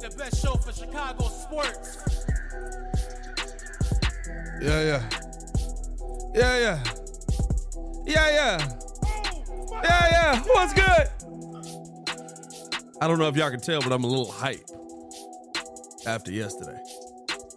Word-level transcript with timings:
The 0.00 0.14
best 0.16 0.42
show 0.42 0.54
for 0.54 0.72
Chicago 0.72 1.24
sports. 1.28 1.98
Yeah, 4.62 4.82
yeah. 4.82 5.02
Yeah, 6.34 6.58
yeah. 6.58 6.84
Yeah, 8.06 8.30
yeah. 8.30 8.58
Yeah, 9.82 10.08
yeah. 10.10 10.42
What's 10.42 10.72
good? 10.74 11.08
I 13.02 13.06
don't 13.08 13.18
know 13.18 13.28
if 13.28 13.36
y'all 13.36 13.50
can 13.50 13.60
tell, 13.60 13.80
but 13.82 13.92
I'm 13.92 14.04
a 14.04 14.06
little 14.06 14.30
hype 14.30 14.64
after 16.06 16.32
yesterday. 16.32 16.79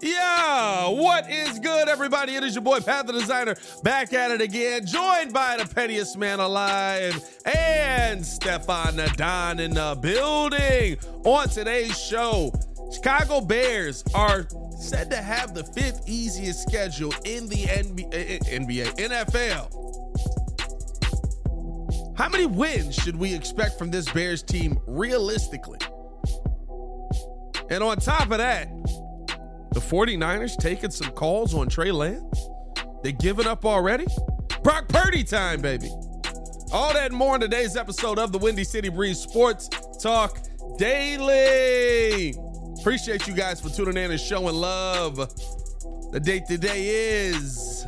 Yeah, 0.04 0.89
what 0.89 1.31
is 1.31 1.59
good, 1.59 1.88
everybody? 1.88 2.36
It 2.36 2.43
is 2.43 2.55
your 2.55 2.61
boy 2.61 2.81
Pat 2.81 3.07
the 3.07 3.14
Designer 3.14 3.55
back 3.83 4.11
at 4.11 4.32
it 4.32 4.41
again, 4.41 4.86
joined 4.86 5.32
by 5.32 5.55
the 5.55 5.65
pettiest 5.65 6.18
man 6.18 6.41
alive 6.41 7.23
and 7.45 8.25
Stefan 8.25 8.97
Nadon 8.97 9.61
in 9.61 9.73
the 9.73 9.97
building. 10.01 10.97
On 11.23 11.47
today's 11.47 11.97
show, 11.97 12.51
Chicago 12.93 13.39
Bears 13.39 14.04
are 14.14 14.45
said 14.78 15.09
to 15.09 15.15
have 15.15 15.54
the 15.54 15.64
fifth 15.64 16.04
easiest 16.06 16.67
schedule 16.67 17.14
in 17.23 17.47
the 17.47 17.64
NBA, 17.64 18.14
eh, 18.14 18.39
eh, 18.45 18.59
NBA 18.59 18.87
NFL. 18.97 19.79
How 22.17 22.28
many 22.28 22.45
wins 22.45 22.93
should 22.93 23.15
we 23.15 23.33
expect 23.33 23.79
from 23.79 23.89
this 23.89 24.11
Bears 24.11 24.43
team 24.43 24.78
realistically? 24.86 25.79
And 27.70 27.81
on 27.81 27.95
top 28.00 28.29
of 28.29 28.39
that, 28.39 28.67
the 29.73 29.79
49ers 29.79 30.55
taking 30.57 30.91
some 30.91 31.11
calls 31.11 31.54
on 31.54 31.68
Trey 31.68 31.91
Lance? 31.91 32.47
They 33.03 33.11
giving 33.11 33.47
up 33.47 33.66
already? 33.66 34.05
Brock 34.61 34.88
Purdy 34.88 35.23
time, 35.23 35.61
baby. 35.61 35.89
All 36.72 36.94
that 36.94 37.08
and 37.08 37.16
more 37.16 37.36
in 37.36 37.42
today's 37.42 37.75
episode 37.75 38.17
of 38.17 38.31
the 38.31 38.38
Windy 38.38 38.64
City 38.64 38.89
Breeze 38.89 39.20
Sports 39.20 39.70
Talk 40.02 40.39
Daily. 40.78 42.36
Appreciate 42.80 43.28
you 43.28 43.33
guys 43.33 43.61
for 43.61 43.70
tuning 43.70 43.98
in 43.98 44.11
and 44.11 44.20
showing 44.20 44.56
love. 44.56 45.17
The 46.11 46.20
date 46.20 46.45
today 46.48 46.88
is 46.88 47.86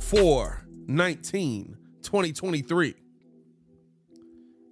4 0.00 0.66
19 0.86 1.76
2023. 2.02 2.94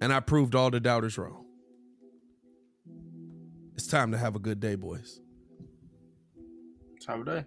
And 0.01 0.13
I 0.13 0.19
proved 0.19 0.55
all 0.55 0.69
the 0.69 0.79
doubters 0.79 1.17
wrong. 1.17 1.45
It's 3.75 3.87
time 3.87 4.11
to 4.11 4.17
have 4.17 4.35
a 4.35 4.39
good 4.39 4.59
day, 4.59 4.75
boys. 4.75 5.19
Time 7.05 7.21
of 7.21 7.25
day. 7.25 7.45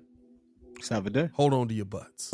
Salvador. 0.82 1.30
Hold 1.34 1.54
on 1.54 1.68
to 1.68 1.74
your 1.74 1.86
butts. 1.86 2.30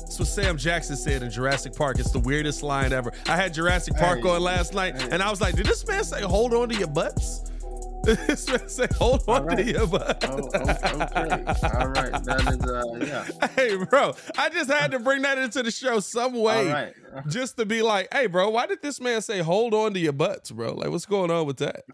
That's 0.00 0.18
what 0.18 0.28
Sam 0.28 0.56
Jackson 0.56 0.96
said 0.96 1.22
in 1.24 1.30
Jurassic 1.30 1.74
Park. 1.74 1.98
It's 1.98 2.12
the 2.12 2.20
weirdest 2.20 2.62
line 2.62 2.92
ever. 2.92 3.12
I 3.26 3.34
had 3.36 3.52
Jurassic 3.52 3.96
Park 3.96 4.20
Hey. 4.22 4.28
on 4.28 4.40
last 4.42 4.72
night, 4.74 5.00
Hey. 5.00 5.08
and 5.10 5.20
I 5.22 5.28
was 5.30 5.40
like, 5.40 5.56
did 5.56 5.66
this 5.66 5.84
man 5.88 6.04
say 6.04 6.22
hold 6.22 6.54
on 6.54 6.68
to 6.68 6.76
your 6.76 6.86
butts? 6.88 7.40
this 8.04 8.46
man 8.48 8.68
say 8.68 8.86
hold 8.96 9.22
on 9.26 9.40
All 9.42 9.46
right. 9.48 9.58
to 9.58 9.64
your 9.64 9.86
butts. 9.88 10.24
Oh, 10.28 10.36
oh, 10.54 10.60
okay. 10.60 11.44
All 11.78 11.88
right. 11.88 12.24
That 12.24 12.58
is 12.60 12.70
uh 12.70 13.32
yeah. 13.40 13.48
hey, 13.56 13.76
bro, 13.76 14.14
I 14.38 14.50
just 14.50 14.70
had 14.70 14.92
to 14.92 15.00
bring 15.00 15.22
that 15.22 15.38
into 15.38 15.62
the 15.64 15.70
show 15.72 15.98
some 15.98 16.34
way. 16.34 16.68
All 16.68 16.72
right. 16.72 16.94
Just 17.28 17.56
to 17.56 17.66
be 17.66 17.82
like, 17.82 18.06
hey, 18.12 18.26
bro, 18.26 18.50
why 18.50 18.66
did 18.66 18.82
this 18.82 19.00
man 19.00 19.20
say 19.22 19.40
hold 19.40 19.74
on 19.74 19.94
to 19.94 19.98
your 20.00 20.12
butts, 20.12 20.52
bro? 20.52 20.74
Like, 20.74 20.90
what's 20.90 21.06
going 21.06 21.30
on 21.32 21.46
with 21.46 21.56
that? 21.56 21.84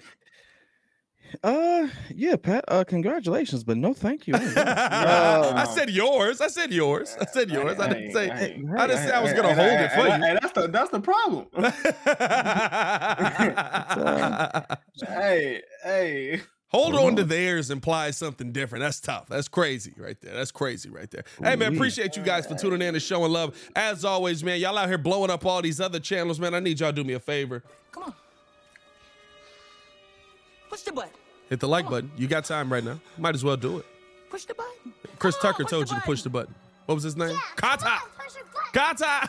Uh, 1.43 1.89
yeah, 2.15 2.37
Pat. 2.37 2.65
Uh, 2.69 2.85
congratulations, 2.85 3.65
but 3.65 3.77
no, 3.77 3.93
thank 3.95 4.27
you. 4.27 4.35
I 4.37 5.67
said 5.75 5.91
yours. 5.91 6.41
I 6.41 6.49
said 6.49 6.73
yours. 6.73 7.17
I 7.21 7.27
said 7.27 7.51
yours. 7.51 7.79
I 7.79 7.89
didn't 7.89 8.13
say. 8.13 8.29
Hey, 8.29 8.63
I 8.77 8.87
didn't 8.87 9.07
say 9.07 9.13
I 9.13 9.21
was 9.21 9.33
gonna 9.33 9.55
hey, 9.55 9.55
hold 9.55 9.71
hey, 9.71 9.85
it 9.85 9.91
for 9.93 9.97
hey, 9.97 10.17
you. 10.17 10.25
Hey, 10.25 10.39
that's 10.41 10.53
the 10.53 10.69
that's 10.69 10.91
the 10.91 11.01
problem. 11.01 11.47
hey, 15.09 15.63
hey. 15.83 16.41
Hold 16.69 16.95
on 16.95 17.17
to 17.17 17.25
theirs 17.25 17.71
implies 17.71 18.17
something 18.17 18.53
different. 18.53 18.85
That's 18.85 19.01
tough. 19.01 19.27
That's 19.29 19.49
crazy 19.49 19.93
right 19.97 20.17
there. 20.21 20.35
That's 20.35 20.53
crazy 20.53 20.89
right 20.89 21.11
there. 21.11 21.25
Hey 21.43 21.57
man, 21.57 21.75
appreciate 21.75 22.17
you 22.17 22.23
guys 22.23 22.47
for 22.47 22.55
tuning 22.55 22.81
in 22.81 22.95
and 22.95 23.03
showing 23.03 23.33
love. 23.33 23.61
As 23.75 24.05
always, 24.05 24.45
man, 24.45 24.61
y'all 24.61 24.79
out 24.79 24.89
here 24.89 24.99
blowing 24.99 25.31
up 25.31 25.45
all 25.45 25.61
these 25.63 25.81
other 25.81 25.99
channels, 25.99 26.39
man. 26.39 26.55
I 26.55 26.61
need 26.61 26.79
y'all 26.79 26.91
to 26.91 26.95
do 26.95 27.03
me 27.03 27.15
a 27.15 27.21
favor. 27.21 27.65
Come 27.91 28.05
on. 28.05 28.15
Push 30.69 30.83
the 30.83 30.93
button. 30.93 31.11
Hit 31.51 31.61
the 31.61 31.69
like 31.69 31.91
button. 31.91 32.11
You 32.17 32.29
got 32.29 32.45
time 32.45 32.73
right 32.73 32.83
now. 32.83 33.01
Might 33.19 33.35
as 33.35 33.45
well 33.45 33.57
do 33.57 33.79
it. 33.79 33.87
Push 34.31 34.45
the 34.45 34.55
button. 34.55 34.95
Chris 35.19 35.37
Come 35.37 35.49
on, 35.49 35.53
Tucker 35.53 35.65
push 35.65 35.71
told 35.71 35.89
the 35.89 35.95
you 35.95 36.01
to 36.01 36.07
push 36.07 36.23
the 36.23 36.31
button. 36.31 36.55
button. 36.55 36.63
What 36.87 36.95
was 36.95 37.05
his 37.05 37.17
name? 37.17 37.37
Kata. 37.57 37.99
Kata. 38.73 39.29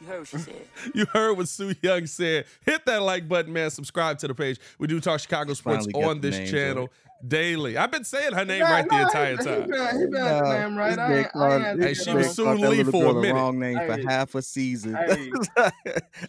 You 0.00 0.06
heard 0.06 0.18
what 0.20 0.28
she 0.28 0.38
said. 0.38 0.54
You 0.94 1.06
heard 1.06 1.36
what 1.36 1.48
Sue 1.48 1.74
Young 1.82 2.06
said. 2.06 2.44
Hit 2.64 2.84
that 2.86 3.02
like 3.02 3.28
button, 3.28 3.52
man. 3.52 3.70
Subscribe 3.70 4.18
to 4.18 4.28
the 4.28 4.34
page. 4.34 4.58
We 4.78 4.86
do 4.86 5.00
talk 5.00 5.20
Chicago 5.20 5.54
sports 5.54 5.86
on 5.94 6.20
this 6.20 6.38
names 6.38 6.50
channel 6.50 6.90
daily. 7.26 7.76
I've 7.76 7.90
been 7.90 8.04
saying 8.04 8.32
her 8.32 8.44
name 8.44 8.60
Nah, 8.60 8.70
right 8.70 8.88
the 8.88 9.00
entire 9.02 9.36
he- 9.36 9.44
time. 9.44 9.62
He 9.62 9.66
been, 9.68 10.00
he 10.00 10.06
been 10.06 10.16
at 10.16 10.42
name 10.44 10.76
right. 10.76 10.98
I 10.98 11.14
ain't, 11.18 11.36
I 11.36 11.54
ain't 11.54 11.64
had 11.64 11.80
Hey, 11.82 11.94
she 11.94 12.12
was 12.14 12.26
on- 12.28 12.34
Soon 12.34 12.60
Lee 12.70 12.84
for 12.84 13.04
a 13.06 13.14
minute. 13.14 13.34
Wrong 13.34 13.58
name 13.58 13.76
Hey. 13.76 13.86
for 14.02 14.08
half 14.08 14.34
a 14.34 14.42
season. 14.42 14.94
Hey. 14.94 15.30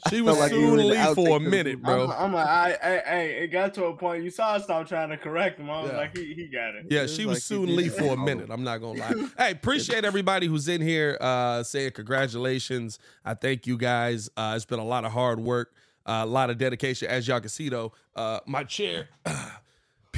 She 0.09 0.21
was 0.21 0.37
like 0.39 0.51
Soon 0.51 0.87
Lee 0.87 1.13
for 1.15 1.37
a 1.37 1.39
minute, 1.39 1.81
bro. 1.81 2.09
I'm 2.11 2.33
like, 2.33 2.47
I, 2.47 2.69
I, 2.81 3.01
hey, 3.09 3.39
it 3.43 3.47
got 3.47 3.73
to 3.75 3.85
a 3.85 3.95
point. 3.95 4.23
You 4.23 4.29
saw 4.29 4.55
I 4.55 4.57
stopped 4.59 4.89
trying 4.89 5.09
to 5.09 5.17
correct 5.17 5.59
him. 5.59 5.69
I 5.69 5.81
was 5.81 5.91
Yeah. 5.91 5.97
like, 5.97 6.15
he, 6.17 6.33
he 6.33 6.47
got 6.47 6.75
it. 6.75 6.85
Yeah, 6.89 7.01
It 7.01 7.09
she 7.09 7.25
was 7.25 7.35
was 7.35 7.37
like 7.37 7.43
Soon 7.43 7.75
Lee 7.75 7.89
for 7.89 8.13
a 8.13 8.17
minute. 8.17 8.49
I'm 8.49 8.63
not 8.63 8.77
gonna 8.79 8.99
lie. 8.99 9.27
Hey, 9.37 9.51
appreciate 9.51 10.05
everybody 10.05 10.47
who's 10.47 10.67
in 10.67 10.81
here 10.81 11.17
uh 11.21 11.63
saying 11.63 11.91
congratulations. 11.91 12.99
I 13.25 13.33
thank 13.33 13.67
you 13.67 13.77
guys. 13.77 14.29
Uh 14.37 14.53
it's 14.55 14.65
been 14.65 14.79
a 14.79 14.85
lot 14.85 15.05
of 15.05 15.11
hard 15.11 15.39
work, 15.39 15.73
uh, 16.05 16.21
a 16.23 16.25
lot 16.25 16.49
of 16.49 16.57
dedication. 16.57 17.07
As 17.09 17.27
y'all 17.27 17.39
can 17.39 17.49
see 17.49 17.69
though, 17.69 17.91
uh 18.15 18.39
my 18.45 18.63
chair 18.63 19.09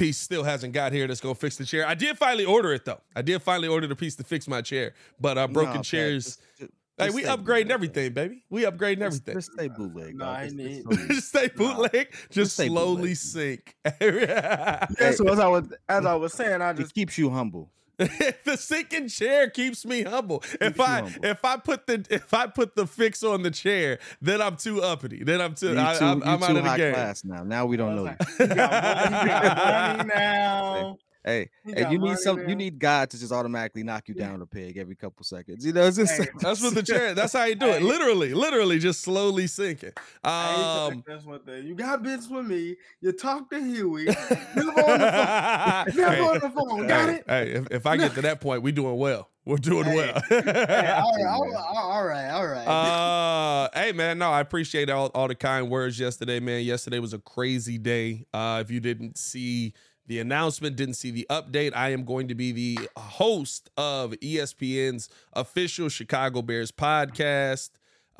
piece 0.00 0.18
still 0.18 0.42
hasn't 0.42 0.72
got 0.72 0.92
here 0.92 1.06
that's 1.06 1.20
gonna 1.20 1.34
fix 1.34 1.56
the 1.56 1.64
chair. 1.64 1.86
I 1.86 1.94
did 1.94 2.16
finally 2.18 2.44
order 2.44 2.72
it 2.72 2.84
though. 2.84 3.00
I 3.14 3.22
did 3.22 3.40
finally 3.42 3.68
order 3.68 3.86
the 3.86 3.94
piece 3.96 4.16
to 4.16 4.24
fix 4.24 4.48
my 4.48 4.62
chair, 4.62 4.94
but 5.20 5.36
uh 5.38 5.46
broken 5.46 5.76
Nah, 5.76 5.82
chairs. 5.82 6.24
just- 6.24 6.40
just- 6.58 6.70
hey, 6.98 7.04
just 7.06 7.14
we 7.16 7.22
stay 7.22 7.30
upgrading 7.30 7.36
bootleg, 7.36 7.70
everything, 7.70 8.12
baby. 8.12 8.44
We 8.50 8.62
upgrading. 8.62 8.98
Just- 8.98 9.28
everything. 9.28 9.34
Just 9.34 9.52
stay 9.52 9.68
bootleg. 9.68 10.14
Nah, 10.16 10.24
dog. 10.26 10.36
I 10.36 10.44
It's- 10.46 10.52
need- 10.52 10.84
it's 10.86 10.86
so 10.86 10.92
easy. 11.04 11.14
Just 11.14 11.28
stay 11.28 11.48
bootleg, 11.48 12.14
just 12.30 12.52
stay 12.54 12.66
slowly 12.68 12.96
bootleg. 13.14 13.16
sink. 13.16 13.76
Yeah, 14.00 15.10
so 15.12 15.28
as 15.28 15.38
I 15.38 15.46
was 15.48 15.64
as 15.88 16.04
I 16.06 16.14
was 16.14 16.32
saying, 16.32 16.62
I 16.62 16.70
It 16.70 16.76
just 16.78 16.94
keeps 16.94 17.16
you 17.18 17.30
humble. 17.30 17.70
the 18.44 18.56
sinking 18.56 19.08
chair 19.08 19.50
keeps 19.50 19.84
me 19.84 20.02
humble. 20.02 20.42
If 20.60 20.78
you 20.78 20.84
I 20.84 21.00
humble. 21.02 21.24
if 21.24 21.44
I 21.44 21.56
put 21.58 21.86
the 21.86 22.04
if 22.10 22.32
I 22.32 22.46
put 22.46 22.74
the 22.76 22.86
fix 22.86 23.22
on 23.22 23.42
the 23.42 23.50
chair, 23.50 23.98
then 24.22 24.40
I'm 24.40 24.56
too 24.56 24.82
uppity. 24.82 25.22
Then 25.24 25.40
I'm 25.40 25.54
too. 25.54 25.72
You 25.72 25.78
I, 25.78 25.96
too, 25.98 26.04
am 26.04 26.22
I'm 26.24 26.42
out 26.42 26.48
too 26.50 26.56
of 26.56 26.64
the 26.64 26.70
high 26.70 26.76
game. 26.76 26.94
class 26.94 27.24
now. 27.24 27.42
Now 27.42 27.66
we 27.66 27.76
don't 27.76 27.96
know 27.96 28.06
I 28.06 28.10
you. 28.10 28.16
was 28.18 28.38
like, 28.40 28.48
he 28.50 28.54
got 28.54 29.10
money, 29.10 29.18
he 29.22 29.28
got 29.28 29.96
money 29.98 30.08
now. 30.14 30.98
Hey, 31.22 31.50
hey, 31.64 31.90
you 31.90 31.98
need 31.98 32.16
some. 32.16 32.36
now. 32.36 32.48
You 32.48 32.56
need 32.56 32.78
God 32.78 33.10
to 33.10 33.20
just 33.20 33.30
automatically 33.30 33.82
knock 33.82 34.08
you 34.08 34.14
down 34.14 34.40
a 34.40 34.46
peg 34.46 34.78
every 34.78 34.94
couple 34.96 35.22
seconds. 35.22 35.66
You 35.66 35.74
know, 35.74 35.86
it's 35.86 35.98
just 35.98 36.14
Hey, 36.14 36.28
That's 36.40 36.62
what 36.62 36.74
the 36.74 36.82
chair. 36.82 37.14
That's 37.14 37.34
how 37.34 37.44
you 37.44 37.56
do 37.56 37.66
it. 37.66 37.82
Literally, 37.82 38.32
literally, 38.32 38.78
just 38.78 39.02
slowly 39.02 39.46
sinking. 39.46 39.92
Um, 40.24 41.04
that's 41.06 41.26
one 41.26 41.40
thing. 41.40 41.66
You 41.66 41.74
got 41.74 42.02
bitch 42.02 42.30
with 42.30 42.46
me. 42.46 42.76
You 43.02 43.12
talk 43.12 43.50
to 43.50 43.60
Huey. 43.60 44.04
Never 44.56 44.70
on 44.70 44.98
the 44.98 45.92
phone. 45.94 45.96
Never 45.96 46.14
hey, 46.14 46.20
on 46.20 46.38
the 46.38 46.50
phone. 46.50 46.86
Got 46.86 47.08
it? 47.10 47.24
hey, 47.26 47.50
if, 47.50 47.66
if 47.70 47.86
I 47.86 47.98
get 47.98 48.14
to 48.14 48.22
that 48.22 48.40
point, 48.40 48.62
we 48.62 48.72
doing 48.72 48.96
well. 48.96 49.28
We're 49.44 49.56
doing 49.56 49.84
Hey, 49.84 49.96
well. 49.96 50.22
Hey, 50.28 50.92
all 50.92 51.16
right, 51.16 51.26
all 51.26 51.46
right, 51.48 51.64
all 51.74 52.04
right, 52.04 52.30
all 52.30 52.46
right. 52.46 52.66
Uh, 52.66 53.68
hey 53.74 53.92
man, 53.92 54.18
no, 54.18 54.30
I 54.30 54.40
appreciate 54.40 54.90
all, 54.90 55.06
all 55.14 55.28
the 55.28 55.34
kind 55.34 55.70
words 55.70 55.98
yesterday, 55.98 56.40
man. 56.40 56.62
Yesterday 56.62 56.98
was 56.98 57.14
a 57.14 57.18
crazy 57.18 57.78
day. 57.78 58.26
Uh, 58.34 58.62
if 58.62 58.70
you 58.70 58.80
didn't 58.80 59.16
see 59.16 59.72
the 60.06 60.18
announcement, 60.18 60.76
didn't 60.76 60.94
see 60.94 61.10
the 61.10 61.26
update, 61.30 61.72
I 61.74 61.90
am 61.90 62.04
going 62.04 62.28
to 62.28 62.34
be 62.34 62.52
the 62.52 62.88
host 62.96 63.70
of 63.76 64.12
ESPN's 64.12 65.08
official 65.32 65.88
Chicago 65.88 66.42
Bears 66.42 66.72
podcast. 66.72 67.70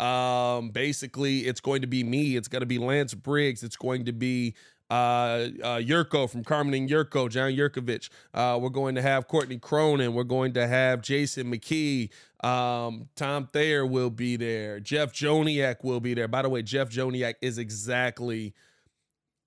Um, 0.00 0.70
basically, 0.70 1.40
it's 1.40 1.60
going 1.60 1.82
to 1.82 1.86
be 1.86 2.04
me. 2.04 2.36
It's 2.36 2.48
going 2.48 2.60
to 2.60 2.66
be 2.66 2.78
Lance 2.78 3.14
Briggs. 3.14 3.62
It's 3.62 3.76
going 3.76 4.06
to 4.06 4.12
be 4.12 4.54
uh, 4.90 5.48
uh, 5.62 5.80
Jurko 5.80 6.28
from 6.28 6.42
Carmen 6.42 6.74
and 6.74 6.88
Jurko, 6.88 7.28
John 7.28 7.52
Jurkovic. 7.52 8.08
Uh, 8.34 8.58
we're 8.60 8.70
going 8.70 8.94
to 8.96 9.02
have 9.02 9.28
Courtney 9.28 9.58
Cronin. 9.58 10.14
We're 10.14 10.24
going 10.24 10.52
to 10.54 10.66
have 10.66 11.02
Jason 11.02 11.52
McKie. 11.52 12.10
Um, 12.42 13.08
Tom 13.14 13.46
Thayer 13.46 13.86
will 13.86 14.10
be 14.10 14.36
there. 14.36 14.80
Jeff 14.80 15.12
Joniak 15.12 15.84
will 15.84 16.00
be 16.00 16.14
there. 16.14 16.28
By 16.28 16.42
the 16.42 16.48
way, 16.48 16.62
Jeff 16.62 16.90
Joniak 16.90 17.34
is 17.40 17.58
exactly 17.58 18.54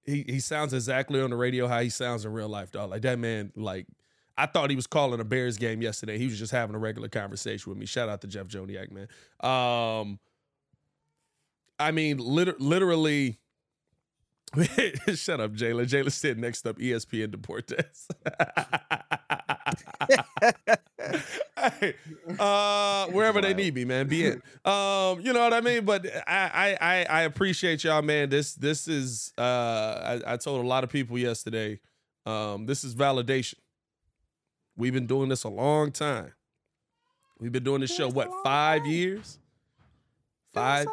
he 0.05 0.23
he 0.27 0.39
sounds 0.39 0.73
exactly 0.73 1.21
on 1.21 1.29
the 1.29 1.35
radio 1.35 1.67
how 1.67 1.79
he 1.79 1.89
sounds 1.89 2.25
in 2.25 2.33
real 2.33 2.49
life, 2.49 2.71
dog. 2.71 2.89
Like 2.89 3.01
that 3.03 3.19
man, 3.19 3.51
like 3.55 3.87
I 4.37 4.45
thought 4.45 4.69
he 4.69 4.75
was 4.75 4.87
calling 4.87 5.19
a 5.19 5.23
Bears 5.23 5.57
game 5.57 5.81
yesterday. 5.81 6.17
He 6.17 6.25
was 6.25 6.39
just 6.39 6.51
having 6.51 6.75
a 6.75 6.79
regular 6.79 7.09
conversation 7.09 7.69
with 7.69 7.77
me. 7.77 7.85
Shout 7.85 8.09
out 8.09 8.21
to 8.21 8.27
Jeff 8.27 8.47
Joniak, 8.47 8.91
man. 8.91 9.07
Um, 9.41 10.19
I 11.79 11.91
mean, 11.91 12.17
liter- 12.17 12.55
literally. 12.59 13.39
Shut 15.15 15.39
up, 15.39 15.53
Jalen. 15.53 15.87
Jalen 15.87 16.11
said 16.11 16.37
next 16.37 16.67
up 16.67 16.77
ESPN 16.77 17.27
Deportes. 17.35 18.07
hey, 21.79 21.95
uh, 22.39 23.07
wherever 23.07 23.41
they 23.41 23.53
need 23.53 23.73
me, 23.73 23.83
man, 23.85 24.07
be 24.07 24.27
in. 24.27 24.41
Um, 24.63 25.21
you 25.21 25.33
know 25.33 25.41
what 25.41 25.53
I 25.53 25.61
mean? 25.61 25.85
But 25.85 26.05
I, 26.27 26.51
I, 26.53 26.77
I, 26.79 27.05
I 27.05 27.21
appreciate 27.23 27.83
y'all, 27.83 28.03
man. 28.03 28.29
This, 28.29 28.53
this 28.53 28.87
is. 28.87 29.33
Uh, 29.37 29.41
I, 30.27 30.33
I 30.33 30.37
told 30.37 30.63
a 30.63 30.67
lot 30.67 30.83
of 30.83 30.89
people 30.91 31.17
yesterday. 31.17 31.79
Um, 32.25 32.67
this 32.67 32.83
is 32.83 32.93
validation. 32.93 33.55
We've 34.75 34.93
been 34.93 35.07
doing 35.07 35.29
this 35.29 35.43
a 35.43 35.49
long 35.49 35.91
time. 35.91 36.33
We've 37.39 37.51
been 37.51 37.63
doing 37.63 37.81
this 37.81 37.93
show 37.93 38.09
what 38.09 38.29
five 38.43 38.85
years? 38.85 39.39
Five, 40.53 40.87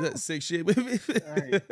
yeah, 0.00 0.14
six 0.14 0.50
years, 0.50 0.64
Right. 1.36 1.62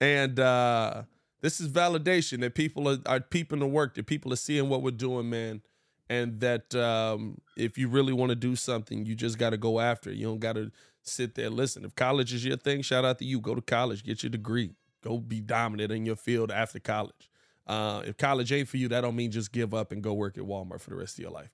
And 0.00 0.38
uh, 0.38 1.02
this 1.40 1.60
is 1.60 1.68
validation 1.68 2.40
that 2.40 2.54
people 2.54 2.88
are, 2.88 2.98
are 3.06 3.20
peeping 3.20 3.58
the 3.60 3.66
work, 3.66 3.94
that 3.94 4.06
people 4.06 4.32
are 4.32 4.36
seeing 4.36 4.68
what 4.68 4.82
we're 4.82 4.90
doing, 4.90 5.28
man, 5.30 5.62
and 6.08 6.40
that 6.40 6.74
um, 6.74 7.38
if 7.56 7.78
you 7.78 7.88
really 7.88 8.12
want 8.12 8.30
to 8.30 8.36
do 8.36 8.56
something, 8.56 9.06
you 9.06 9.14
just 9.14 9.38
got 9.38 9.50
to 9.50 9.56
go 9.56 9.80
after 9.80 10.10
it. 10.10 10.16
You 10.16 10.26
don't 10.26 10.40
got 10.40 10.54
to 10.54 10.70
sit 11.02 11.34
there. 11.34 11.50
Listen, 11.50 11.84
if 11.84 11.94
college 11.94 12.32
is 12.32 12.44
your 12.44 12.56
thing, 12.56 12.82
shout 12.82 13.04
out 13.04 13.18
to 13.18 13.24
you. 13.24 13.40
Go 13.40 13.54
to 13.54 13.60
college, 13.60 14.04
get 14.04 14.22
your 14.22 14.30
degree, 14.30 14.72
go 15.02 15.18
be 15.18 15.40
dominant 15.40 15.92
in 15.92 16.06
your 16.06 16.16
field 16.16 16.50
after 16.50 16.78
college. 16.78 17.30
Uh, 17.66 18.02
if 18.04 18.16
college 18.16 18.52
ain't 18.52 18.68
for 18.68 18.76
you, 18.76 18.88
that 18.88 19.00
don't 19.00 19.16
mean 19.16 19.30
just 19.30 19.52
give 19.52 19.72
up 19.72 19.92
and 19.92 20.02
go 20.02 20.12
work 20.12 20.36
at 20.36 20.44
Walmart 20.44 20.80
for 20.80 20.90
the 20.90 20.96
rest 20.96 21.18
of 21.18 21.22
your 21.22 21.30
life. 21.30 21.50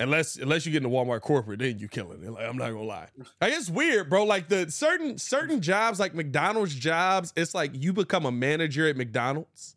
Unless 0.00 0.36
unless 0.36 0.66
you 0.66 0.72
get 0.72 0.78
into 0.82 0.88
Walmart 0.88 1.20
corporate, 1.20 1.58
then 1.60 1.78
you 1.78 1.86
killing 1.86 2.24
it. 2.24 2.30
Like, 2.30 2.44
I'm 2.44 2.56
not 2.56 2.70
gonna 2.72 2.82
lie. 2.84 3.08
Like, 3.40 3.52
it's 3.52 3.68
weird, 3.70 4.08
bro. 4.10 4.24
Like 4.24 4.48
the 4.48 4.70
certain 4.70 5.18
certain 5.18 5.60
jobs, 5.60 6.00
like 6.00 6.14
McDonald's 6.14 6.74
jobs, 6.74 7.32
it's 7.36 7.54
like 7.54 7.70
you 7.74 7.92
become 7.92 8.24
a 8.26 8.32
manager 8.32 8.88
at 8.88 8.96
McDonald's. 8.96 9.76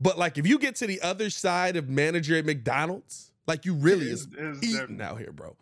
But 0.00 0.18
like 0.18 0.38
if 0.38 0.46
you 0.46 0.58
get 0.58 0.76
to 0.76 0.86
the 0.86 1.00
other 1.02 1.28
side 1.30 1.76
of 1.76 1.88
manager 1.88 2.36
at 2.36 2.46
McDonald's, 2.46 3.30
like 3.46 3.64
you 3.64 3.74
really 3.74 4.06
is 4.10 4.26
It's- 4.26 4.56
it's 4.56 4.64
eating 4.66 4.76
different. 4.80 5.02
out 5.02 5.18
here, 5.18 5.32
bro. 5.32 5.56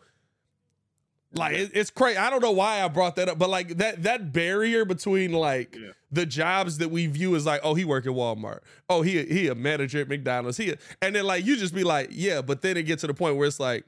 Like 1.33 1.55
it, 1.55 1.71
it's 1.73 1.89
crazy. 1.89 2.17
I 2.17 2.29
don't 2.29 2.41
know 2.41 2.51
why 2.51 2.81
I 2.81 2.87
brought 2.87 3.17
that 3.17 3.27
up, 3.29 3.37
but 3.37 3.49
like 3.49 3.77
that 3.77 4.03
that 4.03 4.31
barrier 4.31 4.85
between 4.85 5.33
like 5.33 5.75
Yeah. 5.75 5.89
the 6.11 6.25
jobs 6.25 6.77
that 6.77 6.89
we 6.89 7.05
view 7.07 7.35
as 7.35 7.45
like, 7.45 7.59
oh, 7.63 7.73
he 7.75 7.83
work 7.83 8.05
at 8.05 8.13
Walmart. 8.13 8.59
Oh, 8.89 9.01
he 9.01 9.23
he 9.25 9.47
a 9.49 9.55
manager 9.55 9.99
at 9.99 10.07
McDonald's. 10.07 10.57
He 10.57 10.71
a, 10.71 10.77
and 11.01 11.15
then 11.15 11.25
like 11.25 11.45
you 11.45 11.57
just 11.57 11.75
be 11.75 11.83
like, 11.83 12.09
yeah, 12.11 12.41
but 12.41 12.61
then 12.61 12.77
it 12.77 12.83
gets 12.83 13.01
to 13.01 13.07
the 13.07 13.13
point 13.13 13.35
where 13.35 13.47
it's 13.47 13.59
like, 13.59 13.83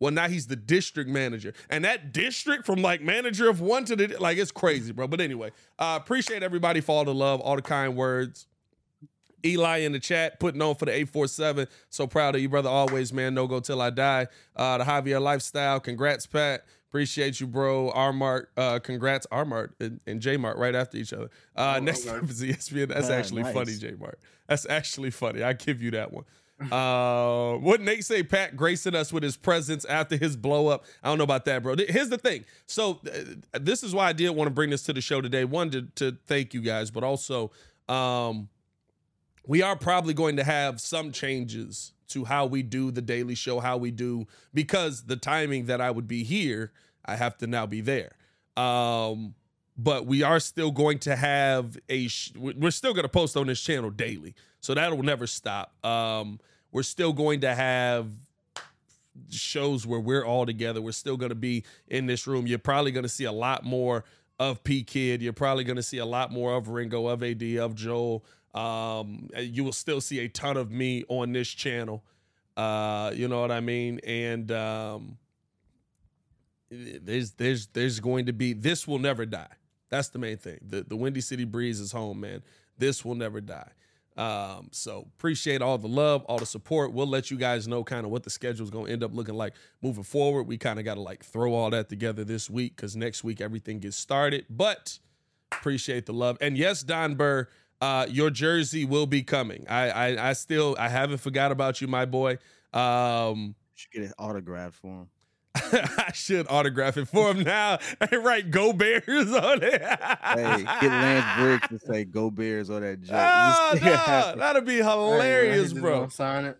well, 0.00 0.12
now 0.12 0.28
he's 0.28 0.46
the 0.46 0.56
district 0.56 1.10
manager, 1.10 1.52
and 1.68 1.84
that 1.84 2.12
district 2.12 2.64
from 2.64 2.80
like 2.80 3.02
manager 3.02 3.50
of 3.50 3.60
one 3.60 3.84
to 3.84 3.94
the 3.94 4.16
like 4.18 4.38
it's 4.38 4.50
crazy, 4.50 4.92
bro. 4.92 5.06
But 5.08 5.20
anyway, 5.20 5.50
uh, 5.78 5.98
appreciate 6.00 6.42
everybody 6.42 6.80
for 6.80 6.96
all 6.96 7.04
the 7.04 7.14
love, 7.14 7.40
all 7.40 7.56
the 7.56 7.62
kind 7.62 7.96
words. 7.96 8.46
Eli 9.46 9.78
in 9.78 9.92
the 9.92 10.00
chat 10.00 10.40
putting 10.40 10.60
on 10.60 10.74
for 10.74 10.86
the 10.86 10.90
847. 10.90 11.68
So 11.90 12.08
proud 12.08 12.34
of 12.34 12.40
you, 12.40 12.48
brother. 12.48 12.68
Always, 12.68 13.12
man. 13.12 13.34
No 13.34 13.46
go 13.46 13.60
till 13.60 13.80
I 13.80 13.90
die. 13.90 14.26
Uh, 14.56 14.78
the 14.78 14.84
Javier 14.84 15.20
lifestyle. 15.22 15.78
Congrats, 15.78 16.26
Pat. 16.26 16.64
Appreciate 16.88 17.38
you, 17.40 17.46
bro. 17.46 17.90
R 17.90 18.12
Mart. 18.12 18.50
Uh, 18.56 18.78
congrats, 18.78 19.26
R 19.30 19.44
Mart 19.44 19.74
and, 19.78 20.00
and 20.06 20.20
J 20.20 20.36
Mart 20.38 20.56
right 20.56 20.74
after 20.74 20.96
each 20.96 21.12
other. 21.12 21.28
Uh, 21.54 21.74
Oh, 21.76 21.80
next 21.80 22.06
okay. 22.06 22.16
up 22.16 22.30
is 22.30 22.42
ESPN. 22.42 22.88
That's 22.88 23.10
actually 23.10 23.42
nice. 23.42 23.54
funny, 23.54 23.74
J 23.76 23.94
Mart. 23.98 24.18
That's 24.48 24.66
actually 24.68 25.10
funny. 25.10 25.42
I 25.42 25.52
give 25.52 25.82
you 25.82 25.90
that 25.92 26.12
one. 26.12 26.24
Uh, 26.72 27.52
what 27.58 27.80
Nate 27.80 28.04
say? 28.04 28.20
Pat 28.24 28.56
gracing 28.56 28.96
us 28.96 29.12
with 29.12 29.22
his 29.22 29.36
presence 29.36 29.84
after 29.84 30.16
his 30.16 30.36
blow 30.36 30.66
up. 30.66 30.86
I 31.04 31.08
don't 31.08 31.16
know 31.18 31.22
about 31.22 31.44
that, 31.44 31.62
bro. 31.62 31.76
Here's 31.76 32.08
the 32.08 32.18
thing. 32.18 32.44
So 32.66 32.98
uh, 33.54 33.60
this 33.60 33.84
is 33.84 33.94
why 33.94 34.06
I 34.08 34.12
did 34.12 34.30
want 34.30 34.48
to 34.48 34.52
bring 34.52 34.70
this 34.70 34.82
to 34.84 34.92
the 34.92 35.00
show 35.00 35.20
today. 35.20 35.44
One 35.44 35.70
to 35.70 35.82
to 35.94 36.16
thank 36.26 36.54
you 36.54 36.60
guys, 36.60 36.90
but 36.90 37.04
also 37.04 37.52
um, 37.88 38.48
we 39.46 39.62
are 39.62 39.76
probably 39.76 40.14
going 40.14 40.34
to 40.34 40.42
have 40.42 40.80
some 40.80 41.12
changes 41.12 41.92
to 42.08 42.24
how 42.24 42.46
we 42.46 42.62
do 42.62 42.90
the 42.90 43.02
daily 43.02 43.34
show, 43.34 43.60
how 43.60 43.76
we 43.76 43.90
do 43.90 44.26
because 44.54 45.02
the 45.02 45.16
timing 45.16 45.66
that 45.66 45.80
I 45.80 45.90
would 45.90 46.08
be 46.08 46.24
here, 46.24 46.72
I 47.04 47.16
have 47.16 47.36
to 47.38 47.46
now 47.46 47.66
be 47.66 47.80
there. 47.80 48.12
Um, 48.56 49.34
but 49.76 50.06
we 50.06 50.22
are 50.22 50.40
still 50.40 50.72
going 50.72 50.98
to 51.00 51.14
have 51.14 51.78
a 51.88 52.08
sh- 52.08 52.32
we're 52.36 52.72
still 52.72 52.92
going 52.92 53.04
to 53.04 53.08
post 53.08 53.36
on 53.36 53.46
this 53.46 53.60
channel 53.60 53.90
daily. 53.90 54.34
So 54.60 54.74
that'll 54.74 55.02
never 55.02 55.26
stop. 55.26 55.72
Um, 55.84 56.40
we're 56.72 56.82
still 56.82 57.12
going 57.12 57.40
to 57.40 57.54
have 57.54 58.08
shows 59.30 59.86
where 59.86 60.00
we're 60.00 60.24
all 60.24 60.46
together. 60.46 60.82
We're 60.82 60.92
still 60.92 61.16
going 61.16 61.30
to 61.30 61.36
be 61.36 61.64
in 61.86 62.06
this 62.06 62.26
room. 62.26 62.46
You're 62.46 62.58
probably 62.58 62.90
going 62.90 63.04
to 63.04 63.08
see 63.08 63.24
a 63.24 63.32
lot 63.32 63.64
more 63.64 64.04
of 64.38 64.62
P 64.64 64.82
Kid. 64.82 65.22
You're 65.22 65.32
probably 65.32 65.64
going 65.64 65.76
to 65.76 65.82
see 65.82 65.98
a 65.98 66.06
lot 66.06 66.32
more 66.32 66.54
of 66.54 66.68
Ringo, 66.68 67.06
of 67.06 67.22
AD, 67.22 67.42
of 67.42 67.74
Joel. 67.74 68.24
Um, 68.54 69.28
you 69.38 69.64
will 69.64 69.72
still 69.72 70.00
see 70.00 70.20
a 70.20 70.28
ton 70.28 70.56
of 70.56 70.70
me 70.70 71.04
on 71.08 71.32
this 71.32 71.48
channel. 71.48 72.02
Uh, 72.56 73.12
you 73.14 73.28
know 73.28 73.40
what 73.40 73.52
I 73.52 73.60
mean? 73.60 74.00
And 74.04 74.50
um, 74.50 75.18
there's 76.70 77.32
there's 77.32 77.68
there's 77.68 78.00
going 78.00 78.26
to 78.26 78.32
be 78.32 78.52
this 78.52 78.86
will 78.86 78.98
never 78.98 79.24
die. 79.26 79.52
That's 79.90 80.08
the 80.08 80.18
main 80.18 80.38
thing. 80.38 80.58
The 80.66 80.82
the 80.82 80.96
Windy 80.96 81.20
City 81.20 81.44
Breeze 81.44 81.80
is 81.80 81.92
home, 81.92 82.20
man. 82.20 82.42
This 82.76 83.04
will 83.04 83.14
never 83.14 83.40
die. 83.40 83.70
Um, 84.18 84.68
so 84.72 85.06
appreciate 85.16 85.62
all 85.62 85.78
the 85.78 85.86
love, 85.86 86.24
all 86.24 86.38
the 86.38 86.46
support. 86.46 86.92
We'll 86.92 87.06
let 87.06 87.30
you 87.30 87.36
guys 87.36 87.68
know 87.68 87.84
kind 87.84 88.04
of 88.04 88.10
what 88.10 88.24
the 88.24 88.30
schedule 88.30 88.64
is 88.64 88.70
going 88.70 88.86
to 88.86 88.92
end 88.92 89.04
up 89.04 89.14
looking 89.14 89.36
like 89.36 89.54
moving 89.80 90.02
forward. 90.02 90.42
We 90.48 90.58
kind 90.58 90.80
of 90.80 90.84
got 90.84 90.94
to 90.94 91.00
like 91.00 91.24
throw 91.24 91.54
all 91.54 91.70
that 91.70 91.88
together 91.88 92.24
this 92.24 92.50
week 92.50 92.74
because 92.74 92.96
next 92.96 93.22
week 93.22 93.40
everything 93.40 93.78
gets 93.78 93.96
started. 93.96 94.46
But 94.50 94.98
appreciate 95.52 96.06
the 96.06 96.12
love. 96.12 96.36
And 96.40 96.58
yes, 96.58 96.82
Don 96.82 97.14
Burr, 97.14 97.48
uh, 97.80 98.06
your 98.08 98.30
jersey 98.30 98.84
will 98.84 99.06
be 99.06 99.22
coming. 99.22 99.66
I, 99.68 99.90
I 99.90 100.30
I 100.30 100.32
still 100.32 100.76
I 100.78 100.88
haven't 100.88 101.18
forgot 101.18 101.52
about 101.52 101.80
you, 101.80 101.86
my 101.88 102.04
boy. 102.04 102.38
Um, 102.72 103.54
Should 103.74 103.92
get 103.92 104.02
it 104.04 104.12
autographed 104.18 104.74
for 104.76 104.88
him. 104.88 105.08
I 105.54 106.12
should 106.14 106.46
autograph 106.48 106.96
it 106.96 107.06
for 107.06 107.32
him 107.32 107.42
now 107.42 107.78
and 108.00 108.24
write 108.24 108.50
"Go 108.50 108.72
Bears" 108.72 109.32
on 109.32 109.62
it. 109.62 109.80
Hey, 109.82 110.62
get 110.80 110.82
Lance 110.82 111.40
Briggs 111.40 111.68
to 111.68 111.78
say 111.92 112.04
"Go 112.06 112.30
Bears" 112.30 112.70
or 112.70 112.80
that 112.80 113.00
joke. 113.00 113.16
Ah, 113.16 113.70
Just- 113.74 113.84
nah, 113.84 114.34
that'll 114.36 114.62
be 114.62 114.76
hilarious, 114.76 115.68
he 115.68 115.74
just 115.74 115.80
bro. 115.80 116.08
Sign 116.08 116.44
it. 116.44 116.58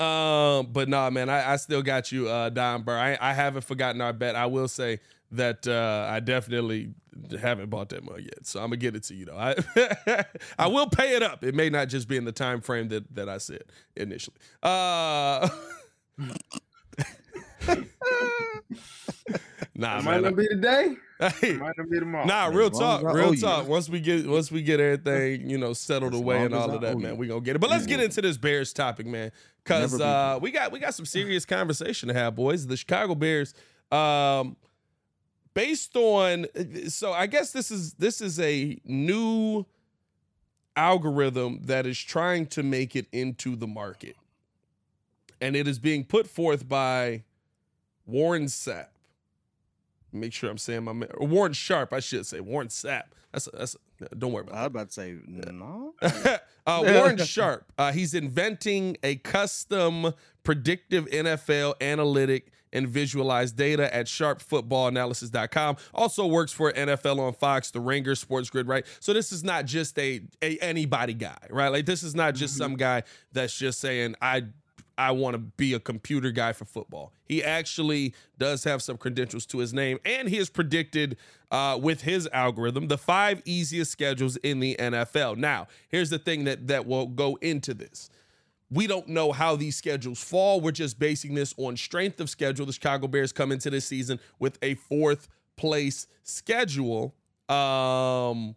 Um, 0.00 0.68
but 0.70 0.88
nah, 0.88 1.10
man, 1.10 1.28
I, 1.28 1.54
I 1.54 1.56
still 1.56 1.82
got 1.82 2.12
you, 2.12 2.28
uh, 2.28 2.50
Don 2.50 2.82
Burr. 2.82 2.96
I, 2.96 3.18
I 3.20 3.32
haven't 3.32 3.62
forgotten 3.62 4.00
our 4.00 4.12
bet. 4.12 4.36
I 4.36 4.46
will 4.46 4.68
say 4.68 5.00
that 5.32 5.66
uh, 5.68 6.08
I 6.10 6.20
definitely 6.20 6.94
haven't 7.40 7.68
bought 7.70 7.88
that 7.90 8.04
mug 8.04 8.20
yet, 8.20 8.46
so 8.46 8.60
I'm 8.60 8.66
gonna 8.66 8.76
get 8.76 8.96
it 8.96 9.02
to 9.04 9.14
you 9.14 9.26
though. 9.26 9.36
I 9.36 9.54
I 10.58 10.66
will 10.68 10.88
pay 10.88 11.16
it 11.16 11.22
up. 11.22 11.44
It 11.44 11.54
may 11.54 11.68
not 11.70 11.88
just 11.88 12.08
be 12.08 12.16
in 12.16 12.24
the 12.24 12.32
time 12.32 12.60
frame 12.60 12.88
that 12.88 13.14
that 13.14 13.28
I 13.28 13.38
said 13.38 13.64
initially. 13.96 14.36
Uh, 14.62 15.48
nah, 19.74 19.98
it 19.98 20.04
might 20.04 20.04
man. 20.04 20.22
not 20.22 20.36
be 20.36 20.46
today. 20.48 20.96
Hey, 21.20 21.30
It 21.50 21.58
might 21.58 21.76
not 21.76 21.90
be 21.90 21.98
tomorrow. 21.98 22.24
Nah, 22.26 22.46
real 22.46 22.68
as 22.68 22.72
long 22.74 22.80
talk, 22.80 23.00
as 23.00 23.06
I 23.06 23.10
owe 23.10 23.14
real 23.14 23.34
you. 23.34 23.40
talk. 23.40 23.68
Once 23.68 23.88
we 23.88 24.00
get 24.00 24.26
once 24.26 24.50
we 24.52 24.62
get 24.62 24.78
everything, 24.80 25.50
you 25.50 25.58
know, 25.58 25.72
settled 25.72 26.14
As 26.14 26.20
away 26.20 26.42
and 26.44 26.52
long 26.52 26.62
as 26.62 26.68
all 26.68 26.72
I 26.72 26.74
of 26.76 26.80
that, 26.82 26.98
man, 26.98 27.12
you. 27.12 27.16
we 27.16 27.26
gonna 27.26 27.40
get 27.40 27.56
it. 27.56 27.58
But 27.58 27.70
let's 27.70 27.86
get 27.86 28.00
into 28.00 28.22
this 28.22 28.36
Bears 28.36 28.72
topic, 28.72 29.06
man, 29.06 29.32
because 29.64 30.00
uh, 30.00 30.38
we 30.40 30.50
got 30.52 30.70
we 30.72 30.78
got 30.78 30.94
some 30.94 31.06
serious 31.06 31.44
conversation 31.44 32.08
to 32.08 32.14
have, 32.14 32.36
boys. 32.36 32.66
The 32.66 32.76
Chicago 32.76 33.14
Bears, 33.16 33.52
um, 33.90 34.56
based 35.58 35.96
on 35.96 36.46
so 36.86 37.12
I 37.12 37.26
guess 37.26 37.50
this 37.50 37.72
is 37.72 37.94
this 37.94 38.20
is 38.20 38.38
a 38.38 38.78
new 38.84 39.66
algorithm 40.76 41.62
that 41.64 41.84
is 41.84 41.98
trying 41.98 42.46
to 42.46 42.62
make 42.62 42.94
it 42.94 43.06
into 43.10 43.56
the 43.56 43.66
market, 43.66 44.14
and 45.40 45.56
it 45.56 45.66
is 45.66 45.80
being 45.80 46.04
put 46.04 46.28
forth 46.28 46.68
by 46.68 47.24
Warren 48.06 48.44
Sapp 48.44 48.88
make 50.12 50.32
sure 50.32 50.50
I'm 50.50 50.58
saying 50.58 50.84
my 50.84 50.92
man, 50.92 51.10
Warren 51.18 51.52
Sharp, 51.52 51.92
I 51.92 52.00
should 52.00 52.26
say 52.26 52.40
Warren 52.40 52.68
Sapp. 52.68 53.04
That's 53.32 53.46
a, 53.46 53.50
that's 53.50 53.76
a, 54.00 54.14
don't 54.14 54.32
worry 54.32 54.44
about 54.48 54.54
that. 54.54 54.60
I 54.60 54.64
about 54.66 54.86
was 54.86 54.86
about 54.86 54.86
to 54.88 54.92
say 54.92 55.52
no. 55.52 55.94
uh, 56.66 56.82
Warren 56.94 57.18
Sharp, 57.18 57.70
uh, 57.76 57.92
he's 57.92 58.14
inventing 58.14 58.96
a 59.02 59.16
custom 59.16 60.14
predictive 60.44 61.06
NFL 61.06 61.74
analytic 61.80 62.52
and 62.72 62.88
visualize 62.88 63.52
data 63.52 63.94
at 63.94 64.06
sharpfootballanalysis.com. 64.06 65.76
Also 65.94 66.26
works 66.26 66.52
for 66.52 66.72
NFL 66.72 67.18
on 67.18 67.32
Fox, 67.32 67.70
the 67.70 67.80
Ringer 67.80 68.14
Sports 68.14 68.50
Grid, 68.50 68.68
right? 68.68 68.84
So 69.00 69.12
this 69.12 69.32
is 69.32 69.44
not 69.44 69.64
just 69.64 69.98
a, 69.98 70.20
a 70.42 70.58
anybody 70.58 71.14
guy, 71.14 71.38
right? 71.50 71.68
Like 71.68 71.86
this 71.86 72.02
is 72.02 72.14
not 72.14 72.34
just 72.34 72.56
some 72.56 72.76
guy 72.76 73.02
that's 73.32 73.56
just 73.56 73.80
saying 73.80 74.14
I 74.20 74.44
I 74.98 75.12
want 75.12 75.34
to 75.34 75.38
be 75.38 75.74
a 75.74 75.80
computer 75.80 76.32
guy 76.32 76.52
for 76.52 76.64
football. 76.64 77.12
He 77.24 77.42
actually 77.44 78.14
does 78.36 78.64
have 78.64 78.82
some 78.82 78.96
credentials 78.96 79.46
to 79.46 79.58
his 79.58 79.72
name, 79.72 80.00
and 80.04 80.28
he 80.28 80.36
has 80.38 80.50
predicted 80.50 81.16
uh, 81.52 81.78
with 81.80 82.02
his 82.02 82.28
algorithm 82.32 82.88
the 82.88 82.98
five 82.98 83.40
easiest 83.44 83.92
schedules 83.92 84.36
in 84.38 84.58
the 84.58 84.74
NFL. 84.76 85.36
Now, 85.36 85.68
here's 85.88 86.10
the 86.10 86.18
thing 86.18 86.44
that 86.44 86.66
that 86.66 86.84
will 86.84 87.06
go 87.06 87.38
into 87.40 87.74
this. 87.74 88.10
We 88.70 88.86
don't 88.86 89.08
know 89.08 89.32
how 89.32 89.56
these 89.56 89.76
schedules 89.76 90.22
fall. 90.22 90.60
We're 90.60 90.72
just 90.72 90.98
basing 90.98 91.34
this 91.34 91.54
on 91.56 91.76
strength 91.76 92.20
of 92.20 92.28
schedule. 92.28 92.66
The 92.66 92.72
Chicago 92.72 93.06
Bears 93.06 93.32
come 93.32 93.50
into 93.50 93.70
this 93.70 93.86
season 93.86 94.20
with 94.38 94.58
a 94.62 94.74
fourth 94.74 95.28
place 95.56 96.06
schedule. 96.22 97.14
Um, 97.48 98.56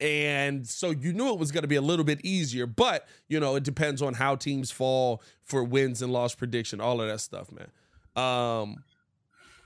And 0.00 0.66
so 0.68 0.90
you 0.90 1.12
knew 1.12 1.30
it 1.32 1.38
was 1.38 1.52
going 1.52 1.62
to 1.62 1.68
be 1.68 1.76
a 1.76 1.82
little 1.82 2.04
bit 2.04 2.24
easier, 2.24 2.66
but 2.66 3.06
you 3.28 3.38
know, 3.38 3.54
it 3.54 3.62
depends 3.62 4.02
on 4.02 4.14
how 4.14 4.34
teams 4.34 4.70
fall 4.72 5.22
for 5.44 5.62
wins 5.62 6.02
and 6.02 6.12
loss 6.12 6.34
prediction, 6.34 6.80
all 6.80 7.00
of 7.00 7.08
that 7.08 7.20
stuff, 7.20 7.48
man. 7.52 7.68
Um, 8.16 8.82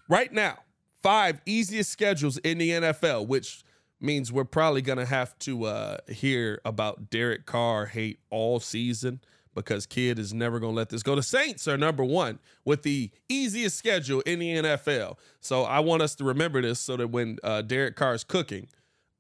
right 0.09 0.31
now, 0.33 0.59
five 1.03 1.41
easiest 1.47 1.91
schedules 1.91 2.37
in 2.39 2.59
the 2.59 2.71
NFL, 2.71 3.27
which 3.27 3.63
means 4.07 4.33
we're 4.33 4.45
probably 4.45 4.81
going 4.83 4.99
to 4.99 5.05
have 5.07 5.39
to 5.41 5.65
uh, 5.65 5.97
hear 6.09 6.61
about 6.65 7.11
Derek 7.11 7.45
Carr 7.45 7.87
hate 7.87 8.21
all 8.31 8.61
season 8.61 9.21
because 9.55 9.87
kid 9.87 10.19
is 10.19 10.33
never 10.33 10.59
going 10.61 10.73
to 10.73 10.77
let 10.77 10.89
this 10.91 11.03
go. 11.03 11.15
The 11.15 11.23
Saints 11.23 11.67
are 11.67 11.77
number 11.77 12.05
one 12.05 12.39
with 12.65 12.83
the 12.83 13.11
easiest 13.29 13.77
schedule 13.77 14.21
in 14.23 14.39
the 14.39 14.49
NFL. 14.57 15.17
So 15.41 15.65
I 15.65 15.81
want 15.81 16.03
us 16.03 16.15
to 16.17 16.25
remember 16.25 16.63
this 16.63 16.79
so 16.81 16.97
that 16.97 17.09
when 17.09 17.39
uh, 17.43 17.63
Derek 17.63 17.97
Carr 17.97 18.15
is 18.15 18.23
cooking, 18.25 18.69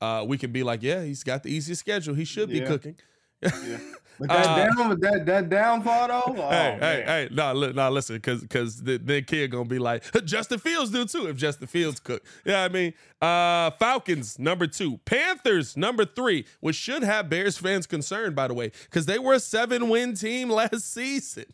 uh, 0.00 0.24
we 0.26 0.36
can 0.38 0.52
be 0.52 0.62
like, 0.62 0.82
yeah, 0.82 1.02
he's 1.04 1.24
got 1.24 1.42
the 1.42 1.50
easiest 1.50 1.80
schedule. 1.80 2.14
He 2.14 2.24
should 2.24 2.50
be 2.50 2.58
Yeah. 2.58 2.66
cooking. 2.66 2.96
Yeah. 3.42 3.78
But 4.18 4.28
that 4.30 4.46
Uh, 4.46 4.56
down, 4.74 5.00
that 5.00 5.26
that 5.26 5.48
downfall 5.50 6.08
though. 6.08 6.34
Oh, 6.42 6.48
hey, 6.48 6.78
hey, 6.80 6.80
man. 6.80 7.06
hey, 7.06 7.28
no, 7.32 7.52
li- 7.52 7.72
no, 7.74 7.90
listen, 7.90 8.16
because 8.16 8.40
because 8.40 8.82
the, 8.82 8.96
the 8.96 9.20
kid 9.20 9.50
gonna 9.50 9.66
be 9.66 9.78
like 9.78 10.04
Justin 10.24 10.58
Fields 10.58 10.90
do 10.90 11.04
too 11.04 11.26
if 11.26 11.36
Justin 11.36 11.66
Fields 11.66 12.00
cook. 12.00 12.24
Yeah, 12.46 12.64
I 12.64 12.70
mean, 12.70 12.94
uh, 13.20 13.72
Falcons 13.72 14.38
number 14.38 14.66
two, 14.66 14.96
Panthers 15.04 15.76
number 15.76 16.06
three, 16.06 16.46
which 16.60 16.76
should 16.76 17.02
have 17.02 17.28
Bears 17.28 17.58
fans 17.58 17.86
concerned 17.86 18.34
by 18.34 18.48
the 18.48 18.54
way, 18.54 18.72
because 18.84 19.04
they 19.04 19.18
were 19.18 19.34
a 19.34 19.40
seven 19.40 19.90
win 19.90 20.14
team 20.14 20.48
last 20.48 20.90
season. 20.94 21.44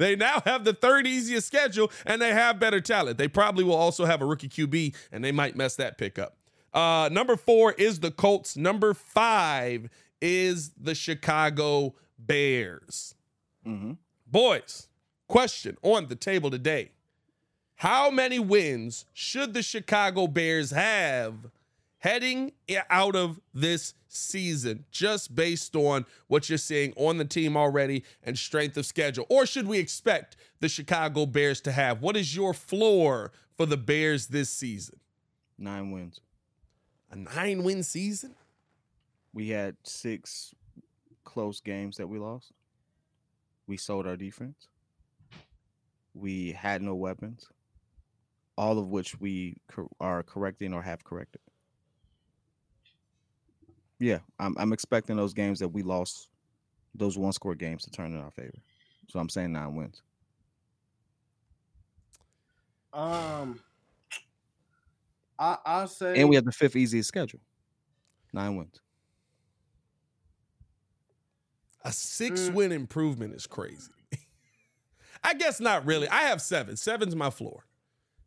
They 0.00 0.16
now 0.16 0.42
have 0.44 0.64
the 0.64 0.74
third 0.74 1.06
easiest 1.06 1.46
schedule 1.46 1.92
and 2.06 2.20
they 2.20 2.32
have 2.32 2.58
better 2.58 2.80
talent. 2.80 3.18
They 3.18 3.28
probably 3.28 3.62
will 3.62 3.74
also 3.76 4.04
have 4.04 4.20
a 4.20 4.26
rookie 4.26 4.48
QB 4.48 4.94
and 5.12 5.24
they 5.24 5.30
might 5.32 5.54
mess 5.54 5.76
that 5.76 5.96
pick 5.96 6.18
up. 6.18 6.36
Uh, 6.74 7.08
number 7.10 7.36
four 7.36 7.72
is 7.72 8.00
the 8.00 8.10
Colts. 8.10 8.56
Number 8.56 8.94
five 8.94 9.88
is 10.20 10.70
the 10.80 10.94
Chicago 10.94 11.94
Bears. 12.18 13.14
Mm-hmm. 13.66 13.92
Boys, 14.26 14.88
question 15.28 15.76
on 15.82 16.08
the 16.08 16.16
table 16.16 16.50
today. 16.50 16.90
How 17.76 18.10
many 18.10 18.38
wins 18.38 19.06
should 19.14 19.54
the 19.54 19.62
Chicago 19.62 20.26
Bears 20.26 20.70
have 20.70 21.34
heading 21.98 22.52
out 22.90 23.14
of 23.14 23.40
this 23.54 23.94
season, 24.08 24.84
just 24.90 25.34
based 25.34 25.76
on 25.76 26.04
what 26.26 26.48
you're 26.48 26.58
seeing 26.58 26.92
on 26.96 27.18
the 27.18 27.24
team 27.24 27.56
already 27.56 28.04
and 28.22 28.36
strength 28.38 28.76
of 28.76 28.84
schedule? 28.84 29.26
Or 29.28 29.46
should 29.46 29.66
we 29.66 29.78
expect 29.78 30.36
the 30.60 30.68
Chicago 30.68 31.26
Bears 31.26 31.60
to 31.62 31.72
have? 31.72 32.02
What 32.02 32.16
is 32.16 32.36
your 32.36 32.52
floor 32.52 33.32
for 33.56 33.66
the 33.66 33.76
Bears 33.76 34.26
this 34.26 34.50
season? 34.50 34.98
Nine 35.58 35.90
wins. 35.90 36.20
A 37.10 37.16
nine 37.16 37.62
win 37.62 37.82
season? 37.82 38.34
We 39.32 39.48
had 39.48 39.76
six 39.84 40.54
close 41.24 41.60
games 41.60 41.96
that 41.96 42.08
we 42.08 42.18
lost. 42.18 42.52
We 43.66 43.76
sold 43.76 44.06
our 44.06 44.16
defense. 44.16 44.68
We 46.14 46.52
had 46.52 46.82
no 46.82 46.96
weapons, 46.96 47.46
all 48.56 48.78
of 48.78 48.88
which 48.88 49.20
we 49.20 49.56
are 50.00 50.22
correcting 50.22 50.74
or 50.74 50.82
have 50.82 51.04
corrected. 51.04 51.40
Yeah, 54.00 54.18
I'm, 54.38 54.56
I'm 54.58 54.72
expecting 54.72 55.16
those 55.16 55.34
games 55.34 55.58
that 55.60 55.68
we 55.68 55.82
lost, 55.82 56.30
those 56.94 57.16
one 57.16 57.32
score 57.32 57.54
games 57.54 57.84
to 57.84 57.90
turn 57.90 58.12
in 58.12 58.20
our 58.20 58.30
favor. 58.30 58.58
So 59.08 59.20
I'm 59.20 59.28
saying 59.28 59.52
nine 59.52 59.74
wins. 59.74 60.02
Um, 62.92 63.60
I 65.38 65.58
I 65.64 65.86
say 65.86 66.20
And 66.20 66.28
we 66.28 66.34
have 66.34 66.44
the 66.44 66.52
fifth 66.52 66.76
easiest 66.76 67.08
schedule. 67.08 67.40
Nine 68.32 68.56
wins. 68.56 68.80
A 71.84 71.92
six 71.92 72.42
Mm. 72.48 72.54
win 72.54 72.72
improvement 72.72 73.34
is 73.34 73.46
crazy. 73.46 73.90
I 75.24 75.34
guess 75.34 75.60
not 75.60 75.84
really. 75.86 76.08
I 76.08 76.22
have 76.22 76.40
seven. 76.42 76.76
Seven's 76.76 77.14
my 77.16 77.30
floor. 77.30 77.64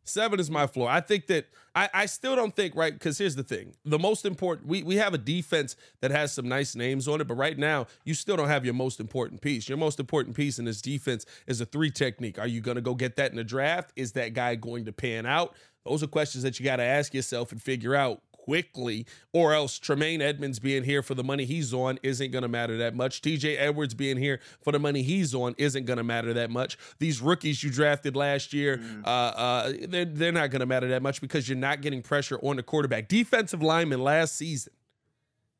Seven 0.06 0.38
is 0.38 0.50
my 0.50 0.66
floor. 0.66 0.90
I 0.90 1.00
think 1.00 1.28
that 1.28 1.46
I, 1.74 1.88
I 1.94 2.06
still 2.06 2.36
don't 2.36 2.54
think, 2.54 2.76
right? 2.76 2.92
Because 2.92 3.16
here's 3.16 3.36
the 3.36 3.42
thing. 3.42 3.74
The 3.86 3.98
most 3.98 4.26
important, 4.26 4.68
we, 4.68 4.82
we 4.82 4.96
have 4.96 5.14
a 5.14 5.18
defense 5.18 5.76
that 6.02 6.10
has 6.10 6.30
some 6.30 6.46
nice 6.46 6.76
names 6.76 7.08
on 7.08 7.22
it, 7.22 7.26
but 7.26 7.36
right 7.36 7.56
now, 7.56 7.86
you 8.04 8.12
still 8.12 8.36
don't 8.36 8.48
have 8.48 8.66
your 8.66 8.74
most 8.74 9.00
important 9.00 9.40
piece. 9.40 9.66
Your 9.66 9.78
most 9.78 9.98
important 9.98 10.36
piece 10.36 10.58
in 10.58 10.66
this 10.66 10.82
defense 10.82 11.24
is 11.46 11.62
a 11.62 11.64
three 11.66 11.90
technique. 11.90 12.38
Are 12.38 12.46
you 12.46 12.60
going 12.60 12.74
to 12.74 12.82
go 12.82 12.94
get 12.94 13.16
that 13.16 13.30
in 13.30 13.36
the 13.38 13.44
draft? 13.44 13.92
Is 13.96 14.12
that 14.12 14.34
guy 14.34 14.56
going 14.56 14.84
to 14.84 14.92
pan 14.92 15.24
out? 15.24 15.54
Those 15.86 16.02
are 16.02 16.06
questions 16.06 16.44
that 16.44 16.60
you 16.60 16.64
got 16.66 16.76
to 16.76 16.82
ask 16.84 17.14
yourself 17.14 17.50
and 17.50 17.62
figure 17.62 17.94
out 17.94 18.20
quickly, 18.44 19.06
or 19.32 19.54
else 19.54 19.78
Tremaine 19.78 20.20
Edmunds 20.20 20.58
being 20.58 20.84
here 20.84 21.02
for 21.02 21.14
the 21.14 21.24
money 21.24 21.44
he's 21.46 21.72
on 21.72 21.98
isn't 22.02 22.30
going 22.30 22.42
to 22.42 22.48
matter 22.48 22.76
that 22.78 22.94
much. 22.94 23.22
TJ 23.22 23.56
Edwards 23.58 23.94
being 23.94 24.18
here 24.18 24.38
for 24.62 24.70
the 24.72 24.78
money 24.78 25.02
he's 25.02 25.34
on 25.34 25.54
isn't 25.56 25.86
going 25.86 25.96
to 25.96 26.04
matter 26.04 26.34
that 26.34 26.50
much. 26.50 26.76
These 26.98 27.22
rookies 27.22 27.62
you 27.62 27.70
drafted 27.70 28.14
last 28.16 28.52
year, 28.52 28.80
uh, 29.04 29.08
uh, 29.08 29.72
they're, 29.88 30.04
they're 30.04 30.32
not 30.32 30.50
going 30.50 30.60
to 30.60 30.66
matter 30.66 30.88
that 30.88 31.02
much 31.02 31.20
because 31.22 31.48
you're 31.48 31.56
not 31.56 31.80
getting 31.80 32.02
pressure 32.02 32.38
on 32.42 32.56
the 32.56 32.62
quarterback. 32.62 33.08
Defensive 33.08 33.62
lineman 33.62 34.02
last 34.02 34.36
season 34.36 34.72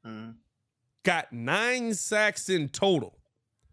Mhm. 0.06 0.34
got 1.02 1.32
nine 1.32 1.94
sacks 1.94 2.50
in 2.50 2.68
total. 2.68 3.18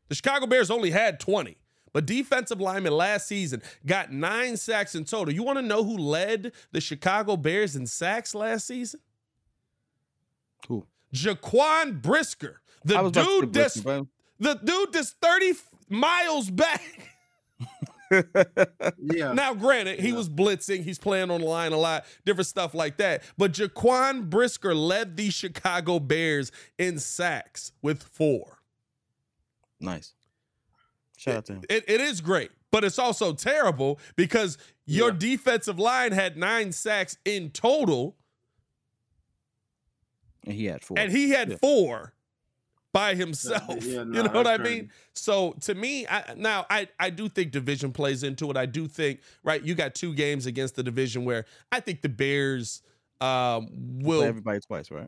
The 0.07 0.15
Chicago 0.15 0.45
Bears 0.47 0.71
only 0.71 0.91
had 0.91 1.19
20. 1.19 1.57
But 1.93 2.05
defensive 2.05 2.61
lineman 2.61 2.93
last 2.93 3.27
season 3.27 3.61
got 3.85 4.11
nine 4.11 4.57
sacks 4.57 4.95
in 4.95 5.03
total. 5.05 5.33
You 5.33 5.43
want 5.43 5.57
to 5.59 5.61
know 5.63 5.83
who 5.83 5.97
led 5.97 6.53
the 6.71 6.79
Chicago 6.81 7.35
Bears 7.37 7.75
in 7.75 7.85
sacks 7.85 8.33
last 8.33 8.67
season? 8.67 8.99
Who? 10.67 10.85
Jaquan 11.13 12.01
Brisker. 12.01 12.61
The 12.85 12.97
I 12.97 13.01
was 13.01 13.11
about 13.11 13.25
to 13.25 13.29
say 13.29 13.39
dude 13.41 13.53
that's 13.53 13.73
the 14.39 14.53
dude 14.63 14.93
that's 14.93 15.11
30 15.21 15.53
miles 15.89 16.49
back. 16.49 16.81
yeah. 18.99 19.31
Now, 19.31 19.53
granted, 19.53 19.99
he 20.01 20.09
Yeah. 20.09 20.15
was 20.15 20.27
blitzing, 20.27 20.83
he's 20.83 20.99
playing 20.99 21.31
on 21.31 21.39
the 21.41 21.47
line 21.47 21.71
a 21.71 21.77
lot, 21.77 22.03
different 22.25 22.47
stuff 22.47 22.73
like 22.73 22.97
that. 22.97 23.23
But 23.37 23.53
Jaquan 23.53 24.29
Brisker 24.29 24.75
led 24.75 25.15
the 25.15 25.29
Chicago 25.29 25.97
Bears 25.99 26.51
in 26.77 26.99
sacks 26.99 27.71
with 27.81 28.03
four. 28.03 28.57
nice. 29.79 30.13
Shout 31.21 31.35
out 31.37 31.45
to 31.45 31.53
him. 31.53 31.63
It, 31.69 31.83
it 31.87 32.01
is 32.01 32.19
great, 32.19 32.49
but 32.71 32.83
it's 32.83 32.97
also 32.97 33.33
terrible 33.33 33.99
because 34.15 34.57
your 34.87 35.11
Yeah. 35.11 35.17
defensive 35.19 35.77
line 35.77 36.13
had 36.13 36.35
nine 36.35 36.71
sacks 36.71 37.15
in 37.25 37.51
total, 37.51 38.15
And 40.45 40.55
he 40.55 40.65
had 40.65 40.83
four. 40.83 40.97
and 40.97 41.11
he 41.11 41.29
had 41.29 41.49
Yeah. 41.51 41.57
four 41.57 42.13
by 42.91 43.13
himself. 43.15 43.85
yeah, 43.85 43.99
you 43.99 44.05
no, 44.05 44.23
know 44.23 44.31
what 44.31 44.47
I 44.47 44.57
mean? 44.57 44.63
crazy. 44.63 44.89
So 45.13 45.53
to 45.61 45.75
me, 45.75 46.07
I, 46.07 46.33
now 46.35 46.65
I 46.69 46.87
I 46.99 47.11
do 47.11 47.29
think 47.29 47.51
division 47.51 47.91
plays 47.93 48.23
into 48.23 48.49
it. 48.49 48.57
I 48.57 48.65
do 48.65 48.87
think 48.87 49.21
right. 49.43 49.61
You 49.63 49.75
got 49.75 49.93
two 49.93 50.13
games 50.15 50.47
against 50.47 50.75
the 50.75 50.81
division 50.83 51.23
where 51.23 51.45
I 51.71 51.79
think 51.81 52.01
the 52.01 52.09
Bears 52.09 52.81
um, 53.21 53.67
will. 53.99 54.21
play 54.21 54.27
everybody 54.27 54.59
twice, 54.61 54.89
right? 54.89 55.07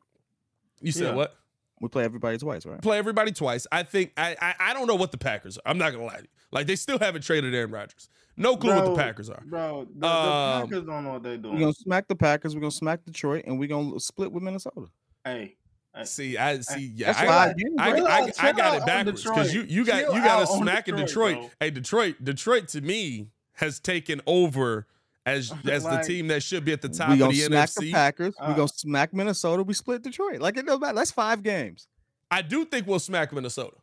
you 0.79 0.91
said 0.91 1.07
Yeah. 1.07 1.15
what? 1.15 1.35
We 1.83 1.89
play 1.89 2.05
everybody 2.05 2.37
twice, 2.37 2.65
right? 2.65 2.81
Play 2.81 2.97
everybody 2.97 3.31
twice. 3.33 3.67
I 3.71 3.83
think 3.83 4.13
I, 4.17 4.35
I 4.41 4.55
I 4.57 4.73
don't 4.73 4.87
know 4.87 4.95
what 4.95 5.11
the 5.11 5.17
Packers 5.17 5.57
are. 5.57 5.61
I'm 5.65 5.77
not 5.77 5.91
gonna 5.91 6.05
lie 6.05 6.15
to 6.15 6.21
you. 6.23 6.27
Like 6.51 6.65
they 6.65 6.77
still 6.77 6.97
haven't 6.97 7.23
traded 7.23 7.53
Aaron 7.53 7.71
Rodgers. 7.71 8.07
No 8.37 8.55
clue 8.55 8.73
what 8.73 8.85
the 8.85 8.95
Packers 8.95 9.29
are. 9.29 9.43
Bro, 9.45 9.87
the, 9.93 9.99
the 9.99 10.07
Um, 10.07 10.63
Packers 10.63 10.85
don't 10.85 11.03
know 11.03 11.11
what 11.13 11.23
they're 11.23 11.37
doing. 11.37 11.55
We're 11.55 11.59
gonna 11.59 11.73
smack 11.73 12.07
the 12.07 12.15
Packers. 12.15 12.55
We're 12.55 12.61
gonna 12.61 12.71
smack 12.71 13.03
Detroit, 13.05 13.43
and 13.45 13.59
we're 13.59 13.67
gonna 13.67 13.99
split 13.99 14.31
with 14.31 14.41
Minnesota. 14.41 14.87
hey, 15.25 15.57
I 15.93 16.05
See, 16.05 16.37
I 16.37 16.59
see. 16.61 16.91
Yeah, 16.95 17.13
I, 17.15 17.25
I, 17.27 17.29
I. 17.29 17.53
I, 17.77 18.21
I, 18.25 18.31
I 18.39 18.51
got 18.53 18.77
it 18.77 18.85
backwards 18.85 19.23
because 19.23 19.53
you 19.53 19.63
you 19.63 19.85
got 19.85 20.03
Chill 20.05 20.15
you 20.15 20.21
got 20.23 20.41
out 20.41 20.47
a 20.49 20.51
on 20.53 20.61
smack 20.61 20.87
in 20.87 20.95
Detroit, 20.95 21.35
Detroit. 21.35 21.35
bro. 21.35 21.49
Hey, 21.59 21.69
Detroit, 21.69 22.15
Detroit 22.23 22.67
to 22.69 22.81
me 22.81 23.27
has 23.57 23.79
taken 23.79 24.21
over 24.25 24.87
as 25.25 25.51
as 25.69 25.83
Like- 25.83 26.01
the 26.01 26.07
team 26.07 26.27
that 26.27 26.43
should 26.43 26.65
be 26.65 26.73
at 26.73 26.81
the 26.81 26.89
top 26.89 27.09
we 27.09 27.13
of 27.15 27.19
gonna 27.19 27.31
the 27.33 27.39
smack 27.41 27.69
NFC. 27.69 27.79
the 27.81 27.91
Packers. 27.91 28.35
Uh, 28.39 28.45
we're 28.49 28.55
gonna 28.55 28.67
smack 28.67 29.13
Minnesota. 29.13 29.63
We 29.63 29.73
split 29.73 30.01
Detroit. 30.01 30.39
Like 30.41 30.57
it 30.57 30.65
doesn't 30.65 30.81
matter. 30.81 30.95
That's 30.95 31.11
five 31.11 31.43
games. 31.43 31.87
I 32.31 32.41
do 32.41 32.65
think 32.65 32.87
we'll 32.87 32.99
smack 32.99 33.31
Minnesota. 33.31 33.77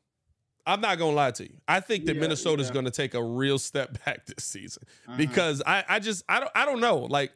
I'm 0.66 0.80
not 0.80 0.99
gonna 0.99 1.16
lie 1.16 1.30
to 1.32 1.44
you. 1.44 1.56
I 1.66 1.80
think 1.80 2.04
that 2.06 2.14
Yeah, 2.16 2.20
Minnesota's 2.20 2.68
yeah. 2.68 2.75
gonna 2.75 2.90
take 2.90 3.14
a 3.14 3.23
real 3.23 3.59
step 3.59 3.99
back 4.04 4.26
this 4.26 4.44
season 4.44 4.82
Mhm. 5.09 5.16
because 5.16 5.62
I 5.66 5.85
I 5.88 5.99
just 5.99 6.23
I 6.28 6.40
don't 6.40 6.52
I 6.54 6.64
don't 6.66 6.80
know 6.80 6.99
like 6.99 7.32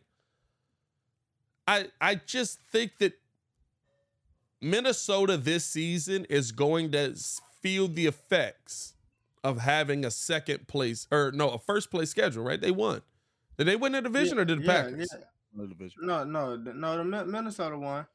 I 1.67 1.87
I 2.01 2.17
just 2.17 2.61
think 2.71 2.99
that 2.99 3.15
Minnesota 4.61 5.37
this 5.37 5.65
season 5.65 6.25
is 6.27 6.53
going 6.53 6.93
to 6.93 7.15
feel 7.61 7.89
the 7.89 8.07
effects 8.07 8.95
of 9.43 9.61
having 9.61 10.05
a 10.05 10.11
second 10.11 10.69
place 10.69 11.07
or 11.11 11.33
no 11.33 11.51
a 11.51 11.59
first 11.59 11.91
place 11.91 12.11
schedule 12.11 12.43
right 12.45 12.61
they 12.61 12.71
won 12.71 13.03
did 13.59 13.67
they 13.67 13.77
win 13.77 13.93
the 13.93 14.03
division 14.03 14.37
Yeah, 14.37 14.43
or 14.43 14.45
did 14.45 14.61
the 14.61 14.65
yeah, 14.65 14.83
Packers 14.83 15.09
yeah. 15.13 15.25
No 15.57 15.67
division. 15.67 16.01
No, 16.03 16.25
no, 16.25 16.57
no. 16.57 16.97
The 16.97 17.25
Minnesota 17.25 17.79
won. 17.79 18.07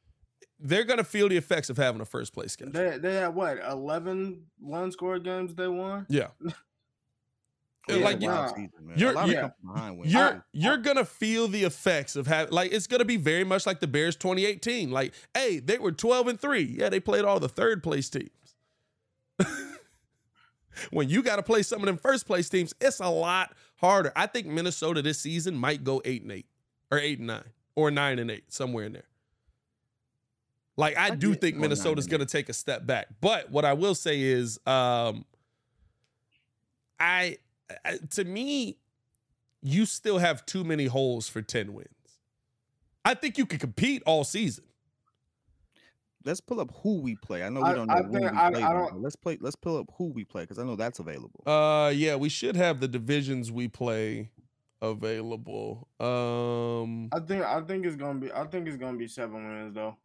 they're 0.58 0.84
going 0.84 0.98
to 0.98 1.04
feel 1.04 1.28
the 1.28 1.36
effects 1.38 1.70
of 1.70 1.76
having 1.78 2.00
a 2.00 2.04
first 2.04 2.34
place 2.34 2.52
schedule 2.52 2.72
They 2.72 2.98
they 2.98 3.14
had 3.14 3.34
what 3.34 3.58
11 3.66 4.42
one 4.60 4.92
score 4.92 5.18
games 5.18 5.54
they 5.54 5.68
won. 5.68 6.06
yeah 6.10 6.28
Yeah, 7.88 7.94
oh, 7.96 7.98
Yeah, 7.98 8.04
like, 8.04 8.20
wild 8.20 8.50
you- 8.58 8.64
season, 8.68 8.86
man. 8.86 8.98
you're- 8.98 9.12
a 9.12 9.16
lot 9.16 9.24
of 9.24 9.34
yeah. 9.34 9.40
come 9.40 9.52
from 9.96 10.00
you're 10.04 10.44
you're 10.52 10.76
gonna 10.76 11.04
feel 11.04 11.48
the 11.48 11.64
effects 11.64 12.14
of 12.14 12.26
having 12.26 12.52
like 12.52 12.72
it's 12.72 12.86
gonna 12.86 13.06
be 13.06 13.16
very 13.16 13.42
much 13.42 13.66
like 13.66 13.80
the 13.80 13.86
Bears 13.88 14.16
2018. 14.16 14.90
Like, 14.90 15.14
hey, 15.34 15.60
they 15.60 15.78
were 15.78 15.90
12 15.92 16.28
and 16.28 16.38
3. 16.40 16.60
Yeah, 16.78 16.90
they 16.90 17.00
played 17.00 17.24
all 17.24 17.40
the 17.40 17.48
third 17.48 17.82
place 17.82 18.10
teams. 18.10 18.28
when 20.90 21.08
you 21.08 21.22
gotta 21.22 21.42
play 21.42 21.62
some 21.62 21.80
of 21.80 21.86
them 21.86 21.96
first 21.96 22.26
place 22.26 22.48
teams, 22.48 22.74
it's 22.80 23.00
a 23.00 23.08
lot 23.08 23.54
harder. 23.80 24.12
I 24.14 24.26
think 24.26 24.46
Minnesota 24.46 25.02
this 25.02 25.18
season 25.18 25.56
might 25.56 25.84
go 25.84 26.02
eight 26.04 26.22
and 26.22 26.32
eight 26.32 26.46
or 26.90 26.98
eight 26.98 27.18
and 27.18 27.28
nine 27.28 27.44
or 27.74 27.90
nine 27.90 28.18
and 28.18 28.30
eight, 28.30 28.52
somewhere 28.52 28.84
in 28.84 28.92
there. 28.92 29.04
Like 30.76 30.96
I, 30.96 31.08
I 31.08 31.10
do 31.10 31.34
think 31.34 31.56
Minnesota's 31.56 32.06
gonna 32.06 32.26
take 32.26 32.48
a 32.48 32.52
step 32.52 32.86
back. 32.86 33.08
But 33.20 33.50
what 33.50 33.64
I 33.64 33.74
will 33.74 33.94
say 33.94 34.20
is 34.20 34.58
um 34.66 35.24
I, 36.98 37.38
I 37.84 37.98
to 38.10 38.24
me, 38.24 38.78
you 39.62 39.86
still 39.86 40.18
have 40.18 40.44
too 40.46 40.64
many 40.64 40.86
holes 40.86 41.28
for 41.28 41.42
10 41.42 41.74
wins. 41.74 41.88
I 43.04 43.14
think 43.14 43.38
you 43.38 43.46
can 43.46 43.58
compete 43.58 44.02
all 44.06 44.24
season. 44.24 44.64
Let's 46.24 46.40
pull 46.40 46.60
up 46.60 46.70
who 46.82 47.00
we 47.00 47.16
play. 47.16 47.42
I 47.44 47.48
know 47.48 47.62
we 47.62 47.72
don't 47.72 47.86
know 47.88 47.94
I 47.94 48.00
when 48.02 48.12
think- 48.12 48.32
we 48.32 48.38
I- 48.38 48.50
play 48.50 48.62
I 48.62 48.68
them, 48.74 48.78
don't- 48.86 49.02
let's 49.02 49.16
play. 49.16 49.38
Let's 49.40 49.56
pull 49.56 49.78
up 49.78 49.90
who 49.96 50.06
we 50.12 50.24
play 50.24 50.42
because 50.42 50.58
I 50.58 50.64
know 50.64 50.76
that's 50.76 50.98
available. 50.98 51.42
Uh 51.46 51.90
yeah, 51.94 52.16
we 52.16 52.28
should 52.28 52.56
have 52.56 52.80
the 52.80 52.88
divisions 52.88 53.50
we 53.50 53.68
play 53.68 54.30
available. 54.82 55.88
Um 55.98 57.08
I 57.12 57.20
think 57.20 57.42
I 57.44 57.60
think 57.62 57.86
it's 57.86 57.96
gonna 57.96 58.18
be 58.18 58.32
I 58.32 58.44
think 58.46 58.68
it's 58.68 58.76
gonna 58.76 58.98
be 58.98 59.08
seven 59.08 59.48
wins 59.48 59.74
though, 59.74 59.96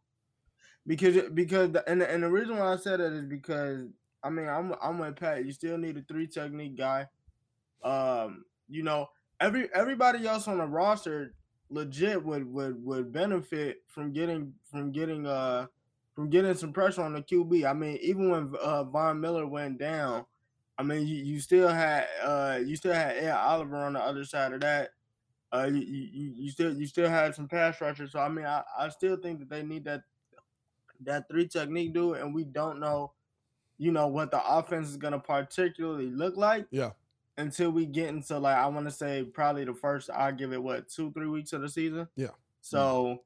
because 0.86 1.28
because 1.34 1.72
the, 1.72 1.88
and 1.88 2.00
the, 2.00 2.10
and 2.10 2.22
the 2.22 2.30
reason 2.30 2.56
why 2.58 2.72
I 2.72 2.76
said 2.76 3.00
that 3.00 3.12
is 3.12 3.24
because 3.26 3.88
I 4.22 4.30
mean 4.30 4.48
I'm 4.48 4.74
I'm 4.82 4.98
with 4.98 5.16
Pat. 5.16 5.44
You 5.44 5.52
still 5.52 5.76
need 5.78 5.96
a 5.98 6.02
three 6.02 6.26
technique 6.26 6.76
guy. 6.76 7.06
Um, 7.84 8.44
you 8.68 8.82
know 8.82 9.08
every 9.40 9.68
everybody 9.74 10.26
else 10.26 10.48
on 10.48 10.58
the 10.58 10.66
roster 10.66 11.34
legit 11.68 12.24
would 12.24 12.50
would 12.52 12.82
would 12.84 13.12
benefit 13.12 13.82
from 13.88 14.12
getting 14.12 14.52
from 14.70 14.92
getting 14.92 15.26
uh 15.26 15.66
from 16.16 16.30
getting 16.30 16.54
some 16.54 16.72
pressure 16.72 17.02
on 17.02 17.12
the 17.12 17.22
QB. 17.22 17.64
I 17.68 17.72
mean 17.74 17.98
even 18.02 18.30
when 18.30 18.52
uh, 18.60 18.82
Von 18.84 19.20
Miller 19.20 19.46
went 19.46 19.78
down. 19.78 20.24
I 20.78 20.82
mean, 20.82 21.06
you, 21.06 21.16
you 21.16 21.40
still 21.40 21.68
had 21.68 22.06
uh 22.22 22.58
you 22.64 22.76
still 22.76 22.92
had 22.92 23.16
Ed 23.16 23.30
Oliver 23.30 23.76
on 23.76 23.92
the 23.94 24.00
other 24.00 24.24
side 24.24 24.52
of 24.52 24.60
that. 24.60 24.90
Uh, 25.52 25.68
you, 25.72 25.80
you, 25.80 26.32
you 26.36 26.50
still 26.50 26.74
you 26.74 26.86
still 26.86 27.08
had 27.08 27.34
some 27.34 27.48
pass 27.48 27.80
rushers. 27.80 28.12
So 28.12 28.18
I 28.18 28.28
mean, 28.28 28.44
I, 28.44 28.62
I 28.78 28.88
still 28.88 29.16
think 29.16 29.38
that 29.38 29.48
they 29.48 29.62
need 29.62 29.84
that 29.84 30.02
that 31.04 31.28
three 31.28 31.46
technique 31.46 31.92
dude, 31.92 32.18
and 32.18 32.34
we 32.34 32.44
don't 32.44 32.80
know, 32.80 33.12
you 33.78 33.92
know, 33.92 34.06
what 34.06 34.30
the 34.30 34.46
offense 34.46 34.88
is 34.88 34.96
gonna 34.96 35.18
particularly 35.18 36.10
look 36.10 36.36
like. 36.36 36.66
Yeah. 36.70 36.90
Until 37.38 37.70
we 37.70 37.84
get 37.84 38.08
into 38.08 38.38
like 38.38 38.56
I 38.56 38.66
want 38.66 38.86
to 38.86 38.92
say 38.92 39.22
probably 39.22 39.64
the 39.64 39.74
first 39.74 40.10
I 40.10 40.32
give 40.32 40.52
it 40.52 40.62
what 40.62 40.88
two 40.88 41.12
three 41.12 41.26
weeks 41.26 41.52
of 41.52 41.60
the 41.60 41.68
season. 41.68 42.08
Yeah. 42.16 42.30
So, 42.62 43.22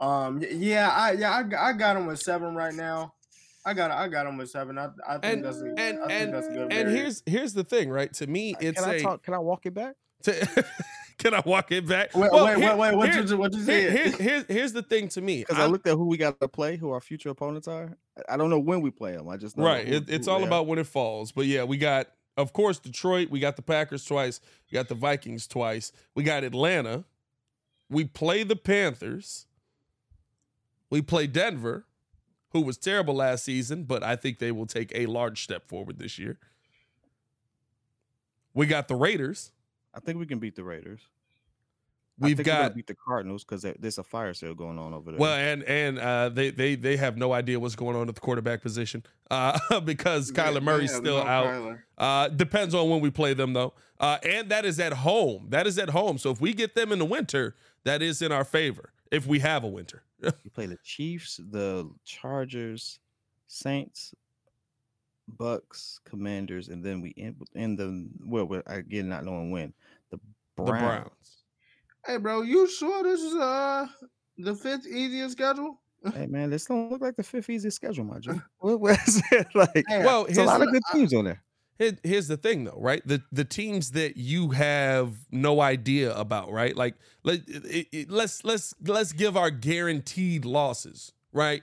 um, 0.00 0.42
yeah, 0.50 0.88
I 0.90 1.12
yeah 1.12 1.36
I, 1.36 1.42
g- 1.42 1.56
I 1.56 1.72
got 1.72 1.96
him 1.96 2.06
with 2.06 2.20
seven 2.20 2.54
right 2.54 2.74
now. 2.74 3.14
I 3.64 3.74
got 3.74 3.90
I 3.90 4.08
got 4.08 4.26
him 4.26 4.38
with 4.38 4.50
seven. 4.50 4.78
I 4.78 4.88
I 5.06 5.18
think 5.18 5.24
and 5.24 5.44
that's 5.44 5.60
a, 5.60 5.64
and 5.64 5.78
I 5.78 6.06
think 6.06 6.10
and, 6.10 6.34
that's 6.34 6.46
a 6.46 6.50
good. 6.50 6.60
and 6.62 6.70
variant. 6.72 6.96
here's 6.96 7.22
here's 7.26 7.52
the 7.52 7.64
thing, 7.64 7.90
right? 7.90 8.12
To 8.14 8.26
me, 8.26 8.54
it's 8.60 8.80
can 8.80 8.90
I 8.90 8.94
a 8.94 9.02
talk? 9.02 9.22
Can 9.22 9.34
I 9.34 9.38
walk 9.38 9.66
it 9.66 9.74
back? 9.74 9.96
to- 10.22 10.64
can 11.18 11.34
I 11.34 11.42
walk 11.44 11.70
it 11.70 11.86
back? 11.86 12.14
wait 12.16 12.32
Well, 12.32 12.46
wait 12.46 12.56
here- 12.56 12.68
wait 12.76 12.78
wait 12.78 12.96
what 12.96 13.12
here- 13.14 13.22
you 13.24 13.36
what 13.36 13.52
you 13.52 13.62
here- 13.62 13.90
said? 13.90 13.92
here's, 13.98 14.14
here's 14.16 14.44
here's 14.48 14.72
the 14.72 14.82
thing 14.82 15.08
to 15.10 15.20
me. 15.20 15.40
Because 15.40 15.58
I 15.58 15.62
I'm- 15.62 15.70
looked 15.72 15.86
at 15.86 15.94
who 15.96 16.06
we 16.06 16.16
got 16.16 16.40
to 16.40 16.48
play, 16.48 16.76
who 16.78 16.90
our 16.90 17.00
future 17.02 17.28
opponents 17.28 17.68
are. 17.68 17.96
I- 18.16 18.34
I 18.34 18.36
don't 18.38 18.48
know 18.48 18.58
when 18.58 18.80
we 18.80 18.90
play 18.90 19.12
them. 19.12 19.28
I 19.28 19.36
just 19.36 19.58
know 19.58 19.64
right. 19.64 19.86
who- 19.86 19.96
It, 19.96 20.08
it's 20.08 20.26
who 20.26 20.32
all 20.32 20.38
they 20.38 20.44
are. 20.44 20.48
about 20.48 20.66
when 20.66 20.78
it 20.78 20.86
falls. 20.86 21.30
But 21.32 21.44
yeah, 21.44 21.64
we 21.64 21.76
got, 21.76 22.06
of 22.38 22.54
course, 22.54 22.78
Detroit. 22.78 23.28
We 23.30 23.40
got 23.40 23.56
the 23.56 23.62
Packers 23.62 24.04
twice. 24.06 24.40
We 24.70 24.76
got 24.76 24.88
the 24.88 24.94
Vikings 24.94 25.46
twice. 25.46 25.92
We 26.14 26.22
got 26.22 26.42
Atlanta. 26.44 27.04
We 27.90 28.04
play 28.06 28.42
the 28.42 28.56
Panthers. 28.56 29.46
We 30.90 31.02
play 31.02 31.26
Denver, 31.26 31.86
who 32.50 32.60
was 32.60 32.76
terrible 32.76 33.14
last 33.14 33.44
season, 33.44 33.84
but 33.84 34.02
I 34.02 34.16
think 34.16 34.38
they 34.38 34.50
will 34.52 34.66
take 34.66 34.92
a 34.94 35.06
large 35.06 35.42
step 35.42 35.68
forward 35.68 35.98
this 35.98 36.18
year. 36.18 36.38
We 38.54 38.66
got 38.66 38.88
the 38.88 38.96
Raiders. 38.96 39.52
I 39.94 40.00
think 40.00 40.18
we 40.18 40.26
can 40.26 40.38
beat 40.38 40.56
the 40.56 40.64
Raiders. 40.64 41.00
We've 42.18 42.36
think 42.36 42.48
we're 42.48 42.52
gonna 42.54 42.68
got 42.68 42.74
beat 42.76 42.86
the 42.86 42.96
Cardinals 42.96 43.44
because 43.44 43.64
there's 43.78 43.96
a 43.96 44.02
fire 44.02 44.34
sale 44.34 44.54
going 44.54 44.78
on 44.78 44.92
over 44.92 45.10
there. 45.10 45.18
Well, 45.18 45.34
and 45.34 45.62
and 45.62 45.98
uh, 45.98 46.28
they 46.28 46.50
they 46.50 46.74
they 46.74 46.98
have 46.98 47.16
no 47.16 47.32
idea 47.32 47.58
what's 47.58 47.76
going 47.76 47.96
on 47.96 48.10
at 48.10 48.14
the 48.14 48.20
quarterback 48.20 48.60
position 48.60 49.04
uh, 49.30 49.80
because 49.80 50.30
They- 50.30 50.42
Kyler 50.42 50.62
Murray's 50.62 50.90
have 50.90 51.00
still 51.00 51.24
no 51.24 51.26
out. 51.26 51.78
Uh, 51.96 52.28
depends 52.28 52.74
on 52.74 52.90
when 52.90 53.00
we 53.00 53.10
play 53.10 53.32
them 53.32 53.54
though, 53.54 53.72
uh, 54.00 54.18
and 54.22 54.50
that 54.50 54.66
is 54.66 54.78
at 54.80 54.92
home. 54.92 55.46
That 55.48 55.66
is 55.66 55.78
at 55.78 55.90
home. 55.90 56.18
So 56.18 56.30
if 56.30 56.40
we 56.42 56.52
get 56.52 56.74
them 56.74 56.92
in 56.92 56.98
the 56.98 57.06
winter, 57.06 57.54
that 57.84 58.02
is 58.02 58.20
in 58.20 58.32
our 58.32 58.44
favor. 58.44 58.92
If 59.10 59.26
we 59.26 59.38
have 59.40 59.64
a 59.64 59.68
winter, 59.68 60.02
we 60.22 60.50
play 60.52 60.66
the 60.66 60.78
Chiefs, 60.84 61.40
the 61.50 61.90
Chargers, 62.04 63.00
Saints, 63.46 64.14
Bucs, 65.36 66.00
Commanders, 66.04 66.68
and 66.68 66.84
then 66.84 67.00
we 67.00 67.14
end 67.16 67.36
in 67.54 67.76
the 67.76 68.08
well, 68.24 68.46
we're 68.46 68.62
again 68.66 69.08
not 69.08 69.24
knowing 69.24 69.50
when 69.50 69.72
the 70.10 70.18
the 70.56 70.62
Browns. 70.62 70.80
Browns. 70.80 71.44
Hey, 72.06 72.16
bro, 72.16 72.42
you 72.42 72.68
sure 72.68 73.02
this 73.02 73.20
is 73.20 73.34
uh 73.34 73.86
the 74.38 74.54
fifth 74.54 74.86
easiest 74.86 75.32
schedule? 75.32 75.80
Hey 76.14 76.26
man, 76.26 76.48
this 76.48 76.64
don't 76.64 76.90
look 76.90 77.02
like 77.02 77.16
the 77.16 77.22
fifth 77.22 77.50
easiest 77.50 77.76
schedule, 77.76 78.04
my 78.04 78.18
G. 78.20 78.30
What 78.58 78.80
was 78.80 79.22
it 79.32 79.48
like? 79.54 79.84
Hey, 79.86 80.02
Well, 80.02 80.24
It's 80.24 80.38
a 80.38 80.44
lot 80.44 80.62
of 80.62 80.70
good 80.72 80.82
teams 80.92 81.12
on 81.12 81.24
there. 81.26 81.42
Here- 81.80 81.98
here's 82.04 82.28
the 82.28 82.36
thing 82.36 82.62
though, 82.64 82.78
right? 82.78 83.02
The 83.04 83.22
the 83.32 83.44
teams 83.44 83.90
that 83.92 84.16
you 84.16 84.50
have 84.50 85.14
no 85.32 85.60
idea 85.60 86.14
about, 86.16 86.52
right? 86.52 86.76
Like 86.76 86.94
let 87.24 87.40
it, 87.48 87.88
it- 87.90 88.10
let's 88.10 88.44
let's 88.44 88.74
let's 88.84 89.12
give 89.12 89.36
our 89.36 89.50
guaranteed 89.50 90.44
losses, 90.44 91.12
right? 91.32 91.62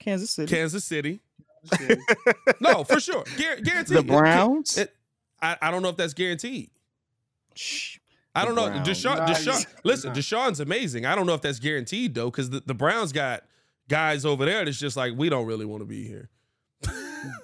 Kansas 0.00 0.30
City, 0.30 0.52
Kansas 0.52 0.84
City. 0.84 1.20
shit. 1.78 1.98
No, 2.60 2.82
for 2.84 2.98
sure. 3.00 3.22
Guar- 3.36 3.62
guaranteed. 3.64 3.96
the 3.98 4.02
Browns. 4.02 4.78
It- 4.78 4.94
I, 5.40 5.56
I 5.60 5.70
don't 5.70 5.82
know 5.82 5.88
if 5.88 5.96
that's 5.96 6.14
guaranteed. 6.14 6.70
Shh. 7.54 7.98
I 8.34 8.44
don't 8.44 8.54
know. 8.54 8.66
Browns. 8.68 8.88
Deshaun, 8.88 9.16
Nah, 9.18 9.26
Deshaun, 9.28 9.66
listen, 9.84 10.10
nah. 10.10 10.16
Deshaun's 10.16 10.60
amazing. 10.60 11.04
I 11.04 11.14
don't 11.14 11.26
know 11.26 11.34
if 11.34 11.42
that's 11.42 11.58
guaranteed 11.58 12.14
though, 12.14 12.30
because 12.30 12.48
the, 12.50 12.62
the 12.64 12.74
Browns 12.74 13.12
got 13.12 13.42
guys 13.88 14.24
over 14.24 14.44
there 14.44 14.64
that's 14.64 14.78
just 14.78 14.96
like, 14.96 15.12
we 15.16 15.28
don't 15.28 15.46
really 15.46 15.66
want 15.66 15.82
to 15.82 15.84
be 15.84 16.06
here. 16.06 16.30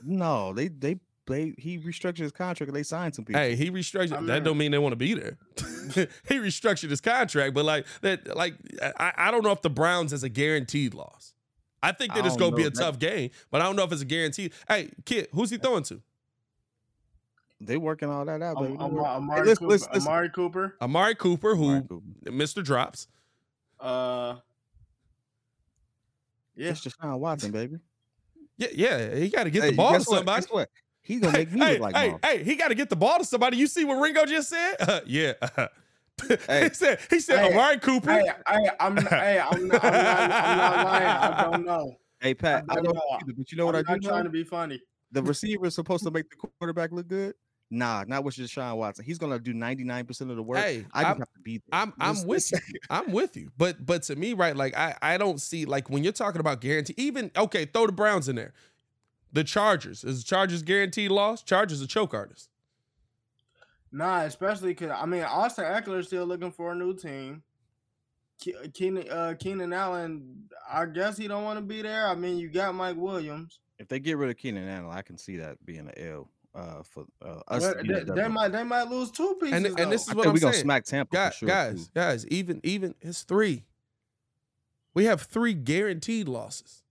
No, 0.05 0.53
they 0.53 0.69
they 0.69 0.99
they 1.27 1.55
he 1.59 1.79
restructured 1.79 2.19
his 2.19 2.33
contract 2.33 2.73
they 2.73 2.83
signed 2.83 3.15
some 3.15 3.25
people. 3.25 3.41
Hey, 3.41 3.55
he 3.57 3.71
restructured. 3.71 4.17
I 4.19 4.23
that 4.23 4.45
don't 4.45 4.59
mean 4.59 4.71
they 4.73 4.79
want 4.79 4.93
to 4.93 4.97
be 4.97 5.15
there. 5.15 5.37
he 6.29 6.37
restructured 6.37 6.91
his 6.91 7.01
contract, 7.01 7.55
but 7.55 7.65
like 7.65 7.87
that, 8.03 8.37
like 8.37 8.55
I, 8.83 9.13
I 9.17 9.31
don't 9.31 9.45
know 9.45 9.53
if 9.53 9.63
the 9.63 9.71
Browns 9.71 10.13
is 10.13 10.23
a 10.23 10.29
guaranteed 10.29 10.95
loss. 10.95 11.35
I 11.83 11.93
think 11.93 12.15
that 12.15 12.25
I 12.25 12.27
it's 12.27 12.37
gonna 12.37 12.57
be 12.57 12.65
a 12.65 12.71
That- 12.71 12.81
tough 12.81 12.99
game, 12.99 13.31
but 13.51 13.61
I 13.61 13.65
don't 13.65 13.77
know 13.77 13.85
if 13.85 13.93
it's 13.93 14.03
a 14.03 14.07
guaranteed. 14.07 14.53
Hey, 14.69 14.91
kid, 15.05 15.29
who's 15.33 15.51
he 15.51 15.59
throwing 15.59 15.85
to? 15.85 16.01
They 17.61 17.77
working 17.77 18.09
all 18.09 18.25
that 18.25 18.41
out, 18.43 18.57
baby. 18.57 18.73
Am- 18.73 18.79
Don't 18.79 18.91
Am- 18.91 18.95
worry. 18.95 19.05
Amari, 19.07 19.41
listen, 19.47 19.57
Cooper, 19.57 19.69
listen, 19.73 19.89
listen. 19.93 20.09
Amari 20.09 20.31
Cooper. 20.31 20.77
Amari 20.81 21.15
Cooper, 21.17 21.55
who 21.57 21.65
Amari 21.71 21.83
Cooper. 21.89 22.31
Mr. 22.31 22.63
Drops. 22.65 23.09
Uh, 23.81 24.37
yeah. 26.57 26.71
It's 26.71 26.81
Deshaun 26.85 27.19
Watson, 27.19 27.53
baby. 27.53 27.79
Yeah, 28.59 28.69
yeah, 28.75 29.15
he 29.15 29.29
got 29.29 29.45
to 29.45 29.51
get 29.51 29.63
Hey, 29.63 29.71
the 29.71 29.77
ball 29.77 29.93
to 29.93 29.99
guess 29.99 30.09
what? 30.09 30.17
somebody. 30.19 30.43
Guess 30.43 30.51
what? 30.53 30.69
He's 31.03 31.21
gonna 31.21 31.33
make 31.39 31.51
me 31.53 31.61
hey, 31.61 31.73
look 31.75 31.81
like 31.81 31.97
hey, 31.97 32.11
mom. 32.11 32.21
hey, 32.23 32.43
he 32.45 32.55
got 32.57 32.69
to 32.69 32.75
get 32.75 32.91
the 32.91 32.97
ball 32.97 33.19
to 33.19 33.25
somebody. 33.25 33.57
You 33.57 33.67
see 33.67 33.85
what 33.85 33.95
Ringo 33.95 34.27
just 34.27 34.51
said? 34.51 34.75
Uh, 34.81 35.01
yeah. 35.07 35.33
Hey. 36.49 36.65
he 36.65 36.75
said, 36.75 36.99
he 37.09 37.21
said, 37.21 37.39
Hey, 37.39 37.53
Amari 37.53 37.79
Cooper. 37.79 38.11
Hey, 38.11 38.25
hey, 38.49 38.71
I'm, 38.81 38.97
hey, 39.07 39.39
I'm, 39.39 39.69
not, 39.69 39.85
I'm, 39.85 39.93
not, 39.93 40.33
I'm 40.33 40.59
not 40.59 40.85
lying. 40.85 41.07
I 41.07 41.49
don't 41.53 41.65
know. 41.65 41.97
Hey 42.21 42.35
Pat, 42.35 42.65
I 42.69 42.73
I 42.73 42.75
don't 42.75 42.87
don't 42.87 42.95
know 42.95 43.01
know. 43.09 43.19
either, 43.23 43.33
but 43.39 43.53
you 43.53 43.57
know 43.57 43.67
what 43.67 43.77
I'm 43.77 43.85
I 43.87 43.93
not 43.93 44.01
do 44.01 44.09
trying 44.09 44.19
know? 44.19 44.25
to 44.25 44.31
be 44.31 44.43
funny. 44.43 44.83
The 45.13 45.23
receiver 45.23 45.67
is 45.67 45.77
supposed 45.77 46.03
to 46.03 46.11
make 46.11 46.29
the 46.29 46.35
quarterback 46.59 46.91
look 46.91 47.07
good. 47.07 47.35
Nah, 47.71 48.05
not 48.07 48.25
with 48.25 48.37
Deshaun 48.37 48.77
Watson. 48.79 49.05
He's 49.05 49.19
gonna 49.19 49.39
do 49.39 49.53
99% 49.53 50.31
of 50.31 50.37
the 50.37 50.43
work. 50.43 50.59
Hey, 50.59 50.87
I 50.95 51.03
just 51.03 51.07
I'm- 51.11 51.19
have 51.19 51.33
to 51.35 51.41
be 51.41 51.59
there. 51.59 51.81
I'm 51.81 51.93
I'm 52.01 52.27
with 52.27 52.51
you. 52.51 52.59
I'm 52.91 53.13
with 53.13 53.37
you. 53.37 53.51
But 53.59 53.85
but 53.85 54.03
to 54.05 54.17
me, 54.17 54.33
right, 54.33 54.57
like 54.57 54.75
I 54.77 54.97
I 55.03 55.19
don't 55.19 55.41
see 55.41 55.65
like 55.67 55.91
when 55.91 56.03
you're 56.03 56.13
talking 56.15 56.41
about 56.41 56.61
guarantee, 56.63 56.95
even 56.97 57.31
okay, 57.37 57.67
throw 57.67 57.87
the 57.87 57.93
Browns 57.93 58.29
in 58.29 58.37
there. 58.37 58.55
The 59.35 59.45
Chargers. 59.45 60.05
Is 60.05 60.23
the 60.23 60.27
Chargers 60.27 60.63
guaranteed 60.63 61.11
loss? 61.11 61.43
Chargers 61.43 61.83
a 61.83 61.87
choke 61.87 62.15
artist. 62.15 62.49
Nah, 63.93 64.23
especially 64.23 64.71
because 64.71 64.91
I 64.91 65.05
mean 65.07 65.23
Austin 65.23 65.65
Ekeler 65.65 65.99
is 66.01 66.07
still 66.07 66.25
looking 66.27 66.53
for 66.53 66.73
a 66.73 66.75
new 66.75 66.95
team. 66.95 67.43
Ke- 68.43 68.73
Keenan 68.73 69.11
uh, 69.11 69.35
Keenan 69.39 69.73
Allen, 69.73 70.49
I 70.71 70.87
guess 70.87 71.17
he 71.19 71.29
don't 71.29 71.45
want 71.45 71.59
to 71.59 71.65
be 71.65 71.83
there. 71.83 72.07
I 72.09 72.15
mean, 72.15 72.39
you 72.39 72.49
got 72.49 72.75
Mike 72.75 72.97
Williams. 72.97 73.59
If 73.79 73.89
they 73.89 73.99
get 73.99 74.17
rid 74.17 74.31
of 74.31 74.37
Keenan 74.37 74.69
Allen, 74.69 74.91
I 74.97 75.03
can 75.03 75.19
see 75.19 75.37
that 75.39 75.65
being 75.67 75.81
an 75.81 75.93
L 75.99 76.29
uh, 76.59 76.83
for 76.83 77.05
uh, 77.25 77.41
us. 77.49 77.63
But 77.63 77.87
they, 77.87 78.03
they 78.23 78.29
might 78.29 78.49
they 78.49 78.65
might 78.65 78.89
lose 78.89 79.11
two 79.11 79.37
pieces. 79.41 79.55
And 79.55 79.79
and 79.79 79.93
this 79.93 80.09
is 80.09 80.15
what 80.15 80.27
I'm 80.27 80.33
we're 80.35 80.41
gonna 80.41 80.53
saying. 80.55 80.65
smack 80.65 80.85
Tampa 80.85 81.15
Guys, 81.15 81.33
for 81.35 81.39
sure. 81.39 81.49
guys, 81.49 81.87
too. 81.87 81.91
guys, 81.95 82.27
even 82.29 82.61
even 82.65 82.95
it's 83.01 83.23
three. 83.23 83.65
We 84.95 85.05
have 85.05 85.23
three 85.23 85.55
guaranteed 85.55 86.29
losses. 86.29 86.83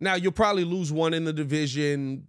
Now 0.00 0.14
you'll 0.14 0.32
probably 0.32 0.64
lose 0.64 0.92
one 0.92 1.14
in 1.14 1.24
the 1.24 1.32
division. 1.32 2.26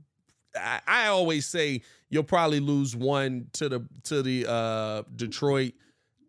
I, 0.56 0.80
I 0.88 1.08
always 1.08 1.45
say 1.45 1.82
you'll 2.10 2.23
probably 2.23 2.60
lose 2.60 2.95
one 2.95 3.47
to 3.54 3.67
the 3.67 3.88
to 4.04 4.21
the 4.21 4.45
uh 4.49 5.04
Detroit. 5.15 5.73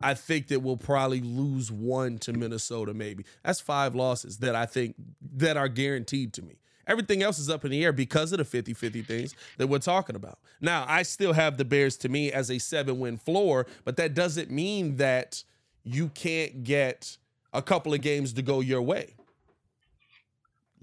I 0.00 0.14
think 0.14 0.48
that 0.48 0.60
we'll 0.60 0.76
probably 0.76 1.20
lose 1.20 1.70
one 1.72 2.18
to 2.18 2.32
Minnesota, 2.34 2.92
maybe. 2.92 3.24
That's 3.42 3.60
five 3.60 3.94
losses 3.94 4.38
that 4.38 4.54
I 4.54 4.66
think 4.66 4.96
that 5.36 5.56
are 5.56 5.68
guaranteed 5.68 6.34
to 6.34 6.42
me. 6.42 6.58
Everything 6.86 7.22
else 7.22 7.38
is 7.38 7.50
up 7.50 7.64
in 7.64 7.70
the 7.70 7.84
air 7.84 7.92
because 7.92 8.32
of 8.32 8.38
the 8.38 8.44
50 8.44 8.74
50 8.74 9.02
things 9.02 9.34
that 9.58 9.66
we're 9.66 9.78
talking 9.78 10.16
about. 10.16 10.38
Now, 10.60 10.84
I 10.88 11.02
still 11.02 11.32
have 11.32 11.56
the 11.56 11.64
Bears 11.64 11.96
to 11.98 12.08
me 12.08 12.32
as 12.32 12.50
a 12.50 12.58
seven 12.58 12.98
win 12.98 13.16
floor, 13.16 13.66
but 13.84 13.96
that 13.96 14.14
doesn't 14.14 14.50
mean 14.50 14.96
that 14.96 15.44
you 15.82 16.08
can't 16.08 16.64
get 16.64 17.16
a 17.52 17.62
couple 17.62 17.94
of 17.94 18.00
games 18.00 18.32
to 18.34 18.42
go 18.42 18.60
your 18.60 18.82
way. 18.82 19.14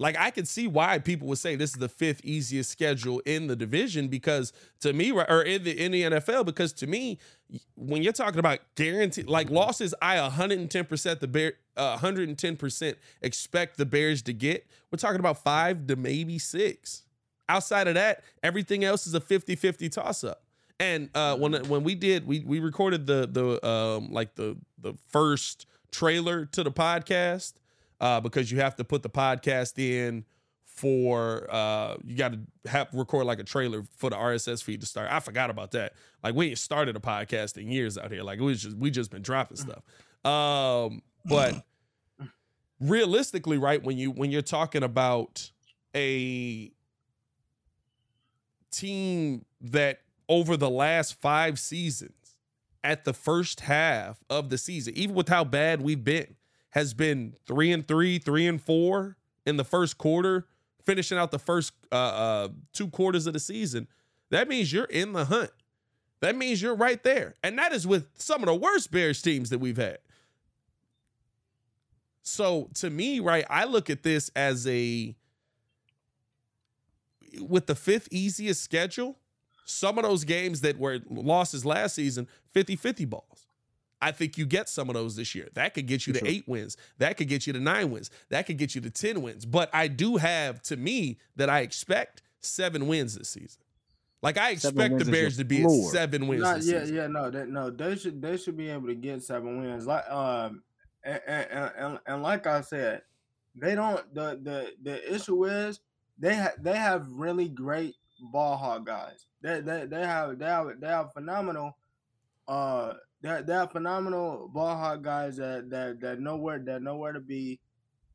Like 0.02 0.18
I 0.18 0.32
can 0.32 0.46
see 0.46 0.66
why 0.66 0.98
people 0.98 1.28
would 1.28 1.38
say 1.38 1.54
this 1.54 1.70
is 1.70 1.76
the 1.76 1.88
fifth 1.88 2.22
easiest 2.24 2.70
schedule 2.70 3.20
in 3.20 3.46
the 3.46 3.54
division 3.54 4.08
because 4.08 4.52
to 4.80 4.92
me, 4.92 5.12
or 5.12 5.42
in 5.42 5.62
the 5.62 5.80
in 5.80 5.92
the 5.92 6.02
NFL, 6.02 6.44
because 6.44 6.72
to 6.74 6.88
me, 6.88 7.20
when 7.76 8.02
you're 8.02 8.12
talking 8.12 8.40
about 8.40 8.58
guaranteed 8.74 9.28
like 9.28 9.48
losses, 9.48 9.94
I 10.02 10.20
110 10.20 10.84
percent 10.86 11.20
the 11.20 11.28
bear, 11.28 11.52
110 11.76 12.52
uh, 12.52 12.56
percent 12.56 12.98
expect 13.22 13.76
the 13.76 13.86
Bears 13.86 14.22
to 14.22 14.32
get. 14.32 14.66
We're 14.90 14.96
talking 14.96 15.20
about 15.20 15.38
five 15.44 15.86
to 15.86 15.94
maybe 15.94 16.36
six. 16.40 17.04
Outside 17.48 17.86
of 17.86 17.94
that, 17.94 18.24
everything 18.42 18.82
else 18.82 19.06
is 19.06 19.14
a 19.14 19.20
50-50 19.20 19.90
toss 19.92 20.24
up. 20.24 20.42
And 20.80 21.10
uh, 21.14 21.36
when 21.36 21.54
when 21.68 21.84
we 21.84 21.94
did, 21.94 22.26
we 22.26 22.40
we 22.40 22.58
recorded 22.58 23.06
the 23.06 23.28
the 23.30 23.64
um 23.64 24.12
like 24.12 24.34
the 24.34 24.56
the 24.78 24.94
first 25.10 25.66
trailer 25.92 26.44
to 26.46 26.64
the 26.64 26.72
podcast 26.72 27.52
uh, 28.02 28.20
because 28.20 28.50
you 28.50 28.60
have 28.60 28.76
to 28.76 28.84
put 28.84 29.02
the 29.02 29.08
podcast 29.08 29.78
in 29.78 30.26
for 30.64 31.46
uh 31.50 31.96
you 32.02 32.16
got 32.16 32.32
to 32.32 32.40
have 32.66 32.88
record 32.94 33.26
like 33.26 33.38
a 33.38 33.44
trailer 33.44 33.84
for 33.98 34.08
the 34.08 34.16
RSS 34.16 34.62
feed 34.62 34.80
to 34.80 34.86
start. 34.86 35.08
I 35.10 35.20
forgot 35.20 35.50
about 35.50 35.72
that. 35.72 35.92
Like 36.24 36.34
we 36.34 36.48
ain't 36.48 36.58
started 36.58 36.96
a 36.96 37.00
podcast 37.00 37.58
in 37.58 37.68
years 37.68 37.98
out 37.98 38.10
here. 38.10 38.22
Like 38.22 38.40
we 38.40 38.54
just 38.54 38.76
we 38.76 38.90
just 38.90 39.10
been 39.10 39.22
dropping 39.22 39.58
stuff. 39.58 39.82
Um 40.24 41.02
but 41.26 41.62
realistically, 42.80 43.58
right, 43.58 43.82
when 43.82 43.98
you 43.98 44.10
when 44.10 44.30
you're 44.30 44.42
talking 44.42 44.82
about 44.82 45.50
a 45.94 46.72
team 48.70 49.44
that 49.60 50.00
over 50.28 50.56
the 50.56 50.70
last 50.70 51.20
5 51.20 51.58
seasons 51.58 52.38
at 52.82 53.04
the 53.04 53.12
first 53.12 53.60
half 53.60 54.24
of 54.30 54.48
the 54.48 54.56
season, 54.56 54.94
even 54.96 55.14
with 55.14 55.28
how 55.28 55.44
bad 55.44 55.82
we've 55.82 56.02
been, 56.02 56.34
has 56.72 56.94
been 56.94 57.34
three 57.46 57.70
and 57.72 57.86
three, 57.86 58.18
three 58.18 58.46
and 58.46 58.60
four 58.60 59.16
in 59.46 59.56
the 59.56 59.64
first 59.64 59.98
quarter, 59.98 60.46
finishing 60.84 61.18
out 61.18 61.30
the 61.30 61.38
first 61.38 61.72
uh, 61.90 61.94
uh, 61.94 62.48
two 62.72 62.88
quarters 62.88 63.26
of 63.26 63.34
the 63.34 63.38
season, 63.38 63.86
that 64.30 64.48
means 64.48 64.72
you're 64.72 64.84
in 64.84 65.12
the 65.12 65.26
hunt. 65.26 65.50
That 66.20 66.36
means 66.36 66.62
you're 66.62 66.74
right 66.74 67.02
there. 67.02 67.34
And 67.42 67.58
that 67.58 67.72
is 67.72 67.86
with 67.86 68.08
some 68.14 68.42
of 68.42 68.46
the 68.46 68.54
worst 68.54 68.90
Bears 68.90 69.20
teams 69.20 69.50
that 69.50 69.58
we've 69.58 69.76
had. 69.76 69.98
So 72.22 72.70
to 72.74 72.88
me, 72.88 73.20
right, 73.20 73.44
I 73.50 73.64
look 73.64 73.90
at 73.90 74.02
this 74.02 74.30
as 74.34 74.66
a 74.66 75.14
with 77.40 77.66
the 77.66 77.74
fifth 77.74 78.08
easiest 78.10 78.62
schedule, 78.62 79.18
some 79.64 79.98
of 79.98 80.04
those 80.04 80.24
games 80.24 80.60
that 80.62 80.78
were 80.78 81.00
losses 81.10 81.64
last 81.64 81.94
season, 81.94 82.28
50-50 82.54 83.08
balls. 83.08 83.46
I 84.02 84.10
think 84.10 84.36
you 84.36 84.44
get 84.44 84.68
some 84.68 84.90
of 84.90 84.94
those 84.94 85.14
this 85.14 85.32
year. 85.34 85.48
That 85.54 85.74
could 85.74 85.86
get 85.86 86.08
you 86.08 86.12
to 86.14 86.26
eight 86.26 86.46
wins. 86.48 86.76
That 86.98 87.16
could 87.16 87.28
get 87.28 87.46
you 87.46 87.52
to 87.52 87.60
nine 87.60 87.90
wins. 87.92 88.10
That 88.30 88.46
could 88.46 88.58
get 88.58 88.74
you 88.74 88.80
to 88.80 88.90
10 88.90 89.22
wins. 89.22 89.46
But 89.46 89.70
I 89.72 89.86
do 89.86 90.16
have, 90.16 90.60
to 90.62 90.76
me, 90.76 91.18
that 91.36 91.48
I 91.48 91.60
expect 91.60 92.20
seven 92.40 92.88
wins 92.88 93.16
this 93.16 93.28
season. 93.28 93.62
Like 94.20 94.38
I 94.38 94.50
expect 94.50 94.98
the 94.98 95.04
Bears 95.04 95.36
to 95.36 95.44
be 95.44 95.62
floor. 95.62 95.86
at 95.86 95.92
seven 95.92 96.26
wins. 96.26 96.42
Not, 96.42 96.62
yeah, 96.62 96.80
season. 96.80 96.96
yeah, 96.96 97.06
no, 97.06 97.30
that, 97.30 97.48
no, 97.48 97.70
they 97.70 97.96
should 97.96 98.22
they 98.22 98.36
should 98.36 98.56
be 98.56 98.70
able 98.70 98.86
to 98.86 98.94
get 98.94 99.22
seven 99.22 99.60
wins. 99.60 99.84
Like 99.86 100.08
um, 100.08 100.62
and, 101.04 101.20
and, 101.26 101.72
and, 101.76 101.98
and 102.06 102.22
like 102.22 102.46
I 102.46 102.60
said, 102.60 103.02
they 103.56 103.74
don't. 103.74 104.14
The 104.14 104.38
the 104.40 104.72
the 104.82 105.14
issue 105.14 105.44
is 105.46 105.80
they 106.20 106.34
have 106.36 106.54
they 106.62 106.76
have 106.76 107.08
really 107.10 107.48
great 107.48 107.96
ball 108.32 108.56
hog 108.56 108.86
guys. 108.86 109.26
They 109.42 109.60
they 109.60 109.86
they 109.86 110.06
have 110.06 110.38
they 110.38 110.46
have 110.46 110.68
they 110.80 110.86
have 110.86 111.12
phenomenal 111.12 111.76
uh 112.48 112.94
they're 113.22 113.42
they're 113.42 113.66
phenomenal 113.68 114.50
ball 114.52 114.76
hog 114.76 115.02
guys 115.02 115.36
that 115.36 115.70
that 115.70 116.00
that 116.00 116.20
know 116.20 116.36
where 116.36 116.58
that 116.58 116.82
know 116.82 116.96
where 116.96 117.12
to 117.12 117.20
be. 117.20 117.60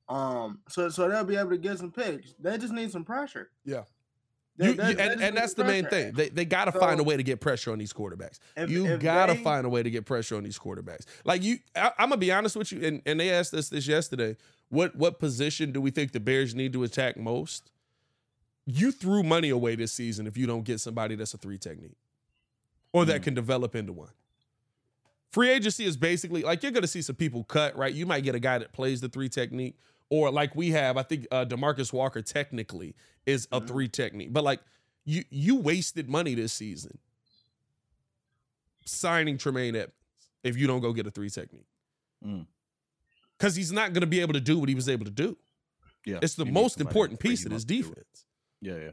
Um, 0.10 0.60
so 0.70 0.90
so 0.90 1.10
they'll 1.10 1.24
be 1.24 1.36
able 1.36 1.52
to 1.52 1.58
get 1.58 1.80
some 1.80 1.92
picks. 1.92 2.34
They 2.40 2.58
just 2.58 2.74
need 2.74 2.92
some 2.92 3.04
pressure. 3.04 3.50
Yeah. 3.66 3.84
They, 4.58 4.70
you, 4.70 4.74
they, 4.74 4.90
you, 4.90 4.96
they 4.96 5.04
and, 5.04 5.22
and 5.22 5.38
that's 5.38 5.54
the 5.54 5.64
main 5.64 5.86
thing. 5.86 6.14
They 6.14 6.30
they 6.30 6.46
got 6.46 6.66
to 6.66 6.72
so, 6.72 6.80
find 6.80 7.00
a 7.00 7.04
way 7.04 7.16
to 7.16 7.24
get 7.24 7.40
pressure 7.40 7.72
on 7.72 7.78
these 7.78 7.94
quarterbacks. 7.94 8.40
If, 8.56 8.70
you 8.70 8.98
got 8.98 9.28
to 9.28 9.36
find 9.36 9.66
a 9.66 9.70
way 9.70 9.84
to 9.84 9.90
get 9.90 10.06
pressure 10.06 10.36
on 10.36 10.44
these 10.44 10.58
quarterbacks. 10.58 11.06
Like 11.24 11.44
you, 11.44 11.60
I, 11.76 11.92
am 12.00 12.10
gonna 12.10 12.18
be 12.18 12.32
honest 12.32 12.56
with 12.56 12.72
you. 12.72 12.86
And, 12.86 13.02
and 13.06 13.20
they 13.20 13.30
asked 13.30 13.54
us 13.54 13.70
this 13.70 13.88
yesterday. 13.88 14.36
What 14.70 14.96
what 14.96 15.20
position 15.20 15.72
do 15.72 15.80
we 15.80 15.92
think 15.92 16.12
the 16.12 16.20
Bears 16.20 16.56
need 16.56 16.74
to 16.74 16.84
attack 16.84 17.18
most? 17.18 17.72
You 18.66 18.92
threw 18.92 19.24
money 19.24 19.50
away 19.50 19.76
this 19.76 19.94
season 19.94 20.28
if 20.28 20.36
you 20.36 20.46
don't 20.46 20.64
get 20.64 20.82
somebody 20.82 21.16
that's 21.16 21.34
a 21.34 21.38
three 21.38 21.58
technique, 21.58 21.96
or 22.98 23.06
that 23.06 23.22
mm. 23.22 23.26
can 23.26 23.34
develop 23.34 23.76
into 23.76 23.94
one. 23.94 24.10
Free 25.32 25.50
agency 25.50 25.86
is 25.86 25.98
basically 25.98 26.42
like 26.42 26.64
you're 26.64 26.72
going 26.72 26.82
to 26.82 26.88
see 26.88 27.02
some 27.02 27.16
people 27.16 27.44
cut, 27.44 27.78
right? 27.78 27.94
You 27.94 28.06
might 28.06 28.24
get 28.24 28.34
a 28.34 28.40
guy 28.40 28.58
that 28.58 28.72
plays 28.72 29.02
the 29.02 29.10
three 29.10 29.30
technique, 29.30 29.78
or 30.10 30.32
like 30.32 30.56
we 30.56 30.72
have, 30.72 30.98
I 30.98 31.04
think 31.04 31.28
uh, 31.32 31.46
Demarcus 31.46 31.94
Walker 31.94 32.22
technically 32.22 32.96
is 33.26 33.48
a 33.52 33.60
mm-hmm. 33.60 33.68
three 33.68 33.88
technique, 33.88 34.34
but 34.34 34.44
like 34.44 34.62
you 35.06 35.24
you 35.30 35.58
wasted 35.58 36.10
money 36.10 36.34
this 36.34 36.54
season 36.54 36.98
signing 38.86 39.38
Tremaine 39.38 39.76
Edmunds 39.76 39.94
if 40.44 40.58
you 40.58 40.66
don't 40.66 40.80
go 40.82 40.94
get 40.94 41.06
a 41.06 41.12
three 41.12 41.30
technique. 41.30 41.68
Because 42.22 43.54
mm. 43.54 43.58
he's 43.58 43.72
not 43.72 43.94
going 43.94 44.02
to 44.02 44.08
be 44.08 44.22
able 44.22 44.34
to 44.34 44.42
do 44.42 44.58
what 44.58 44.70
he 44.70 44.76
was 44.76 44.90
able 44.90 45.06
to 45.06 45.12
do. 45.12 45.38
Yeah, 46.06 46.20
it's 46.22 46.36
the 46.36 46.46
most 46.46 46.80
important 46.80 47.20
piece 47.20 47.46
of 47.46 47.52
his 47.52 47.66
defense. 47.66 48.26
Yeah, 48.62 48.76
yeah. 48.76 48.92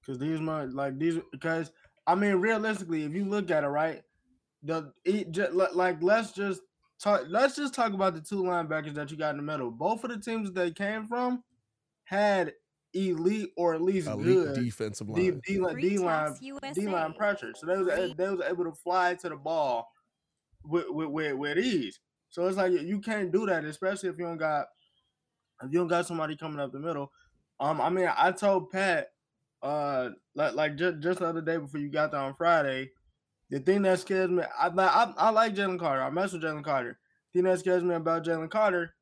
Because 0.00 0.18
these 0.18 0.40
my 0.40 0.64
like 0.64 0.98
these 0.98 1.18
because 1.30 1.70
I 2.06 2.14
mean 2.14 2.36
realistically, 2.36 3.04
if 3.04 3.14
you 3.14 3.24
look 3.24 3.50
at 3.50 3.64
it 3.64 3.68
right, 3.68 4.02
the 4.62 4.92
it 5.04 5.32
just, 5.32 5.52
like 5.52 6.02
let's 6.02 6.32
just 6.32 6.62
talk 7.00 7.22
let's 7.28 7.56
just 7.56 7.74
talk 7.74 7.92
about 7.92 8.14
the 8.14 8.20
two 8.20 8.42
linebackers 8.42 8.94
that 8.94 9.10
you 9.10 9.16
got 9.16 9.30
in 9.30 9.36
the 9.36 9.42
middle. 9.42 9.70
Both 9.70 10.04
of 10.04 10.10
the 10.10 10.18
teams 10.18 10.52
they 10.52 10.70
came 10.70 11.06
from 11.06 11.42
had 12.04 12.52
elite 12.94 13.50
or 13.56 13.74
at 13.74 13.80
least 13.80 14.06
elite 14.06 14.24
good 14.24 14.54
defensive 14.54 15.08
line, 15.08 15.40
D, 15.46 15.56
D, 15.56 15.60
D 15.80 15.98
line, 15.98 16.34
D 16.74 16.86
line 16.88 17.12
pressure. 17.14 17.52
So 17.56 17.66
they 17.66 17.78
was 17.78 18.14
they 18.16 18.28
was 18.28 18.40
able 18.46 18.64
to 18.64 18.72
fly 18.72 19.14
to 19.14 19.28
the 19.28 19.36
ball 19.36 19.88
with 20.64 20.86
with 20.90 21.08
with, 21.08 21.34
with 21.34 21.58
ease. 21.58 22.00
So 22.28 22.46
it's 22.46 22.56
like 22.56 22.72
you 22.72 23.00
can't 23.00 23.30
do 23.30 23.46
that, 23.46 23.64
especially 23.64 24.08
if 24.08 24.18
you 24.18 24.24
don't 24.24 24.38
got 24.38 24.66
if 25.62 25.72
you 25.72 25.78
don't 25.78 25.88
got 25.88 26.06
somebody 26.06 26.36
coming 26.36 26.60
up 26.60 26.72
the 26.72 26.80
middle. 26.80 27.12
Um, 27.60 27.80
I 27.80 27.90
mean, 27.90 28.10
I 28.16 28.32
told 28.32 28.70
Pat, 28.70 29.08
uh, 29.62 30.10
like 30.34 30.54
like 30.54 30.76
just 30.76 31.00
just 31.00 31.18
the 31.20 31.26
other 31.26 31.40
day 31.40 31.56
before 31.56 31.80
you 31.80 31.90
got 31.90 32.10
there 32.10 32.20
on 32.20 32.34
Friday, 32.34 32.90
the 33.50 33.60
thing 33.60 33.82
that 33.82 34.00
scares 34.00 34.30
me, 34.30 34.42
I 34.58 34.68
I, 34.68 35.12
I 35.16 35.30
like 35.30 35.54
Jalen 35.54 35.78
Carter. 35.78 36.02
I 36.02 36.10
mess 36.10 36.32
with 36.32 36.42
Jalen 36.42 36.64
Carter. 36.64 36.98
The 37.32 37.38
thing 37.38 37.50
that 37.50 37.60
scares 37.60 37.82
me 37.82 37.94
about 37.94 38.24
Jalen 38.24 38.50
Carter, 38.50 38.94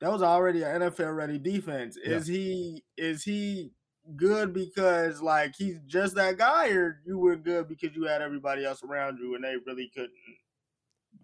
that 0.00 0.10
was 0.10 0.22
already 0.22 0.62
an 0.62 0.82
NFL 0.82 1.16
ready 1.16 1.38
defense. 1.38 1.96
Yeah. 2.02 2.16
Is 2.16 2.26
he 2.26 2.84
is 2.96 3.22
he 3.22 3.72
good 4.16 4.52
because 4.52 5.22
like 5.22 5.54
he's 5.56 5.78
just 5.86 6.14
that 6.16 6.36
guy, 6.36 6.70
or 6.70 7.00
you 7.06 7.18
were 7.18 7.36
good 7.36 7.68
because 7.68 7.94
you 7.94 8.04
had 8.04 8.22
everybody 8.22 8.64
else 8.64 8.82
around 8.82 9.18
you 9.18 9.34
and 9.34 9.44
they 9.44 9.54
really 9.66 9.90
couldn't 9.94 10.12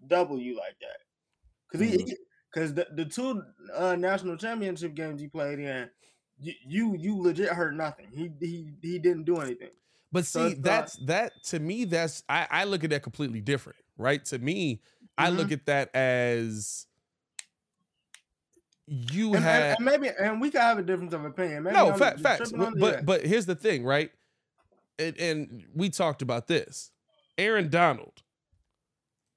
double 0.07 0.39
you 0.39 0.55
like 0.57 0.77
that? 0.81 0.97
Because 1.69 1.87
he 1.87 2.15
because 2.51 2.71
mm-hmm. 2.71 2.95
the, 2.95 3.03
the 3.03 3.09
two 3.09 3.43
uh, 3.75 3.95
national 3.95 4.37
championship 4.37 4.95
games 4.95 5.21
he 5.21 5.27
played 5.27 5.59
in, 5.59 5.89
you, 6.41 6.53
you 6.65 6.95
you 6.97 7.21
legit 7.21 7.49
heard 7.49 7.75
nothing. 7.75 8.07
He 8.13 8.31
he 8.39 8.71
he 8.81 8.99
didn't 8.99 9.23
do 9.23 9.37
anything. 9.37 9.69
But 10.11 10.25
see, 10.25 10.39
so 10.39 10.55
that's 10.57 10.99
not, 10.99 11.07
that 11.07 11.31
to 11.45 11.59
me, 11.59 11.85
that's 11.85 12.23
I, 12.27 12.47
I 12.49 12.63
look 12.63 12.83
at 12.83 12.89
that 12.89 13.03
completely 13.03 13.41
different, 13.41 13.79
right? 13.97 14.23
To 14.25 14.39
me, 14.39 14.75
mm-hmm. 14.75 15.05
I 15.17 15.29
look 15.29 15.51
at 15.51 15.65
that 15.67 15.93
as 15.95 16.87
you 18.87 19.35
and, 19.35 19.43
have 19.43 19.75
and, 19.77 19.85
maybe 19.85 20.09
and 20.19 20.41
we 20.41 20.49
could 20.49 20.61
have 20.61 20.79
a 20.79 20.83
difference 20.83 21.13
of 21.13 21.25
opinion. 21.25 21.63
Maybe 21.63 21.75
no, 21.75 21.93
fa- 21.93 22.17
facts. 22.17 22.51
But 22.51 23.05
but 23.05 23.25
here's 23.25 23.45
the 23.45 23.55
thing, 23.55 23.83
right? 23.83 24.11
And, 24.97 25.17
and 25.17 25.65
we 25.75 25.89
talked 25.89 26.21
about 26.21 26.47
this. 26.47 26.91
Aaron 27.37 27.69
Donald. 27.69 28.23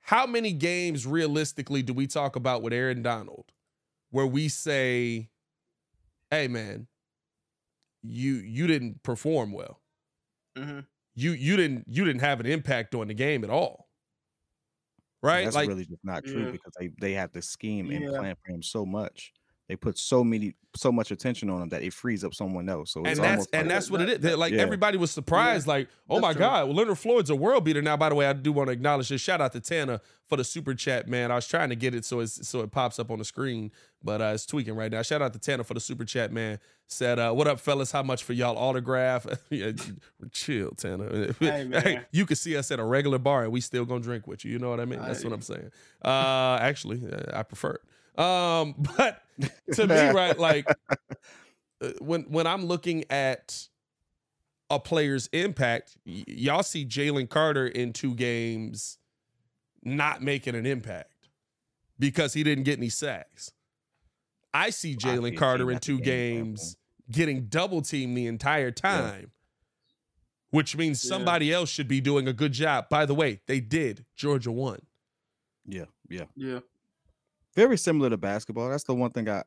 How 0.05 0.27
many 0.27 0.53
games 0.53 1.07
realistically 1.07 1.83
do 1.83 1.95
we 1.95 2.09
talk 2.09 2.35
about 2.35 2.63
with 2.63 2.73
Aaron 2.73 3.03
Donald 3.03 3.53
where 4.11 4.27
we 4.27 4.49
say, 4.49 5.29
"Hey 6.31 6.49
man, 6.49 6.89
you 8.03 8.35
you 8.35 8.67
didn't 8.67 9.03
perform 9.03 9.53
well." 9.53 9.81
Mm-hmm. 10.57 10.81
You 11.15 11.33
you 11.33 11.57
didn't 11.57 11.85
you 11.89 12.05
didn't 12.05 12.21
have 12.21 12.41
an 12.41 12.47
impact 12.47 12.95
on 12.95 13.09
the 13.09 13.15
game 13.15 13.45
at 13.45 13.51
all, 13.51 13.89
right? 15.23 15.45
that's 15.45 15.57
like, 15.57 15.69
really 15.69 15.85
just 15.85 16.05
not 16.05 16.25
true 16.25 16.47
yeah. 16.47 16.51
because 16.51 16.73
they 16.79 16.91
they 17.01 17.13
have 17.13 17.33
to 17.33 17.43
scheme 17.43 17.91
and 17.91 18.05
yeah. 18.05 18.19
plan 18.19 18.37
for 18.45 18.53
him 18.53 18.63
so 18.63 18.87
much 18.87 19.33
they 19.73 19.77
put 19.77 19.97
so 19.97 20.23
many 20.23 20.55
so 20.75 20.93
much 20.93 21.11
attention 21.11 21.49
on 21.49 21.61
them 21.61 21.69
that 21.71 21.83
it 21.83 21.95
frees 21.95 22.25
up 22.25 22.35
someone 22.35 22.69
else. 22.69 22.91
So 22.93 23.01
it's 23.01 23.19
and 23.19 23.19
that's 23.19 23.31
almost 23.31 23.49
and 23.55 23.63
like, 23.69 23.75
that's 23.75 23.91
what 23.91 24.01
it 24.03 24.09
is. 24.11 24.19
That, 24.21 24.39
like 24.39 24.53
Yeah. 24.53 24.61
everybody 24.61 24.99
was 24.99 25.11
surprised, 25.11 25.67
like, 25.67 25.89
oh 26.11 26.17
that's 26.17 26.23
my 26.23 26.33
true. 26.33 26.41
God, 26.41 26.67
well, 26.67 26.77
Leonard 26.77 26.99
Floyd's 26.99 27.31
a 27.31 27.35
world 27.35 27.65
beater 27.65 27.81
now. 27.81 27.97
By 27.97 28.11
the 28.11 28.15
way, 28.15 28.27
I 28.27 28.35
do 28.35 28.53
want 28.53 28.69
to 28.69 28.73
acknowledge 28.73 29.09
this. 29.09 29.23
Shout 29.23 29.41
out 29.41 29.53
to 29.53 29.61
Tana 29.61 30.03
for 30.27 30.37
the 30.37 30.45
super 30.45 30.75
chat, 30.75 31.09
man. 31.09 31.31
I 31.31 31.37
was 31.37 31.49
trying 31.49 31.71
to 31.71 31.75
get 31.75 31.95
it 31.95 32.05
so 32.05 32.21
it's 32.21 32.47
so 32.47 32.61
it 32.61 32.71
pops 32.71 32.99
up 32.99 33.11
on 33.11 33.19
the 33.19 33.25
screen, 33.25 33.73
but 34.05 34.21
uh, 34.21 34.33
it's 34.35 34.45
tweaking 34.45 34.75
right 34.75 34.93
now. 34.93 35.01
Shout 35.01 35.23
out 35.23 35.33
to 35.33 35.39
Tana 35.39 35.65
for 35.65 35.73
the 35.73 35.81
super 35.81 36.05
chat, 36.05 36.33
man. 36.33 36.59
Said, 36.87 37.19
uh, 37.19 37.33
what 37.33 37.47
up, 37.47 37.59
fellas? 37.59 37.93
How 37.93 38.03
much 38.03 38.25
for 38.25 38.35
y'all 38.35 38.59
autograph? 38.59 39.27
yeah, 39.51 39.73
chill, 40.33 40.73
Tana. 40.73 41.35
Hey, 41.41 41.65
man. 41.65 42.05
you 42.13 42.27
can 42.27 42.37
see 42.37 42.59
us 42.59 42.71
at 42.71 42.79
a 42.79 42.85
regular 42.85 43.19
bar 43.19 43.45
and 43.45 43.53
we 43.53 43.63
still 43.63 43.87
gonna 43.87 44.01
drink 44.01 44.27
with 44.27 44.45
you. 44.45 44.53
You 44.53 44.59
know 44.59 44.69
what 44.69 44.81
I 44.81 44.85
mean? 44.85 45.01
That's 45.01 45.25
what 45.25 45.33
I'm 45.33 45.41
saying. 45.41 45.71
Uh, 46.05 46.59
actually, 46.61 47.01
uh, 47.11 47.39
I 47.39 47.43
prefer 47.43 47.73
it. 47.73 47.81
Um, 48.19 48.75
but 48.97 49.22
to 49.75 49.87
me, 49.87 50.09
right, 50.11 50.39
like 50.39 50.67
uh, 51.81 51.89
when 52.01 52.23
when 52.25 52.47
I'm 52.47 52.67
looking 52.67 53.05
at 53.11 53.69
a 54.71 54.79
player's 54.81 55.29
impact, 55.33 55.97
y- 56.07 56.25
y'all 56.27 56.63
see 56.63 56.85
Jalen 56.87 57.29
Carter 57.29 57.67
in 57.67 57.93
two 57.93 58.15
games 58.15 58.99
not 59.83 60.23
making 60.23 60.55
an 60.55 60.65
impact 60.67 61.29
because 61.99 62.33
he 62.35 62.43
didn't 62.43 62.65
get 62.65 62.79
any 62.79 62.89
sacks. 62.89 63.53
I 64.55 64.71
see 64.71 64.97
Jalen 64.97 65.37
Carter 65.37 65.71
in 65.71 65.79
two 65.79 65.99
game 65.99 66.35
plan, 66.37 66.45
games 66.45 66.77
getting 67.11 67.47
double 67.47 67.83
teamed 67.83 68.17
the 68.17 68.27
entire 68.27 68.71
time, 68.71 69.31
which 70.51 70.77
means 70.77 71.05
Yeah. 71.05 71.09
somebody 71.09 71.53
else 71.53 71.69
should 71.71 71.89
be 71.89 72.01
doing 72.01 72.29
a 72.29 72.33
good 72.33 72.53
job. 72.53 72.89
By 72.89 73.07
the 73.07 73.15
way, 73.15 73.41
they 73.47 73.61
did. 73.61 74.05
Georgia 74.15 74.53
won. 74.53 74.81
yeah, 75.67 75.87
yeah. 76.09 76.25
Yeah. 76.37 76.61
Very 77.55 77.77
similar 77.77 78.11
to 78.11 78.17
basketball. 78.17 78.71
That's 78.71 78.85
the 78.85 78.95
one 78.95 79.11
thing 79.11 79.29
I 79.29 79.43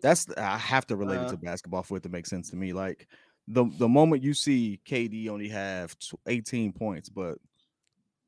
that's 0.00 0.26
I 0.36 0.56
have 0.56 0.86
to 0.86 0.96
relate 0.96 1.20
it 1.22 1.28
Uh, 1.28 1.30
to 1.30 1.36
basketball 1.36 1.82
for 1.82 1.96
it 1.98 2.02
to 2.04 2.08
make 2.08 2.26
sense 2.26 2.50
to 2.50 2.56
me. 2.56 2.72
Like 2.72 3.06
the 3.48 3.66
the 3.78 3.88
moment 3.88 4.22
you 4.22 4.34
see 4.34 4.80
KD 4.84 5.28
only 5.28 5.48
have 5.48 5.94
18 6.26 6.72
points, 6.72 7.08
but 7.08 7.38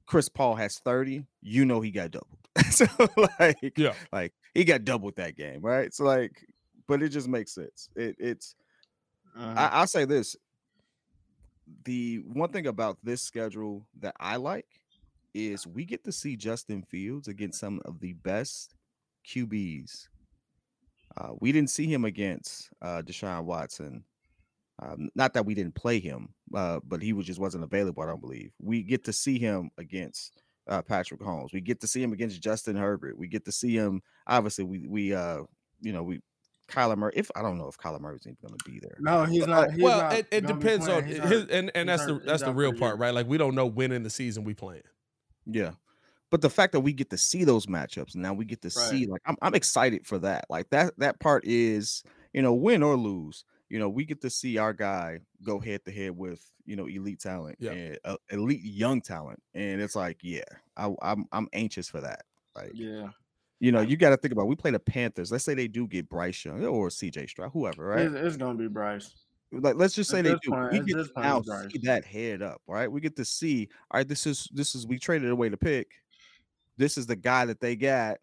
Chris 0.07 0.29
Paul 0.29 0.57
has 0.57 0.79
30, 0.81 1.25
you 1.41 1.65
know 1.65 1.81
he 1.81 1.91
got 1.91 2.11
doubled. 2.11 2.39
so 2.71 2.87
like 3.41 3.75
Yeah. 3.77 3.95
like 4.13 4.35
he 4.55 4.65
got 4.65 4.85
doubled 4.85 5.17
that 5.17 5.37
game, 5.37 5.61
right? 5.63 5.93
So 5.95 6.05
like, 6.05 6.45
but 6.87 7.03
it 7.03 7.09
just 7.11 7.29
makes 7.29 7.55
sense. 7.55 7.89
It 7.97 8.17
it's 8.19 8.55
Uh-huh. 9.37 9.55
I, 9.57 9.69
I'll 9.69 9.87
say 9.87 10.05
this. 10.05 10.37
The 11.85 12.19
one 12.27 12.51
thing 12.51 12.67
about 12.67 12.99
this 13.03 13.23
schedule 13.23 13.87
that 14.01 14.15
I 14.21 14.37
like 14.37 14.67
is 15.35 15.67
we 15.67 15.85
get 15.85 16.05
to 16.05 16.13
see 16.13 16.37
Justin 16.37 16.83
Fields 16.83 17.29
against 17.29 17.61
some 17.61 17.81
of 17.85 18.01
the 18.01 18.13
best 18.13 18.75
QBs. 19.27 20.09
Uh, 21.17 21.31
we 21.41 21.53
didn't 21.53 21.71
see 21.71 21.87
him 21.87 22.05
against 22.05 22.71
uh, 22.81 23.03
Deshaun 23.03 23.45
Watson. 23.45 24.05
Um, 24.81 25.11
not 25.15 25.35
that 25.35 25.47
we 25.47 25.55
didn't 25.55 25.75
play 25.75 26.01
him, 26.01 26.31
uh, 26.55 26.81
but 26.85 27.03
he 27.03 27.13
was 27.13 27.27
just 27.27 27.39
wasn't 27.39 27.65
available. 27.65 28.03
I 28.03 28.07
don't 28.07 28.21
believe 28.21 28.53
we 28.61 28.83
get 28.83 29.05
to 29.05 29.13
see 29.13 29.39
him 29.39 29.71
against 29.79 30.41
uh, 30.69 30.83
Patrick 30.83 31.21
Mahomes. 31.21 31.53
We 31.53 31.61
get 31.61 31.81
to 31.83 31.87
see 31.87 32.03
him 32.03 32.13
against 32.13 32.43
Justin 32.43 32.77
Herbert. 32.77 33.19
We 33.19 33.29
get 33.29 33.45
to 33.45 33.53
see 33.53 33.75
him. 33.75 34.03
Obviously, 34.27 34.65
we 34.65 34.87
we 34.89 35.15
uh 35.15 35.43
you 35.81 35.93
know 35.93 36.03
we 36.03 36.21
Kyler 36.69 36.97
Murray. 36.97 37.13
If 37.15 37.31
I 37.37 37.43
don't 37.43 37.59
know 37.59 37.69
if 37.69 37.77
Kyler 37.77 38.01
Murray's 38.01 38.23
even 38.27 38.37
going 38.41 38.57
to 38.59 38.71
be 38.71 38.81
there. 38.81 38.97
no, 39.01 39.25
he's 39.25 39.47
not. 39.47 39.73
He's 39.73 39.83
well, 39.83 39.99
not 39.99 40.15
it, 40.15 40.27
it 40.31 40.47
depends 40.47 40.87
playing. 40.87 41.05
on 41.05 41.09
He's 41.09 41.19
his, 41.19 41.43
and, 41.47 41.71
and 41.75 41.89
He's 41.91 41.99
that's 41.99 42.07
the 42.07 42.15
that's 42.25 42.43
He's 42.43 42.47
the 42.47 42.55
real 42.55 42.73
part, 42.73 42.99
right? 42.99 43.13
Like 43.13 43.29
we 43.29 43.39
don't 43.39 43.55
know 43.55 43.67
when 43.67 43.93
in 43.93 44.03
the 44.03 44.11
season 44.11 44.45
we 44.45 44.55
playing. 44.55 44.83
Yeah. 45.47 45.73
But 46.33 46.41
the 46.41 46.51
fact 46.51 46.73
that 46.73 46.81
we 46.81 46.93
get 46.95 47.11
to 47.11 47.19
see 47.19 47.45
those 47.45 47.67
matchups 47.67 48.17
now 48.17 48.33
we 48.33 48.45
get 48.47 48.63
to 48.63 48.71
see 48.71 49.07
like 49.07 49.21
I'm 49.27 49.37
I'm 49.43 49.55
excited 49.55 50.07
for 50.07 50.19
that. 50.21 50.47
Like 50.49 50.69
that 50.71 50.95
that 50.99 51.21
part 51.21 51.45
is, 51.47 52.03
you 52.33 52.41
know, 52.43 52.55
win 52.55 52.83
or 52.83 52.97
lose, 52.97 53.45
you 53.69 53.79
know, 53.79 53.89
we 53.91 54.05
get 54.07 54.21
to 54.23 54.31
see 54.31 54.57
our 54.59 54.73
guy 54.73 55.19
go 55.45 55.61
head 55.61 55.85
to 55.85 55.93
head 55.93 56.17
with, 56.17 56.43
you 56.65 56.75
know, 56.75 56.87
elite 56.87 57.21
talent 57.21 57.57
Yeah. 57.61 57.73
and 57.73 57.99
uh, 58.07 58.17
elite 58.31 58.63
young 58.65 59.03
talent. 59.03 59.41
And 59.55 59.81
it's 59.83 59.95
like, 59.95 60.19
yeah, 60.23 60.43
I 60.77 60.91
I'm 61.03 61.27
I'm 61.33 61.49
anxious 61.53 61.87
for 61.89 62.01
that. 62.01 62.23
Like, 62.57 62.71
Yeah. 62.73 63.09
you 63.61 63.71
know, 63.71 63.83
you 63.83 63.99
got 63.99 64.11
to 64.11 64.17
think 64.17 64.33
about 64.33 64.47
we 64.47 64.57
play 64.57 64.71
the 64.71 64.79
Panthers. 64.81 65.31
Let's 65.31 65.45
say 65.45 65.53
they 65.55 65.69
do 65.69 65.87
get 65.87 66.09
Bryce 66.09 66.45
Young 66.47 66.65
or 66.65 66.89
CJ 66.89 67.29
Stroud, 67.29 67.51
whoever, 67.53 67.85
right? 67.87 68.07
It's, 68.07 68.15
it's 68.15 68.37
gonna 68.39 68.59
be 68.59 68.69
Bryce. 68.69 69.15
like 69.53 69.77
let's 69.77 69.95
just 69.95 70.09
say 70.11 70.21
At 70.21 70.25
they 70.25 70.35
do. 70.43 70.51
point- 70.51 70.73
we 70.73 70.81
get 70.81 70.97
to 70.97 71.21
now 71.21 71.43
see 71.43 71.79
that 71.83 72.07
head 72.07 72.41
up, 72.41 72.63
right? 72.67 72.91
We 72.91 73.03
get 73.03 73.17
to 73.17 73.25
see, 73.27 73.69
all 73.91 73.99
right, 73.99 74.09
this 74.09 74.27
is 74.27 74.49
this 74.55 74.75
is 74.75 74.87
we 74.87 74.99
traded 74.99 75.31
away 75.31 75.51
to 75.51 75.59
pick. 75.59 75.89
This 76.77 76.97
is 76.99 77.07
the 77.07 77.17
guy 77.17 77.45
that 77.47 77.61
they 77.61 77.77
got. 77.77 78.19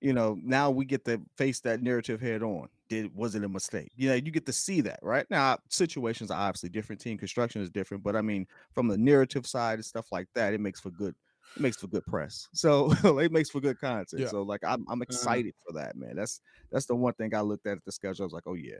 You 0.00 0.12
know, 0.12 0.38
now 0.42 0.70
we 0.70 0.84
get 0.84 1.04
to 1.06 1.20
face 1.36 1.60
that 1.60 1.82
narrative 1.82 2.20
head 2.20 2.42
on. 2.42 2.68
Did 2.88 3.14
was 3.14 3.34
it 3.34 3.44
a 3.44 3.48
mistake? 3.48 3.90
You 3.96 4.08
know, 4.10 4.14
you 4.14 4.30
get 4.30 4.46
to 4.46 4.52
see 4.52 4.80
that, 4.82 5.00
right? 5.02 5.26
Now, 5.28 5.58
situations 5.68 6.30
are 6.30 6.40
obviously 6.40 6.68
different. 6.68 7.00
Team 7.00 7.18
construction 7.18 7.60
is 7.60 7.68
different, 7.68 8.02
but 8.02 8.16
I 8.16 8.22
mean, 8.22 8.46
from 8.72 8.88
the 8.88 8.96
narrative 8.96 9.46
side 9.46 9.74
and 9.74 9.84
stuff 9.84 10.06
like 10.12 10.28
that, 10.34 10.54
it 10.54 10.60
makes 10.60 10.80
for 10.80 10.90
good. 10.90 11.14
It 11.56 11.62
makes 11.62 11.78
for 11.78 11.88
good 11.88 12.04
press. 12.06 12.48
So 12.54 12.92
it 13.18 13.32
makes 13.32 13.50
for 13.50 13.60
good 13.60 13.80
content. 13.80 14.22
Yeah. 14.22 14.28
So 14.28 14.42
like, 14.42 14.62
I'm 14.64 14.84
I'm 14.88 14.96
mm-hmm. 14.96 15.02
excited 15.02 15.54
for 15.66 15.72
that, 15.74 15.96
man. 15.96 16.16
That's 16.16 16.40
that's 16.70 16.86
the 16.86 16.94
one 16.94 17.14
thing 17.14 17.34
I 17.34 17.40
looked 17.40 17.66
at 17.66 17.76
at 17.76 17.84
the 17.84 17.92
schedule. 17.92 18.22
I 18.22 18.26
was 18.26 18.32
like, 18.32 18.46
oh 18.46 18.54
yeah, 18.54 18.78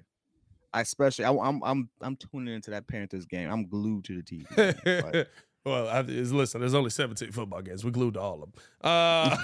I 0.72 0.82
especially 0.82 1.24
I, 1.24 1.30
am 1.30 1.62
I'm 1.64 1.88
I'm 2.00 2.16
tuning 2.16 2.54
into 2.54 2.70
that 2.70 2.86
Panthers 2.86 3.26
game. 3.26 3.50
I'm 3.50 3.66
glued 3.66 4.04
to 4.04 4.16
the 4.16 4.22
TV. 4.22 5.02
Like, 5.04 5.28
well, 5.68 5.88
I, 5.88 6.00
listen, 6.02 6.60
there's 6.60 6.74
only 6.74 6.90
17 6.90 7.32
football 7.32 7.62
games. 7.62 7.84
We 7.84 7.90
glued 7.90 8.14
to 8.14 8.20
all 8.20 8.42
of 8.42 8.52
them. 8.52 8.52
Uh, 8.82 9.36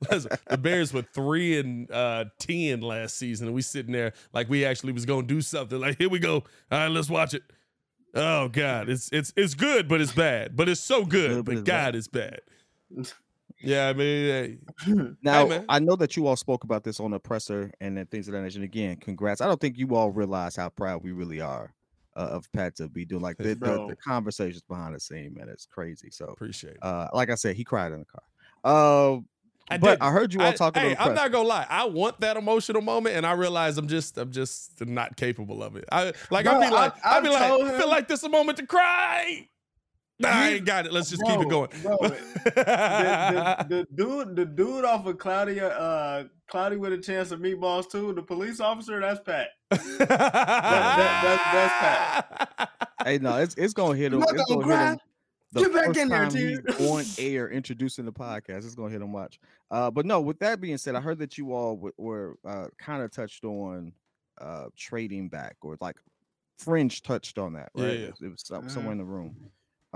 listen, 0.10 0.30
the 0.48 0.58
Bears 0.58 0.92
were 0.92 1.02
three 1.02 1.58
and 1.58 1.90
uh, 1.90 2.26
ten 2.38 2.80
last 2.80 3.16
season, 3.16 3.46
and 3.48 3.54
we 3.54 3.62
sitting 3.62 3.92
there 3.92 4.12
like 4.32 4.48
we 4.48 4.64
actually 4.64 4.92
was 4.92 5.04
going 5.04 5.26
to 5.26 5.34
do 5.34 5.40
something. 5.40 5.80
Like, 5.80 5.98
here 5.98 6.08
we 6.08 6.18
go. 6.18 6.34
All 6.34 6.44
right, 6.70 6.88
let's 6.88 7.10
watch 7.10 7.34
it. 7.34 7.42
Oh 8.14 8.48
God, 8.48 8.88
it's 8.88 9.10
it's 9.12 9.32
it's 9.36 9.54
good, 9.54 9.88
but 9.88 10.00
it's 10.00 10.12
bad. 10.12 10.56
But 10.56 10.68
it's 10.68 10.80
so 10.80 11.04
good, 11.04 11.44
but 11.44 11.56
God, 11.56 11.66
bad. 11.66 11.96
it's 11.96 12.08
bad. 12.08 12.40
Yeah, 13.60 13.88
I 13.88 13.92
mean, 13.92 14.26
hey, 14.26 14.58
now 15.22 15.46
man. 15.46 15.64
I 15.68 15.78
know 15.78 15.96
that 15.96 16.16
you 16.16 16.26
all 16.26 16.36
spoke 16.36 16.64
about 16.64 16.84
this 16.84 17.00
on 17.00 17.10
the 17.10 17.20
presser 17.20 17.70
and 17.80 17.96
then 17.96 18.06
things 18.06 18.28
of 18.28 18.32
that 18.32 18.42
nature. 18.42 18.56
And 18.56 18.64
again, 18.64 18.96
congrats. 18.96 19.40
I 19.40 19.46
don't 19.46 19.60
think 19.60 19.76
you 19.76 19.94
all 19.94 20.10
realize 20.10 20.56
how 20.56 20.68
proud 20.70 21.02
we 21.02 21.12
really 21.12 21.40
are 21.40 21.74
uh, 22.16 22.28
of 22.30 22.50
Pat 22.52 22.74
to 22.76 22.88
be 22.88 23.04
doing 23.04 23.22
like 23.22 23.36
the, 23.36 23.54
the, 23.54 23.86
the 23.88 23.96
conversations 23.96 24.62
behind 24.62 24.94
the 24.94 25.00
scene, 25.00 25.34
man. 25.34 25.48
It's 25.48 25.66
crazy. 25.66 26.10
So 26.10 26.26
appreciate 26.26 26.74
it. 26.74 26.82
uh 26.82 27.08
like 27.12 27.30
I 27.30 27.34
said, 27.34 27.56
he 27.56 27.64
cried 27.64 27.92
in 27.92 28.00
the 28.00 28.06
car. 28.06 28.22
Uh 28.64 29.20
I 29.68 29.78
but 29.78 29.98
did. 29.98 30.02
I 30.02 30.10
heard 30.12 30.32
you 30.32 30.40
all 30.40 30.46
I, 30.46 30.52
talking. 30.52 30.80
Hey, 30.82 30.96
I'm 30.96 31.14
not 31.14 31.32
gonna 31.32 31.48
lie. 31.48 31.66
I 31.68 31.86
want 31.86 32.20
that 32.20 32.36
emotional 32.36 32.82
moment, 32.82 33.16
and 33.16 33.26
I 33.26 33.32
realize 33.32 33.78
I'm 33.78 33.88
just, 33.88 34.16
I'm 34.16 34.30
just 34.30 34.80
not 34.86 35.16
capable 35.16 35.60
of 35.62 35.74
it. 35.74 35.84
I 35.90 36.12
like, 36.30 36.44
Bro, 36.44 36.60
I 36.60 36.68
be 36.68 36.72
like, 36.72 36.92
I- 37.04 37.16
I, 37.16 37.20
be 37.20 37.28
like, 37.28 37.48
told 37.48 37.66
I 37.66 37.78
feel 37.78 37.88
like 37.88 38.06
this 38.06 38.20
is 38.20 38.24
a 38.24 38.28
moment 38.28 38.58
to 38.58 38.66
cry. 38.66 39.48
Nah, 40.18 40.28
I 40.30 40.48
ain't 40.52 40.64
got 40.64 40.86
it. 40.86 40.92
Let's 40.92 41.10
just 41.10 41.22
keep 41.26 41.38
it 41.40 41.48
going. 41.48 41.68
bro, 41.82 41.98
the, 41.98 42.08
the, 42.54 43.66
the 43.68 43.86
dude, 43.94 44.34
the 44.36 44.46
dude 44.46 44.84
off 44.86 45.04
of 45.06 45.18
Cloudy, 45.18 45.60
uh, 45.60 46.24
Cloudy 46.48 46.76
with 46.76 46.92
a 46.94 46.98
chance 46.98 47.32
of 47.32 47.40
meatballs 47.40 47.90
too. 47.90 48.14
The 48.14 48.22
police 48.22 48.58
officer, 48.60 48.98
that's 49.00 49.20
Pat. 49.20 49.48
that- 51.66 52.68
Hey, 53.04 53.18
no, 53.18 53.36
it's 53.36 53.54
it's 53.56 53.72
gonna 53.72 53.94
hit 53.96 54.12
him. 54.12 54.22
It's 54.22 54.32
gonna 54.32 54.62
gonna 54.62 54.76
hit 54.76 54.88
him. 54.92 54.98
The 55.52 55.60
Get 55.60 55.72
back 55.72 55.96
in 55.96 56.08
there, 56.08 56.28
time 56.28 56.86
on 56.88 57.04
air 57.18 57.48
introducing 57.50 58.04
the 58.04 58.12
podcast, 58.12 58.64
it's 58.64 58.74
gonna 58.74 58.90
hit 58.90 59.00
him. 59.00 59.12
Watch. 59.12 59.38
Uh, 59.70 59.90
but 59.92 60.04
no. 60.06 60.20
With 60.20 60.40
that 60.40 60.60
being 60.60 60.76
said, 60.76 60.96
I 60.96 61.00
heard 61.00 61.18
that 61.20 61.38
you 61.38 61.52
all 61.52 61.76
w- 61.76 61.92
were 61.98 62.36
uh, 62.44 62.66
kind 62.78 63.02
of 63.02 63.12
touched 63.12 63.44
on 63.44 63.92
uh, 64.40 64.64
trading 64.76 65.28
back, 65.28 65.56
or 65.62 65.76
like 65.80 65.96
fringe 66.58 67.02
touched 67.02 67.38
on 67.38 67.52
that, 67.52 67.70
right? 67.76 67.84
yeah. 67.84 67.90
It 68.06 68.10
was- 68.10 68.20
It 68.22 68.28
was 68.32 68.42
some- 68.44 68.68
somewhere 68.68 68.92
in 68.92 68.98
the 68.98 69.04
room. 69.04 69.36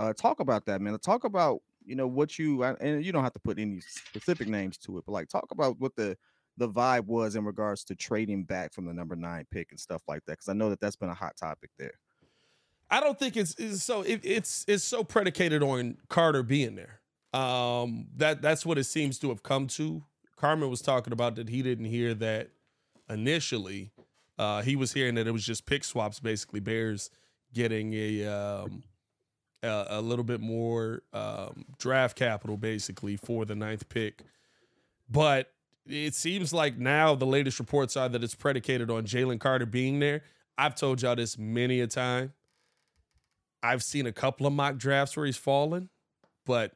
Uh, 0.01 0.15
talk 0.15 0.41
about 0.41 0.65
that, 0.65 0.81
man. 0.81 0.99
Talk 0.99 1.25
about 1.25 1.61
you 1.85 1.95
know 1.95 2.07
what 2.07 2.39
you 2.39 2.63
and 2.63 3.05
you 3.05 3.13
don't 3.13 3.23
have 3.23 3.35
to 3.35 3.39
put 3.39 3.59
any 3.59 3.81
specific 3.81 4.49
names 4.49 4.79
to 4.79 4.97
it, 4.97 5.05
but 5.05 5.13
like 5.13 5.29
talk 5.29 5.49
about 5.51 5.79
what 5.79 5.95
the 5.95 6.17
the 6.57 6.69
vibe 6.69 7.05
was 7.05 7.37
in 7.37 7.45
regards 7.45 7.85
to 7.85 7.95
trading 7.95 8.45
back 8.45 8.73
from 8.73 8.87
the 8.87 8.95
number 8.95 9.15
nine 9.15 9.47
pick 9.51 9.71
and 9.71 9.79
stuff 9.79 10.03
like 10.09 10.25
that, 10.25 10.33
because 10.33 10.49
I 10.49 10.55
know 10.55 10.71
that 10.71 10.81
that's 10.81 10.97
been 10.97 11.11
a 11.11 11.15
hot 11.15 11.37
topic 11.37 11.71
there. 11.79 11.93
I 12.91 13.01
don't 13.01 13.19
think 13.19 13.37
it's, 13.37 13.55
it's 13.59 13.83
so. 13.83 14.01
It, 14.01 14.21
it's 14.25 14.65
it's 14.67 14.85
so 14.85 15.05
predicated 15.05 15.63
on 15.63 15.99
Carter 16.09 16.43
being 16.43 16.77
there. 16.77 17.01
Um, 17.39 18.07
that 18.17 18.41
that's 18.41 18.65
what 18.65 18.79
it 18.79 18.85
seems 18.85 19.19
to 19.19 19.29
have 19.29 19.43
come 19.43 19.67
to. 19.69 20.03
Carmen 20.37 20.71
was 20.71 20.81
talking 20.81 21.13
about 21.13 21.37
that 21.37 21.51
he 21.51 21.63
didn't 21.63 21.85
hear 21.85 22.15
that 22.15 22.49
initially. 23.11 23.93
Uh, 24.39 24.63
he 24.63 24.77
was 24.77 24.95
hearing 24.95 25.17
that 25.17 25.27
it 25.27 25.33
was 25.33 25.45
just 25.45 25.67
pick 25.67 25.85
swaps, 25.85 26.21
basically 26.21 26.61
Bears 26.61 27.11
getting 27.53 27.93
a 27.93 28.27
um, 28.27 28.83
a, 29.62 29.87
a 29.90 30.01
little 30.01 30.25
bit 30.25 30.40
more 30.40 31.03
um, 31.12 31.64
draft 31.79 32.16
capital, 32.16 32.57
basically 32.57 33.16
for 33.16 33.44
the 33.44 33.55
ninth 33.55 33.88
pick. 33.88 34.23
But 35.09 35.53
it 35.87 36.14
seems 36.14 36.53
like 36.53 36.79
now 36.79 37.14
the 37.14 37.27
latest 37.27 37.59
reports 37.59 37.96
are 37.96 38.09
that 38.09 38.23
it's 38.23 38.35
predicated 38.35 38.90
on 38.90 39.05
Jalen 39.05 39.40
Carter 39.40 39.66
being 39.66 39.99
there. 40.01 40.23
I've 40.57 40.75
told 40.75 41.03
y'all 41.03 41.16
this 41.16 41.38
many 41.38 41.81
a 41.81 41.87
time. 41.87 42.33
I've 43.62 43.83
seen 43.83 44.07
a 44.07 44.12
couple 44.12 44.46
of 44.46 44.53
mock 44.53 44.77
drafts 44.77 45.16
where 45.16 45.27
he's 45.27 45.37
fallen, 45.37 45.90
but 46.46 46.73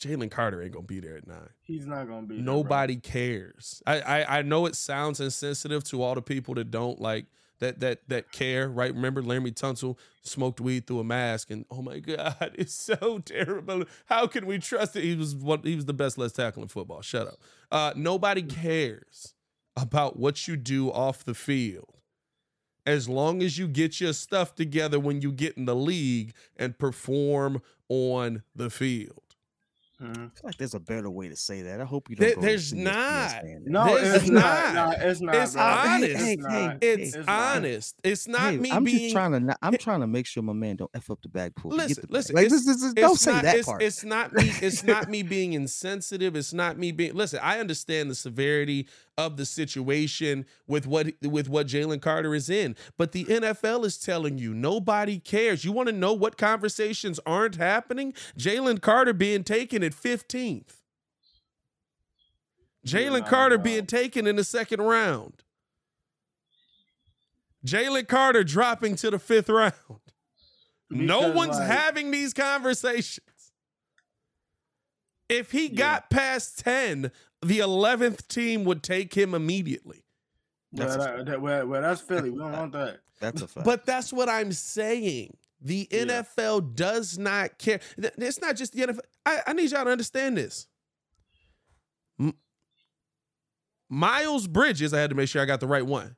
Jalen 0.00 0.30
Carter 0.30 0.62
ain't 0.62 0.72
gonna 0.72 0.84
be 0.84 1.00
there 1.00 1.16
at 1.16 1.26
nine. 1.26 1.48
He's 1.62 1.86
not 1.86 2.06
gonna 2.08 2.26
be. 2.26 2.36
there. 2.36 2.44
Nobody 2.44 2.96
cares. 2.96 3.82
I, 3.86 4.00
I 4.00 4.38
I 4.38 4.42
know 4.42 4.66
it 4.66 4.76
sounds 4.76 5.20
insensitive 5.20 5.82
to 5.84 6.02
all 6.02 6.14
the 6.14 6.22
people 6.22 6.54
that 6.54 6.70
don't 6.70 7.00
like 7.00 7.26
that 7.64 7.80
that 7.80 8.08
that 8.08 8.32
care, 8.32 8.68
right? 8.68 8.94
Remember 8.94 9.22
Laremy 9.22 9.54
Tunsil 9.54 9.96
smoked 10.22 10.60
weed 10.60 10.86
through 10.86 11.00
a 11.00 11.04
mask, 11.04 11.50
and 11.50 11.64
oh 11.70 11.82
my 11.82 11.98
god, 11.98 12.54
it's 12.58 12.74
so 12.74 13.20
terrible. 13.24 13.84
How 14.06 14.26
can 14.26 14.46
we 14.46 14.58
trust 14.58 14.96
it? 14.96 15.04
He 15.04 15.16
was 15.16 15.34
what 15.34 15.64
he 15.64 15.74
was 15.74 15.86
the 15.86 15.94
best 15.94 16.18
left 16.18 16.36
tackle 16.36 16.62
in 16.62 16.68
football. 16.68 17.02
Shut 17.02 17.26
up. 17.26 17.38
Uh, 17.70 17.92
nobody 17.96 18.42
cares 18.42 19.34
about 19.76 20.18
what 20.18 20.46
you 20.46 20.56
do 20.56 20.92
off 20.92 21.24
the 21.24 21.34
field. 21.34 21.88
As 22.86 23.08
long 23.08 23.42
as 23.42 23.56
you 23.56 23.66
get 23.66 23.98
your 23.98 24.12
stuff 24.12 24.54
together 24.54 25.00
when 25.00 25.22
you 25.22 25.32
get 25.32 25.56
in 25.56 25.64
the 25.64 25.74
league 25.74 26.34
and 26.54 26.78
perform 26.78 27.62
on 27.88 28.42
the 28.54 28.68
field. 28.68 29.23
I 30.10 30.14
feel 30.14 30.30
like 30.44 30.56
there's 30.56 30.74
a 30.74 30.80
better 30.80 31.08
way 31.10 31.28
to 31.28 31.36
say 31.36 31.62
that. 31.62 31.80
I 31.80 31.84
hope 31.84 32.10
you 32.10 32.16
don't. 32.16 32.34
go 32.34 32.40
there's 32.40 32.72
not. 32.72 33.42
No, 33.64 33.96
This 33.98 34.22
it's 34.22 34.30
not. 34.30 34.74
not. 34.74 34.98
No, 35.00 35.08
it's 35.08 35.20
not. 35.20 35.34
It's 35.34 35.52
bro. 35.54 35.62
honest. 35.62 36.10
It's 36.10 36.22
Hey, 36.22 36.36
hey, 36.48 36.78
It's, 36.80 37.14
It's 37.16 37.26
not. 37.26 37.56
honest. 37.56 37.94
It's 38.04 38.28
not 38.28 38.40
Hey, 38.52 38.56
me 38.58 38.70
I'm 38.70 38.84
being 38.84 38.98
just 38.98 39.14
trying 39.14 39.32
to. 39.32 39.40
Not, 39.40 39.58
I'm 39.62 39.76
trying 39.76 40.00
to 40.00 40.06
make 40.06 40.26
sure 40.26 40.42
my 40.42 40.52
man 40.52 40.76
don't 40.76 40.90
f 40.94 41.10
up 41.10 41.20
the 41.22 41.28
bag 41.28 41.54
pool. 41.56 41.72
Listen, 41.72 42.02
bag. 42.02 42.10
listen, 42.10 42.34
Like, 42.36 42.46
it's- 42.46 42.64
this, 42.64 42.80
this, 42.82 42.92
don't 42.94 43.12
it's 43.12 43.20
say 43.22 43.32
not, 43.32 43.42
that 43.44 43.56
it's, 43.56 43.66
part. 43.66 43.82
It's 43.82 44.04
not 44.04 44.32
me. 44.32 44.52
It's 44.60 44.84
not 44.84 45.08
me 45.08 45.22
being 45.22 45.52
insensitive. 45.54 46.36
It's 46.36 46.52
not 46.52 46.78
me 46.78 46.92
being. 46.92 47.14
Listen, 47.14 47.40
I 47.42 47.58
understand 47.60 48.10
the 48.10 48.14
severity 48.14 48.86
of 49.16 49.36
the 49.36 49.46
situation 49.46 50.44
with 50.66 50.86
what 50.86 51.08
with 51.22 51.48
what 51.48 51.66
Jalen 51.66 52.00
Carter 52.02 52.34
is 52.34 52.50
in, 52.50 52.74
but 52.96 53.12
the 53.12 53.24
NFL 53.26 53.84
is 53.84 53.96
telling 53.98 54.38
you 54.38 54.52
nobody 54.52 55.18
cares. 55.18 55.64
You 55.64 55.72
want 55.72 55.88
to 55.88 55.94
know 55.94 56.12
what 56.12 56.36
conversations 56.36 57.20
aren't 57.24 57.56
happening? 57.56 58.12
Jalen 58.38 58.80
Carter 58.80 59.12
being 59.12 59.44
taken 59.44 59.82
at 59.82 59.92
15th. 59.92 60.80
Jalen 62.86 63.26
Carter 63.26 63.56
being 63.56 63.86
taken 63.86 64.26
in 64.26 64.36
the 64.36 64.44
second 64.44 64.82
round. 64.82 65.42
Jalen 67.66 68.06
Carter 68.08 68.44
dropping 68.44 68.96
to 68.96 69.10
the 69.10 69.18
fifth 69.18 69.48
round. 69.48 69.72
no 70.90 71.30
one's 71.32 71.58
like, 71.58 71.66
having 71.66 72.10
these 72.10 72.34
conversations. 72.34 73.20
If 75.30 75.50
he 75.52 75.68
Yeah. 75.68 75.76
got 75.76 76.10
past 76.10 76.58
10, 76.58 77.10
the 77.44 77.58
11th 77.60 78.26
team 78.28 78.64
would 78.64 78.82
take 78.82 79.14
him 79.14 79.34
immediately. 79.34 80.04
Well, 80.72 80.88
That's 80.88 80.94
a 80.96 80.98
that, 80.98 81.26
that- 81.26 81.40
well, 81.40 81.66
well, 81.66 81.82
that's 81.82 82.00
Philly. 82.00 82.30
We 82.30 82.38
don't 82.38 82.52
want 82.52 82.72
that. 82.72 83.00
That's 83.20 83.42
a 83.42 83.46
fact. 83.48 83.64
But 83.64 83.86
that's 83.86 84.12
what 84.12 84.28
I'm 84.28 84.52
saying. 84.52 85.36
The 85.60 85.88
Yeah. 85.90 86.22
NFL 86.22 86.74
does 86.74 87.16
not 87.16 87.56
care. 87.58 87.80
It's 87.96 88.40
not 88.40 88.56
just 88.56 88.72
the 88.72 88.82
NFL. 88.82 89.00
I, 89.24 89.40
I 89.46 89.52
need 89.54 89.70
y'all 89.70 89.84
to 89.84 89.90
understand 89.90 90.36
this. 90.36 90.66
M- 92.20 92.34
Miles 93.88 94.46
Bridges, 94.46 94.92
I 94.92 94.98
had 95.00 95.10
to 95.10 95.16
make 95.16 95.28
sure 95.28 95.40
I 95.40 95.44
got 95.46 95.60
the 95.60 95.66
right 95.68 95.86
one, 95.86 96.16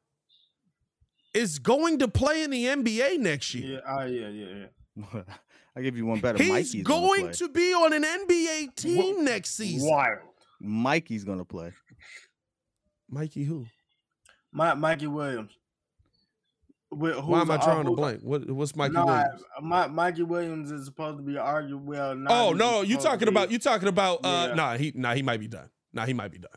is 1.35 1.59
going 1.59 1.99
to 1.99 2.09
play 2.09 2.43
in 2.43 2.51
the 2.51 2.65
NBA 2.65 3.19
next 3.19 3.55
year. 3.55 3.83
Yeah, 3.87 3.95
uh, 3.99 4.05
yeah, 4.07 4.29
yeah, 4.29 4.67
yeah. 5.15 5.23
I 5.77 5.83
give 5.83 5.97
you 5.97 6.07
one 6.07 6.21
better. 6.21 6.43
He's 6.43 6.49
Mikey's 6.51 6.83
gonna 6.83 7.33
to 7.35 7.49
be 7.51 7.75
on 7.75 7.93
an 7.93 8.03
NBA 8.03 8.75
team 8.75 9.25
next 9.25 9.55
season. 9.57 9.89
Wild. 9.91 10.21
Mikey's 10.61 11.25
gonna 11.25 11.45
play. 11.45 11.73
Mikey, 13.09 13.45
who? 13.45 13.67
My, 14.53 14.75
Mikey 14.75 15.07
Williams. 15.07 15.53
Wh- 16.91 17.27
Why 17.27 17.41
am 17.41 17.51
I 17.51 17.55
who's- 17.57 17.65
drawing 17.65 17.87
uh, 17.87 17.91
a 17.91 17.91
who- 17.91 17.97
blank? 17.97 18.21
What, 18.23 18.51
what's 18.51 18.75
Mikey 18.77 18.95
Nah, 18.95 19.05
Williams? 19.07 19.43
My, 19.63 19.87
Mikey 19.87 20.23
Williams 20.23 20.71
is 20.71 20.85
supposed 20.87 21.19
to 21.19 21.23
be 21.23 21.37
argued 21.37 21.85
well. 21.85 22.15
not 22.15 22.31
Oh 22.33 22.53
no, 22.53 22.83
you 22.83 22.97
talking 22.97 23.29
about 23.29 23.51
you 23.51 23.59
talking 23.59 23.89
about 23.89 24.21
uh 24.25 24.47
Yeah. 24.51 24.55
nah 24.55 24.77
he 24.77 24.93
nah 24.95 25.15
he 25.15 25.23
might 25.23 25.41
be 25.41 25.49
done. 25.49 25.69
Nah, 25.93 26.07
he 26.07 26.13
might 26.15 26.31
be 26.31 26.39
done. 26.39 26.51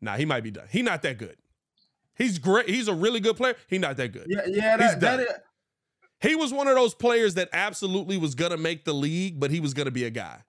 Nah, 0.00 0.16
he 0.16 0.24
might 0.24 0.42
be 0.44 0.50
done. 0.50 0.66
He 0.70 0.82
not 0.82 1.02
that 1.02 1.18
good. 1.18 1.36
He's 2.16 2.38
great. 2.38 2.68
He's 2.68 2.88
a 2.88 2.94
really 2.94 3.20
good 3.20 3.36
player. 3.36 3.54
He 3.68 3.78
not 3.78 3.96
that 3.96 4.08
good. 4.12 4.26
Yeah, 4.28 4.40
yeah, 4.46 4.76
He's 4.76 4.92
done. 4.96 5.00
that 5.00 5.20
is, 5.20 5.26
He 6.20 6.34
was 6.34 6.52
one 6.52 6.66
of 6.68 6.74
those 6.74 6.94
players 6.94 7.34
that 7.34 7.48
absolutely 7.52 8.16
was 8.18 8.34
gonna 8.34 8.56
make 8.56 8.84
the 8.84 8.92
league, 8.94 9.38
but 9.38 9.50
he 9.50 9.60
was 9.60 9.74
gonna 9.74 9.90
be 9.90 10.04
a 10.04 10.10
guy 10.10 10.42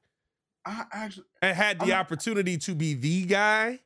I 0.65 0.86
actually, 0.91 1.26
and 1.41 1.56
had 1.56 1.80
the 1.80 1.86
I'm- 1.93 2.00
opportunity 2.02 2.58
to 2.60 2.76
be 2.76 2.93
the 2.93 3.26
guy 3.26 3.80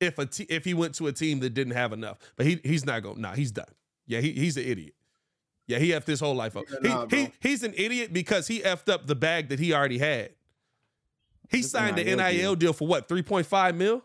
if 0.00 0.18
a 0.18 0.26
te- 0.26 0.46
if 0.48 0.64
he 0.64 0.74
went 0.74 0.94
to 0.96 1.06
a 1.06 1.12
team 1.12 1.40
that 1.40 1.50
didn't 1.50 1.74
have 1.74 1.92
enough. 1.92 2.18
But 2.36 2.46
he 2.46 2.60
he's 2.64 2.84
not 2.84 3.02
going. 3.02 3.20
Nah, 3.20 3.34
he's 3.34 3.50
done. 3.52 3.66
Yeah, 4.06 4.20
he, 4.20 4.32
he's 4.32 4.56
an 4.56 4.64
idiot. 4.64 4.94
Yeah, 5.66 5.78
he 5.78 5.90
effed 5.90 6.06
his 6.06 6.20
whole 6.20 6.34
life 6.34 6.56
up. 6.56 6.64
Yeah, 6.70 6.76
he, 6.82 6.88
nah, 6.88 7.00
he 7.08 7.24
bro. 7.24 7.32
he's 7.40 7.62
an 7.62 7.72
idiot 7.76 8.12
because 8.12 8.46
he 8.46 8.60
effed 8.60 8.90
up 8.92 9.06
the 9.06 9.14
bag 9.14 9.48
that 9.48 9.58
he 9.58 9.72
already 9.72 9.98
had. 9.98 10.30
He 11.50 11.58
This 11.62 11.70
signed 11.70 11.96
the 11.98 12.04
NIL 12.04 12.16
NIL 12.18 12.32
deal. 12.32 12.54
deal 12.56 12.72
for 12.72 12.86
what? 12.88 13.08
3.5 13.08 13.74
mil? 13.76 14.02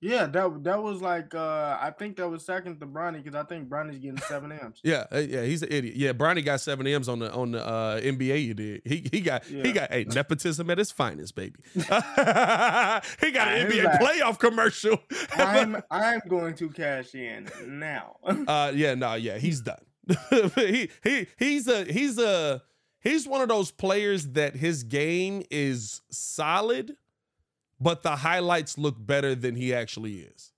Yeah, 0.00 0.26
that 0.26 0.64
that 0.64 0.82
was 0.82 1.00
like, 1.00 1.34
uh 1.34 1.78
I 1.80 1.90
think 1.98 2.16
that 2.16 2.28
was 2.28 2.44
second 2.44 2.78
to 2.80 2.86
Bronny 2.86 3.22
because 3.22 3.34
I 3.34 3.44
think 3.44 3.68
Bronny's 3.68 3.98
getting 3.98 4.18
seven 4.18 4.52
M's. 4.52 4.80
Yeah, 4.82 5.04
uh, 5.12 5.18
yeah, 5.18 5.42
he's 5.44 5.62
an 5.62 5.68
idiot. 5.70 5.96
Yeah, 5.96 6.12
Bronny 6.12 6.44
got 6.44 6.60
seven 6.60 6.86
M's 6.86 7.08
on 7.08 7.20
the 7.20 7.32
on 7.32 7.52
the 7.52 7.66
uh, 7.66 8.00
NBA. 8.00 8.44
You 8.44 8.54
did. 8.54 8.82
He 8.84 9.08
he 9.10 9.20
got 9.20 9.44
he 9.44 9.58
Yeah. 9.62 9.72
got 9.72 9.90
hey 9.92 10.04
nepotism 10.04 10.68
at 10.70 10.78
its 10.78 10.90
finest, 10.90 11.34
baby. 11.34 11.56
he 11.74 11.80
got 11.82 13.48
an 13.48 13.66
NBA 13.70 13.82
that? 13.84 14.00
playoff 14.00 14.38
commercial. 14.38 14.98
I'm 15.36 15.82
I'm 15.90 16.20
going 16.28 16.54
to 16.56 16.68
cash 16.70 17.14
in 17.14 17.48
now. 17.66 18.16
uh, 18.26 18.72
yeah, 18.74 18.94
no, 18.94 19.14
yeah, 19.14 19.38
he's 19.38 19.60
done. 19.60 19.84
he 20.56 20.90
he 21.02 21.26
he's 21.38 21.66
a 21.66 21.84
he's 21.84 22.18
a 22.18 22.62
he's 23.00 23.26
one 23.26 23.40
of 23.40 23.48
those 23.48 23.70
players 23.70 24.28
that 24.32 24.54
his 24.54 24.82
game 24.82 25.42
is 25.50 26.02
solid, 26.10 26.94
but 27.84 28.02
the 28.02 28.16
highlights 28.16 28.76
look 28.78 28.96
better 28.98 29.34
than 29.36 29.54
he 29.54 29.72
actually 29.72 30.14
is. 30.20 30.50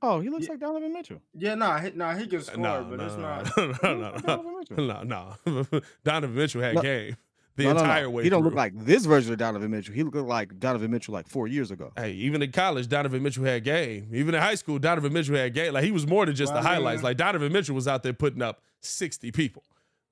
Oh, 0.00 0.20
he 0.20 0.28
looks 0.30 0.44
Yeah. 0.44 0.50
like 0.52 0.60
Donovan 0.60 0.92
Mitchell. 0.92 1.20
yeah, 1.34 1.56
nah, 1.56 1.78
he, 1.80 1.90
nah, 1.90 2.14
he 2.14 2.28
can 2.28 2.38
uh, 2.38 2.42
score, 2.42 2.58
No, 2.62 2.86
but 2.88 2.98
no, 3.00 3.06
it's 3.06 3.16
not. 3.16 3.56
no, 3.56 3.66
no, 3.66 3.72
no, 3.82 4.10
no, 4.12 4.18
Donovan 4.20 4.58
Mitchell. 4.58 4.76
no, 4.86 5.02
no. 5.72 5.80
Donovan 6.04 6.36
Mitchell 6.36 6.62
had 6.62 6.74
No. 6.76 6.82
game 6.82 7.16
the 7.56 7.64
No, 7.64 7.70
no, 7.70 7.74
no. 7.78 7.80
entire 7.82 8.08
way. 8.10 8.22
He 8.22 8.28
don't 8.30 8.44
look 8.44 8.54
like 8.54 8.72
this 8.84 9.04
version 9.06 9.32
of 9.32 9.38
Donovan 9.40 9.72
Mitchell. 9.72 9.92
He 9.94 10.04
looked 10.04 10.16
like 10.16 10.60
Donovan 10.60 10.92
Mitchell 10.92 11.12
like 11.14 11.26
four 11.26 11.48
years 11.48 11.72
ago. 11.72 11.90
Hey, 11.96 12.12
even 12.12 12.40
in 12.42 12.52
college, 12.52 12.86
Donovan 12.86 13.20
Mitchell 13.24 13.42
had 13.44 13.64
game. 13.64 14.10
Even 14.12 14.36
in 14.36 14.40
high 14.40 14.54
school, 14.54 14.78
Donovan 14.78 15.12
Mitchell 15.12 15.34
had 15.34 15.52
game. 15.54 15.72
Like 15.72 15.82
he 15.82 15.90
was 15.90 16.06
more 16.06 16.24
than 16.26 16.36
just 16.36 16.52
Well, 16.52 16.62
the 16.62 16.68
I 16.68 16.74
highlights. 16.74 16.98
mean- 16.98 17.04
Like 17.04 17.16
Donovan 17.16 17.52
Mitchell 17.52 17.74
was 17.74 17.88
out 17.88 18.04
there 18.04 18.12
putting 18.12 18.42
up 18.42 18.60
60 18.82 19.32
people. 19.32 19.64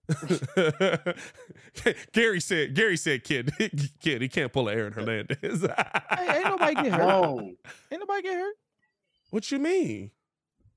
Gary 2.13 2.41
said, 2.41 2.75
Gary 2.75 2.97
said, 2.97 3.25
kid, 3.25 3.53
kid, 4.01 4.23
he 4.23 4.29
can't 4.29 4.53
pull 4.53 4.69
a 4.69 4.75
Aaron 4.75 4.93
Hernandez. 4.93 5.67
Hey, 6.11 6.39
ain't 6.39 6.45
nobody 6.45 6.75
get 6.75 6.93
hurt. 6.93 7.07
Whoa. 7.07 7.41
Ain't 7.91 8.01
nobody 8.01 8.23
get 8.23 8.35
hurt. 8.35 8.55
what 9.31 9.51
you 9.51 9.59
mean? 9.59 10.11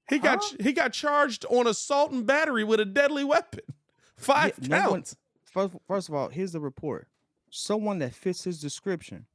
He 0.09 0.19
got 0.19 0.43
he 0.59 0.73
got 0.73 0.91
charged 0.91 1.45
on 1.45 1.67
assault 1.67 2.11
and 2.11 2.25
battery 2.25 2.63
with 2.63 2.79
a 2.79 2.85
deadly 2.85 3.23
weapon. 3.23 3.61
Five 4.17 4.57
Yeah, 4.61 4.67
no 4.67 4.89
counts. 4.89 5.15
First, 5.45 5.73
first 5.87 6.09
of 6.09 6.15
all, 6.15 6.29
here's 6.29 6.51
the 6.51 6.59
report. 6.59 7.07
Someone 7.51 7.99
that 7.99 8.13
fits 8.13 8.43
his 8.43 8.59
description. 8.59 9.27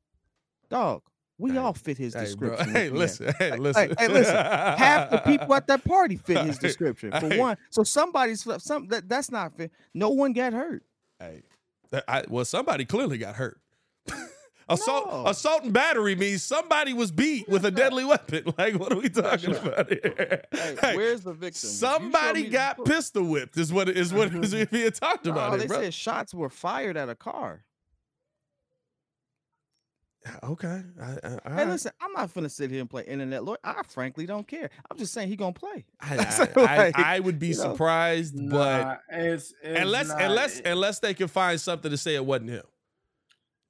Dog, 0.68 1.02
we 1.44 1.50
Hey, 1.52 1.58
all 1.58 1.74
fit 1.74 1.98
his 1.98 2.14
Hey, 2.14 2.34
bro. 2.34 2.50
description. 2.50 2.74
Hey, 2.74 2.86
if 2.86 2.92
we 2.92 2.98
listen. 2.98 3.34
Hey, 3.38 3.50
Hey, 3.50 3.56
listen. 3.58 3.94
hey, 3.98 4.08
listen. 4.08 4.34
Half 4.36 5.10
the 5.10 5.18
people 5.26 5.54
at 5.54 5.66
that 5.66 5.84
party 5.84 6.16
fit 6.16 6.38
his 6.38 6.58
description. 6.58 7.10
For 7.12 7.28
hey. 7.28 7.38
one, 7.38 7.56
so 7.70 7.82
somebody's 7.84 8.46
some 8.62 8.88
that, 8.88 9.08
that's 9.08 9.30
not 9.30 9.54
fit. 9.56 9.70
No 9.92 10.08
one 10.08 10.32
got 10.32 10.54
hurt. 10.54 10.82
Hey, 11.18 11.42
I, 12.08 12.24
well, 12.28 12.44
somebody 12.46 12.86
clearly 12.86 13.18
got 13.18 13.34
hurt. 13.36 13.60
assault, 14.70 15.06
No. 15.06 15.26
assault 15.26 15.64
and 15.64 15.72
battery 15.74 16.16
means 16.16 16.42
somebody 16.42 16.94
was 16.94 17.12
beat 17.12 17.46
with 17.48 17.66
a 17.66 17.70
deadly 17.70 18.04
weapon. 18.06 18.44
Like, 18.58 18.78
what 18.78 18.92
are 18.92 18.98
we 18.98 19.10
talking 19.10 19.54
about 19.54 19.90
here? 19.90 20.42
Hey, 20.50 20.76
Hey, 20.80 20.96
where's 20.96 21.20
the 21.22 21.34
victim? 21.34 21.68
Did 21.68 21.72
you 21.74 21.78
show 21.78 21.98
somebody 21.98 22.48
got 22.48 22.82
pistol 22.86 23.24
whipped. 23.24 23.58
Is 23.58 23.70
what 23.70 23.90
is 23.90 24.14
what 24.14 24.34
is 24.34 24.54
being 24.66 24.90
talked 24.92 25.26
about 25.26 25.50
No, 25.50 25.56
it, 25.56 25.58
they 25.58 25.66
bro. 25.66 25.80
said 25.82 25.92
shots 25.94 26.32
were 26.32 26.48
fired 26.48 26.96
at 26.96 27.08
a 27.10 27.14
car. 27.14 27.64
Okay, 30.44 30.82
I, 31.00 31.04
I, 31.04 31.28
Hey, 31.28 31.38
right. 31.46 31.68
listen, 31.68 31.92
I'm 32.00 32.12
not 32.12 32.32
gonna 32.34 32.48
sit 32.48 32.70
here 32.70 32.80
and 32.80 32.88
play 32.90 33.04
internet 33.04 33.44
lawyer. 33.44 33.58
I 33.64 33.82
frankly 33.88 34.26
don't 34.26 34.46
care. 34.46 34.70
I'm 34.90 34.96
just 34.96 35.12
saying 35.12 35.28
he 35.28 35.36
gonna 35.36 35.52
play. 35.52 35.84
I, 36.00 36.16
I, 36.56 36.60
I, 36.60 36.76
like, 36.76 36.98
I 36.98 37.20
would 37.20 37.38
be 37.38 37.48
you 37.48 37.56
know, 37.56 37.72
surprised, 37.72 38.34
but 38.50 38.82
Nah, 38.82 38.96
it's, 39.10 39.52
it's 39.62 39.80
unless 39.80 40.08
not, 40.08 40.22
unless 40.22 40.58
it- 40.60 40.66
unless 40.66 40.98
they 41.00 41.14
can 41.14 41.28
find 41.28 41.60
something 41.60 41.90
to 41.90 41.96
say 41.96 42.14
it 42.14 42.24
wasn't 42.24 42.50
him. 42.50 42.62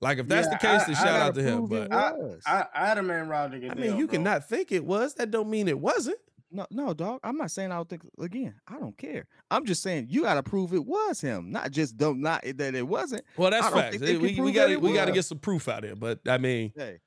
Like 0.00 0.18
if 0.18 0.28
that's 0.28 0.46
Yeah, 0.48 0.52
the 0.54 0.58
case, 0.58 0.82
I- 0.82 0.84
then 0.86 0.94
I 0.94 0.98
shout 0.98 1.06
gotta 1.06 1.24
out 1.24 1.34
to 1.36 1.42
him. 1.42 1.66
But 1.66 1.92
I- 1.92 2.12
was. 2.12 2.42
I, 2.46 2.66
I 2.74 2.86
had 2.86 2.98
a 2.98 3.02
man 3.02 3.28
Roger 3.28 3.58
Goodell. 3.58 3.72
I 3.72 3.74
mean, 3.80 3.96
you 3.96 4.06
bro. 4.06 4.16
cannot 4.16 4.48
think 4.48 4.70
it 4.72 4.84
was. 4.84 5.14
That 5.14 5.30
don't 5.30 5.48
mean 5.48 5.66
it 5.68 5.78
wasn't. 5.78 6.18
No, 6.54 6.66
no, 6.70 6.94
dog. 6.94 7.18
I'm 7.24 7.36
not 7.36 7.50
saying 7.50 7.72
I 7.72 7.76
don't 7.76 7.88
think 7.88 8.02
again. 8.20 8.54
I 8.68 8.78
don't 8.78 8.96
care. 8.96 9.26
I'm 9.50 9.66
just 9.66 9.82
saying 9.82 10.06
you 10.08 10.22
got 10.22 10.34
to 10.34 10.42
prove 10.42 10.72
it 10.72 10.86
was 10.86 11.20
him, 11.20 11.50
not 11.50 11.72
just 11.72 11.96
don't 11.96 12.20
not 12.20 12.44
that 12.44 12.74
it 12.74 12.86
wasn't. 12.86 13.24
Well, 13.36 13.50
that's 13.50 13.68
facts. 13.68 13.98
We, 13.98 14.40
we 14.40 14.52
got 14.52 14.68
to 14.68 14.76
we 14.76 14.92
got 14.92 15.06
to 15.06 15.12
get 15.12 15.24
some 15.24 15.38
proof 15.38 15.68
out 15.68 15.82
there. 15.82 15.96
But 15.96 16.20
I 16.28 16.38
mean, 16.38 16.72
Hey, 16.76 17.00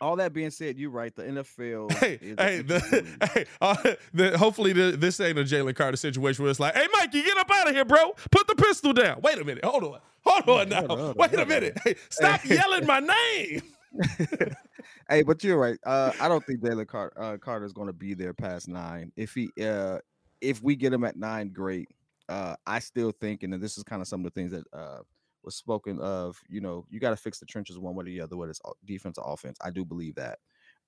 all 0.00 0.16
that 0.16 0.32
being 0.32 0.50
said, 0.50 0.78
you're 0.78 0.90
right. 0.90 1.14
The 1.14 1.22
NFL. 1.22 1.92
hey, 1.92 2.18
hey, 2.20 2.62
the, 2.62 3.16
hey, 3.34 3.46
uh, 3.60 3.76
the, 4.12 4.36
hopefully 4.36 4.72
the, 4.72 4.96
this 4.96 5.20
ain't 5.20 5.38
a 5.38 5.42
Jalen 5.42 5.74
Carter 5.74 5.96
situation 5.96 6.42
where 6.42 6.50
it's 6.50 6.60
like, 6.60 6.74
hey, 6.74 6.86
Mikey, 6.94 7.22
get 7.22 7.36
up 7.36 7.50
out 7.50 7.68
of 7.68 7.74
here, 7.74 7.84
bro. 7.84 8.12
Put 8.30 8.46
the 8.46 8.54
pistol 8.54 8.92
down. 8.92 9.20
Wait 9.22 9.38
a 9.38 9.44
minute. 9.44 9.64
Hold 9.64 9.84
on. 9.84 10.00
Hold 10.24 10.60
on 10.60 10.68
now. 10.68 10.76
Hold 10.78 10.90
on, 10.90 10.98
hold 10.98 11.10
on, 11.10 11.16
Wait 11.16 11.34
a 11.34 11.46
minute. 11.46 11.78
Hey, 11.84 11.94
stop 12.08 12.44
yelling 12.44 12.86
my 12.86 13.00
name. 13.00 13.62
hey, 15.08 15.22
but 15.22 15.42
you're 15.42 15.58
right. 15.58 15.78
Uh, 15.84 16.12
I 16.20 16.28
don't 16.28 16.44
think 16.44 16.60
Jalen 16.60 17.10
uh, 17.16 17.36
Carter 17.38 17.64
is 17.64 17.72
going 17.72 17.88
to 17.88 17.92
be 17.92 18.14
there 18.14 18.32
past 18.32 18.68
nine. 18.68 19.12
If 19.16 19.34
he, 19.34 19.50
uh, 19.62 19.98
if 20.40 20.62
we 20.62 20.76
get 20.76 20.92
him 20.92 21.04
at 21.04 21.16
nine, 21.16 21.50
great. 21.50 21.88
Uh, 22.28 22.54
I 22.66 22.78
still 22.78 23.10
think, 23.10 23.42
and 23.42 23.52
this 23.54 23.76
is 23.76 23.82
kind 23.82 24.00
of 24.00 24.06
some 24.06 24.20
of 24.20 24.32
the 24.32 24.40
things 24.40 24.52
that 24.52 24.64
uh, 24.72 25.00
was 25.42 25.56
spoken 25.56 25.98
of. 26.00 26.40
You 26.48 26.60
know, 26.60 26.86
you 26.88 27.00
got 27.00 27.10
to 27.10 27.16
fix 27.16 27.40
the 27.40 27.46
trenches 27.46 27.78
one 27.78 27.94
way 27.96 28.02
or 28.02 28.04
the 28.04 28.20
other, 28.20 28.36
whether 28.36 28.50
it's 28.50 28.60
defense 28.84 29.18
or 29.18 29.32
offense. 29.32 29.58
I 29.60 29.70
do 29.70 29.84
believe 29.84 30.14
that. 30.14 30.38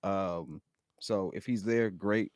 Um, 0.04 0.62
so 1.00 1.32
if 1.34 1.44
he's 1.44 1.64
there, 1.64 1.90
great. 1.90 2.30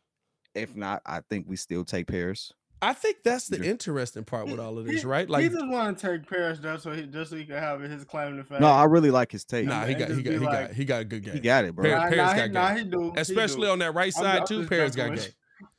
If 0.55 0.75
not, 0.77 1.03
I 1.07 1.21
think 1.31 1.47
we 1.49 1.57
still 1.57 1.85
take 1.85 2.09
Paris. 2.09 2.53
I 2.83 2.93
think 2.93 3.18
that's 3.24 3.49
the 3.49 3.59
Yeah. 3.59 3.70
interesting 3.70 4.24
part 4.24 4.47
with 4.49 4.61
all 4.61 4.79
of 4.79 4.85
this, 4.87 5.01
He- 5.03 5.07
right? 5.09 5.27
he 5.27 5.33
Like, 5.33 5.51
just 5.51 5.66
want 5.66 5.99
to 5.99 6.07
take 6.18 6.29
Paris 6.29 6.59
just 6.59 6.83
so 6.83 6.93
he 6.93 7.07
just 7.07 7.31
so 7.31 7.37
he 7.37 7.45
can 7.45 7.57
have 7.57 7.81
his 7.81 8.05
claim 8.05 8.37
to 8.37 8.45
fame. 8.45 8.61
No, 8.61 8.68
I 8.68 8.85
really 8.85 9.11
like 9.11 9.33
his 9.33 9.45
take. 9.45 9.66
nah, 9.66 9.85
he 9.87 9.95
got, 9.95 10.11
he 10.11 10.22
got, 10.22 10.33
he 10.35 10.39
like- 10.39 10.68
got, 10.68 10.72
he 10.72 10.85
got 10.85 11.01
a 11.01 11.05
good 11.05 11.24
game. 11.24 11.35
he 11.35 11.41
got 11.41 11.64
it, 11.64 11.74
bro. 11.74 11.85
Paris- 11.85 12.03
Nah, 12.03 12.09
Paris 12.11 12.16
nah, 12.18 12.37
got 12.37 12.47
he, 12.47 12.53
nah, 12.53 12.68
game. 12.74 12.85
he 12.85 12.91
do. 12.91 13.12
he 13.14 13.20
Especially 13.20 13.62
do. 13.66 13.70
on 13.70 13.79
that 13.81 13.95
right 13.95 14.14
I'm- 14.16 14.22
side 14.24 14.41
I'm 14.43 14.47
too. 14.47 14.66
Paris 14.66 14.95
got 14.95 15.11
with 15.11 15.20
game. 15.22 15.31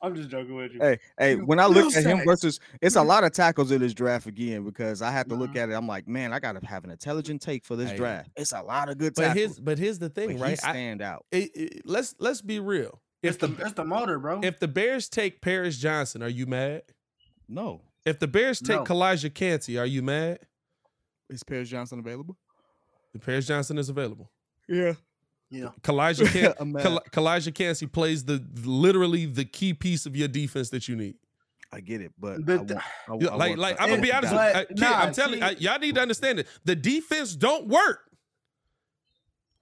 I'm 0.02 0.16
just 0.16 0.30
joking 0.30 0.56
with 0.56 0.74
you. 0.74 0.80
Hey, 0.80 0.98
hey, 1.20 1.36
when 1.36 1.60
I 1.60 1.68
look 1.68 1.96
at 1.96 2.04
him 2.04 2.22
versus, 2.26 2.60
it's 2.82 2.96
a 2.96 3.04
lot 3.04 3.24
of 3.24 3.32
tackles 3.32 3.70
in 3.72 3.80
this 3.80 3.94
draft 3.94 4.26
again 4.26 4.64
because 4.64 5.04
I 5.04 5.12
have 5.12 5.28
to 5.28 5.36
look 5.36 5.52
Mhm. 5.52 5.58
at 5.58 5.70
it. 5.70 5.74
I'm 5.74 5.88
like, 5.88 6.08
man, 6.08 6.34
I 6.34 6.40
gotta 6.40 6.66
have 6.66 6.84
an 6.84 6.90
intelligent 6.90 7.44
take 7.44 7.64
for 7.64 7.76
this 7.76 7.92
Hey. 7.92 7.98
draft. 7.98 8.30
It's 8.36 8.54
a 8.54 8.62
lot 8.62 8.90
of 8.90 8.98
good 8.98 9.14
But 9.16 9.22
tackles. 9.22 9.38
here's, 9.38 9.60
but 9.60 9.78
here's 9.78 10.00
the 10.00 10.10
but 10.10 10.16
thing, 10.16 10.30
he 10.32 10.38
right? 10.38 10.60
I, 10.64 10.72
stand 10.72 11.04
out. 11.04 11.26
it, 11.32 11.52
it- 11.56 11.82
let's 11.86 12.16
let's 12.20 12.42
be 12.42 12.60
real. 12.60 13.00
It's 13.24 13.36
If 13.36 13.40
the 13.42 13.48
the 13.48 13.62
it's 13.66 13.74
the 13.74 13.84
motor, 13.86 14.20
bro. 14.20 14.42
if 14.44 14.60
the 14.60 14.68
Bears 14.68 15.10
take 15.10 15.42
Paris 15.42 15.78
Johnson, 15.78 16.22
are 16.22 16.30
you 16.30 16.46
mad? 16.46 16.84
No, 17.50 17.82
If 18.06 18.20
the 18.20 18.28
Bears 18.28 18.60
take 18.60 18.78
No. 18.78 18.84
Calijah 18.84 19.34
Kancey, 19.34 19.78
are 19.78 19.86
you 19.86 20.02
mad? 20.02 20.40
is 21.30 21.44
Paris 21.44 21.70
Johnson 21.70 22.00
available? 22.00 22.38
The 23.14 23.20
Paris 23.20 23.48
Johnson 23.48 23.78
is 23.78 23.90
available. 23.90 24.32
Yeah, 24.70 24.94
yeah, 25.50 25.70
Calijah 25.82 26.28
Can- 26.58 26.74
Kal- 26.82 27.04
Calijah 27.12 27.54
Kancey 27.56 27.88
plays 27.88 28.24
the 28.26 28.44
literally 28.64 29.26
the 29.26 29.46
key 29.46 29.74
piece 29.74 30.06
of 30.06 30.16
your 30.16 30.28
defense 30.28 30.70
that 30.70 30.88
you 30.88 30.96
need. 30.96 31.16
I 31.72 31.82
get 31.82 32.00
it, 32.02 32.12
but 32.18 32.46
The 32.46 32.54
I 32.54 32.58
want, 32.58 32.72
I, 32.72 33.26
Yeah, 33.26 33.30
I 33.32 33.36
like, 33.36 33.50
want 33.50 33.60
like 33.60 33.82
I'm 33.82 33.90
gonna 33.90 34.02
be 34.02 34.12
honest 34.14 34.34
with 34.34 34.42
you, 34.42 34.48
uh, 34.62 34.66
kid, 34.66 34.80
nah, 34.80 34.92
I'm 35.00 35.14
telling 35.14 35.40
see- 35.40 35.46
uh, 35.46 35.56
y'all 35.58 35.80
need 35.80 35.96
to 35.96 36.02
understand 36.02 36.40
it. 36.40 36.48
The 36.64 36.76
defense 36.76 37.36
don't 37.36 37.68
work 37.68 38.00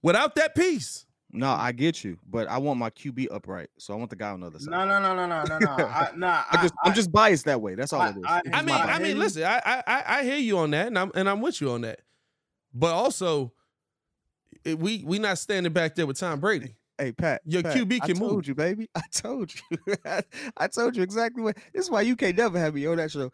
without 0.02 0.34
that 0.36 0.54
piece. 0.54 1.05
No, 1.36 1.50
I 1.50 1.72
get 1.72 2.02
you, 2.02 2.18
but 2.28 2.48
I 2.48 2.58
want 2.58 2.78
my 2.78 2.90
QB 2.90 3.28
upright, 3.30 3.68
so 3.78 3.92
I 3.94 3.96
want 3.96 4.10
the 4.10 4.16
guy 4.16 4.30
on 4.30 4.40
the 4.40 4.46
other 4.46 4.58
side. 4.58 4.70
no, 4.70 4.84
no, 4.86 5.00
no, 5.00 5.14
no, 5.14 5.26
no, 5.26 5.44
no, 5.44 5.58
no. 5.58 5.84
I, 5.86 6.10
nah, 6.16 6.42
I 6.50 6.62
just, 6.62 6.74
I, 6.82 6.88
am 6.88 6.94
just 6.94 7.12
biased 7.12 7.44
that 7.44 7.60
way. 7.60 7.74
That's 7.74 7.92
all 7.92 8.00
I- 8.00 8.08
it 8.10 8.16
is. 8.16 8.24
I- 8.26 8.42
I 8.52 8.62
mean, 8.62 8.74
I 8.74 8.98
mean, 8.98 9.18
listen, 9.18 9.44
I, 9.44 9.60
I 9.64 9.82
I 9.86 10.04
I 10.18 10.22
hear 10.24 10.38
you 10.38 10.58
on 10.58 10.70
that, 10.70 10.86
and 10.88 10.98
I'm 10.98 11.10
and 11.14 11.28
I'm 11.28 11.40
with 11.40 11.60
you 11.60 11.70
on 11.70 11.82
that. 11.82 12.00
But 12.74 12.92
also, 12.94 13.52
it- 14.64 14.78
we 14.78 15.02
we 15.04 15.18
not 15.18 15.38
standing 15.38 15.72
back 15.72 15.94
there 15.94 16.06
with 16.06 16.18
Tom 16.18 16.40
Brady. 16.40 16.74
Hey 16.98 17.12
Pat, 17.12 17.42
Your 17.44 17.62
Pat, 17.62 17.76
QB 17.76 17.98
I 18.02 18.06
can 18.06 18.16
told 18.16 18.32
move. 18.32 18.48
you, 18.48 18.54
baby. 18.54 18.88
I 18.94 19.02
told 19.12 19.52
you. 19.54 19.94
I 20.56 20.66
told 20.68 20.96
you 20.96 21.02
exactly 21.02 21.42
what. 21.42 21.58
This 21.74 21.84
is 21.84 21.90
why 21.90 22.00
you 22.00 22.16
can't 22.16 22.36
never 22.36 22.58
have 22.58 22.74
me 22.74 22.86
on 22.86 22.96
that 22.96 23.10
show. 23.10 23.30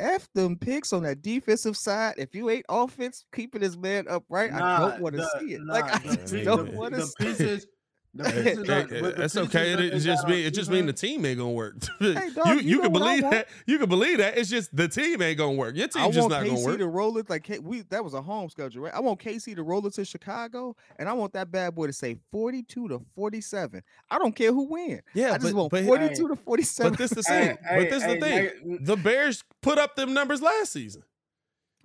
F 0.00 0.28
them 0.34 0.56
picks 0.56 0.92
on 0.92 1.02
that 1.02 1.22
defensive 1.22 1.76
side. 1.76 2.14
If 2.18 2.34
you 2.34 2.50
ain't 2.50 2.66
offense, 2.68 3.24
keeping 3.34 3.60
this 3.60 3.76
man 3.76 4.06
upright, 4.08 4.52
I 4.52 4.78
don't 4.80 5.00
want 5.00 5.16
to 5.16 5.28
see 5.40 5.54
it. 5.54 5.60
nah, 5.62 5.72
like 5.74 5.84
I 5.94 5.98
the- 5.98 6.16
just 6.16 6.32
the- 6.32 6.44
don't 6.44 6.72
want 6.74 6.94
to 6.94 7.00
the 7.00 7.06
see 7.06 7.14
pieces. 7.24 7.64
it. 7.64 7.70
The 8.14 8.28
Hey, 8.30 8.42
pieces 8.42 8.66
hey, 8.66 9.00
but 9.00 9.16
that's 9.16 9.36
okay. 9.36 9.74
that 9.74 9.80
It, 9.84 9.94
it 9.94 9.98
just 10.00 10.22
got 10.22 10.30
mean 10.30 10.46
it 10.46 10.54
just 10.54 10.70
mean 10.70 10.86
the 10.86 10.92
team 10.94 11.24
ain't 11.26 11.38
gonna 11.38 11.52
work. 11.52 11.76
dog, 12.00 12.00
you 12.00 12.54
you 12.54 12.60
you 12.62 12.80
can 12.80 12.92
believe 12.92 13.20
that. 13.22 13.48
You 13.66 13.78
can 13.78 13.88
believe 13.88 14.18
that. 14.18 14.36
It's 14.38 14.48
just 14.48 14.74
the 14.74 14.88
team 14.88 15.20
ain't 15.22 15.36
gonna 15.38 15.52
work. 15.52 15.76
Your 15.76 15.84
I 15.84 15.88
team 15.88 16.12
just 16.12 16.18
want 16.20 16.30
not 16.30 16.44
gonna 16.46 16.58
KC 16.58 16.66
work. 16.66 16.78
to 16.78 16.86
roll 16.88 17.18
it 17.18 17.28
like 17.30 17.44
K- 17.44 17.58
we. 17.58 17.82
That 17.82 18.02
was 18.02 18.14
a 18.14 18.22
home 18.22 18.48
schedule, 18.48 18.82
right? 18.84 18.94
I 18.94 19.00
want 19.00 19.20
KC 19.20 19.54
to 19.56 19.62
roll 19.62 19.86
it 19.86 19.92
to 19.94 20.04
Chicago, 20.04 20.74
and 20.98 21.08
I 21.08 21.12
want 21.12 21.34
that 21.34 21.50
bad 21.50 21.74
boy 21.74 21.86
to 21.86 21.92
say 21.92 22.16
forty-two 22.32 22.88
to 22.88 23.00
forty-seven. 23.14 23.82
I 24.10 24.18
don't 24.18 24.34
care 24.34 24.52
who 24.52 24.64
win. 24.64 25.02
Yeah, 25.12 25.34
I 25.34 25.38
just 25.38 25.52
but 25.52 25.54
want 25.54 25.70
but, 25.70 25.84
forty-two 25.84 26.28
to 26.28 26.36
forty-seven. 26.36 26.92
but 26.92 26.98
this 26.98 27.10
the 27.10 27.22
Hey, 27.22 27.46
thing. 27.48 27.58
hey, 27.68 27.76
but 27.84 27.90
this 27.90 28.02
hey, 28.02 28.14
the 28.14 28.20
thing. 28.20 28.32
hey, 28.70 28.78
The 28.80 28.96
Bears 28.96 29.44
put 29.60 29.78
up 29.78 29.96
them 29.96 30.14
numbers 30.14 30.40
last 30.42 30.72
season. 30.72 31.02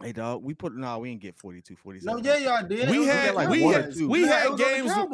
Hey 0.03 0.11
dog, 0.11 0.43
we 0.43 0.53
put 0.53 0.75
no, 0.75 0.99
we 0.99 1.09
didn't 1.11 1.21
get 1.21 1.37
42, 1.37 1.75
47. 1.77 2.23
No, 2.23 2.29
yeah, 2.29 2.37
y'all 2.37 2.67
did. 2.67 2.89
We 2.89 2.99
was 2.99 3.07
had 3.07 3.35
like 3.35 3.49
we 3.49 3.61
one 3.63 3.73
or 3.75 3.81
had 3.83 3.93
two. 3.93 4.09
we 4.09 4.21
Yeah, 4.25 4.27
had 4.27 4.49
was 4.49 4.51
on 4.51 4.57
the 4.57 4.63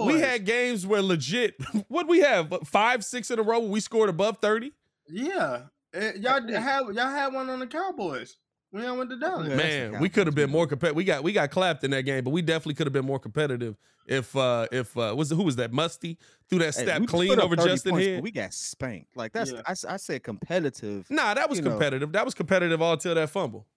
games 0.03 0.13
we 0.13 0.19
had 0.19 0.45
games 0.45 0.87
where 0.87 1.01
legit 1.01 1.55
what 1.87 2.07
we 2.07 2.19
have 2.21 2.53
five 2.65 3.05
six 3.05 3.29
in 3.29 3.37
a 3.37 3.43
row 3.43 3.59
we 3.59 3.79
scored 3.79 4.09
above 4.09 4.39
thirty. 4.39 4.71
Yeah, 5.07 5.63
Eh, 5.93 6.13
y'all 6.19 6.41
did 6.41 6.55
have 6.55 6.85
y'all 6.93 7.09
had 7.09 7.33
one 7.33 7.49
on 7.49 7.59
the 7.59 7.67
Cowboys 7.67 8.37
when 8.71 8.83
y'all 8.83 8.97
went 8.97 9.09
to 9.11 9.17
Dallas. 9.19 9.47
Yeah, 9.49 9.55
Man, 9.55 9.99
we 10.01 10.09
could 10.09 10.25
have 10.27 10.35
been 10.35 10.49
more 10.49 10.65
competitive. 10.67 10.95
We 10.97 11.03
got 11.03 11.23
we 11.23 11.33
got 11.33 11.51
clapped 11.51 11.83
in 11.83 11.91
that 11.91 12.03
game, 12.03 12.23
but 12.23 12.31
we 12.31 12.41
definitely 12.41 12.73
could 12.75 12.87
have 12.87 12.93
been 12.93 13.05
more 13.05 13.19
competitive 13.19 13.75
if 14.07 14.35
uh 14.35 14.67
if 14.71 14.97
uh 14.97 15.13
was 15.15 15.29
who 15.29 15.43
was 15.43 15.55
that 15.57 15.71
Musty 15.71 16.17
threw 16.49 16.59
that 16.59 16.75
Hey, 16.75 16.83
step 16.83 17.01
we 17.01 17.05
clean 17.07 17.39
over 17.39 17.55
Justin 17.55 17.91
points, 17.91 18.07
Head. 18.07 18.23
We 18.23 18.31
got 18.31 18.53
spanked. 18.55 19.15
Like 19.15 19.33
that's 19.33 19.51
Yeah. 19.51 19.61
I, 19.67 19.71
s- 19.71 19.85
I 19.85 19.97
said 19.97 20.23
competitive. 20.23 21.05
Nah, 21.11 21.35
that 21.35 21.47
was 21.49 21.59
you 21.59 21.65
know. 21.65 21.71
competitive. 21.71 22.11
That 22.11 22.25
was 22.25 22.33
competitive 22.33 22.81
all 22.81 22.97
till 22.97 23.13
that 23.15 23.29
fumble. 23.29 23.67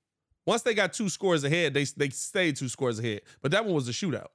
Once 0.46 0.62
they 0.62 0.74
got 0.74 0.92
two 0.92 1.08
scores 1.08 1.44
ahead, 1.44 1.72
they 1.74 1.84
they 1.84 2.08
stayed 2.10 2.56
two 2.56 2.68
scores 2.68 2.98
ahead. 2.98 3.20
But 3.40 3.52
that 3.52 3.64
one 3.64 3.74
was 3.74 3.88
a 3.88 3.92
shootout. 3.92 4.28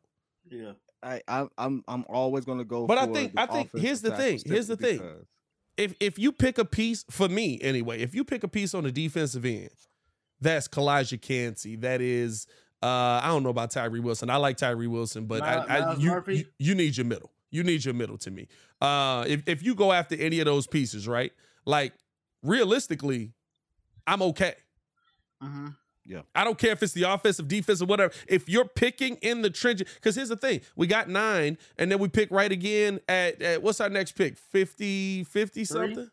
Yeah, 0.50 0.72
I, 1.04 1.22
I 1.28 1.48
I'm 1.58 1.84
I'm 1.88 2.06
always 2.08 2.46
gonna 2.46 2.64
go. 2.64 2.88
But 2.88 2.98
I 2.98 3.06
think- 3.08 3.34
the 3.34 3.42
I 3.42 3.46
think- 3.48 3.70
here's 3.78 4.02
the 4.02 4.12
thing, 4.12 4.40
here's 4.46 4.68
the 4.68 4.78
thing. 4.78 5.02
if 5.78 5.94
if 6.00 6.18
you 6.18 6.32
pick 6.32 6.58
a 6.58 6.66
piece 6.66 7.04
for 7.10 7.28
me 7.28 7.60
anyway, 7.62 8.00
if 8.02 8.16
you 8.16 8.24
pick 8.24 8.44
a 8.44 8.48
piece 8.48 8.74
on 8.74 8.84
the 8.86 8.92
defensive 8.92 9.46
end, 9.46 9.70
that's 10.40 10.68
Calijah 10.68 11.22
Kancey. 11.22 11.76
That 11.76 12.00
is, 12.02 12.48
uh, 12.82 12.86
I 13.22 13.28
don't 13.28 13.44
know 13.44 13.50
about 13.50 13.72
Tyree 13.72 14.00
Wilson. 14.00 14.30
I 14.30 14.38
like 14.38 14.56
Tyree 14.58 14.88
Wilson, 14.88 15.26
but 15.26 15.42
I, 15.44 15.66
Miles- 15.66 16.00
I 16.00 16.02
you, 16.02 16.10
you 16.38 16.46
you 16.60 16.76
need 16.76 16.96
your 16.96 17.06
middle. 17.06 17.32
You 17.52 17.64
need 17.64 17.84
your 17.84 17.94
middle 17.94 18.18
to 18.20 18.32
me. 18.32 18.48
Uh, 18.82 19.26
if 19.28 19.44
if 19.46 19.64
you 19.64 19.76
go 19.76 19.92
after 19.92 20.16
any 20.16 20.40
of 20.40 20.46
those 20.46 20.68
pieces, 20.68 21.08
right? 21.08 21.32
Like 21.66 21.94
realistically, 22.44 23.34
I'm 24.06 24.22
okay. 24.22 24.56
Hmm 26.10 26.20
I 26.36 26.44
don't 26.44 26.58
care 26.58 26.72
if 26.72 26.82
it's 26.84 26.94
the 26.94 27.04
offensive, 27.04 27.48
defensive, 27.48 27.90
whatever. 27.90 28.14
If 28.28 28.48
you're 28.48 28.66
picking 28.68 29.16
in 29.18 29.42
the 29.42 29.50
trenches, 29.50 29.88
because 29.96 30.16
here's 30.16 30.30
the 30.30 30.38
thing: 30.38 30.62
we 30.76 30.88
got 30.88 31.10
nine, 31.10 31.58
and 31.78 31.92
then 31.92 32.00
we 32.00 32.08
pick 32.08 32.32
right 32.32 32.52
again 32.52 33.00
at, 33.10 33.42
at 33.42 33.62
what's 33.64 33.82
our 33.82 33.90
next 33.90 34.14
pick? 34.14 34.38
50, 34.38 35.26
50 35.26 35.66
something. 35.66 36.10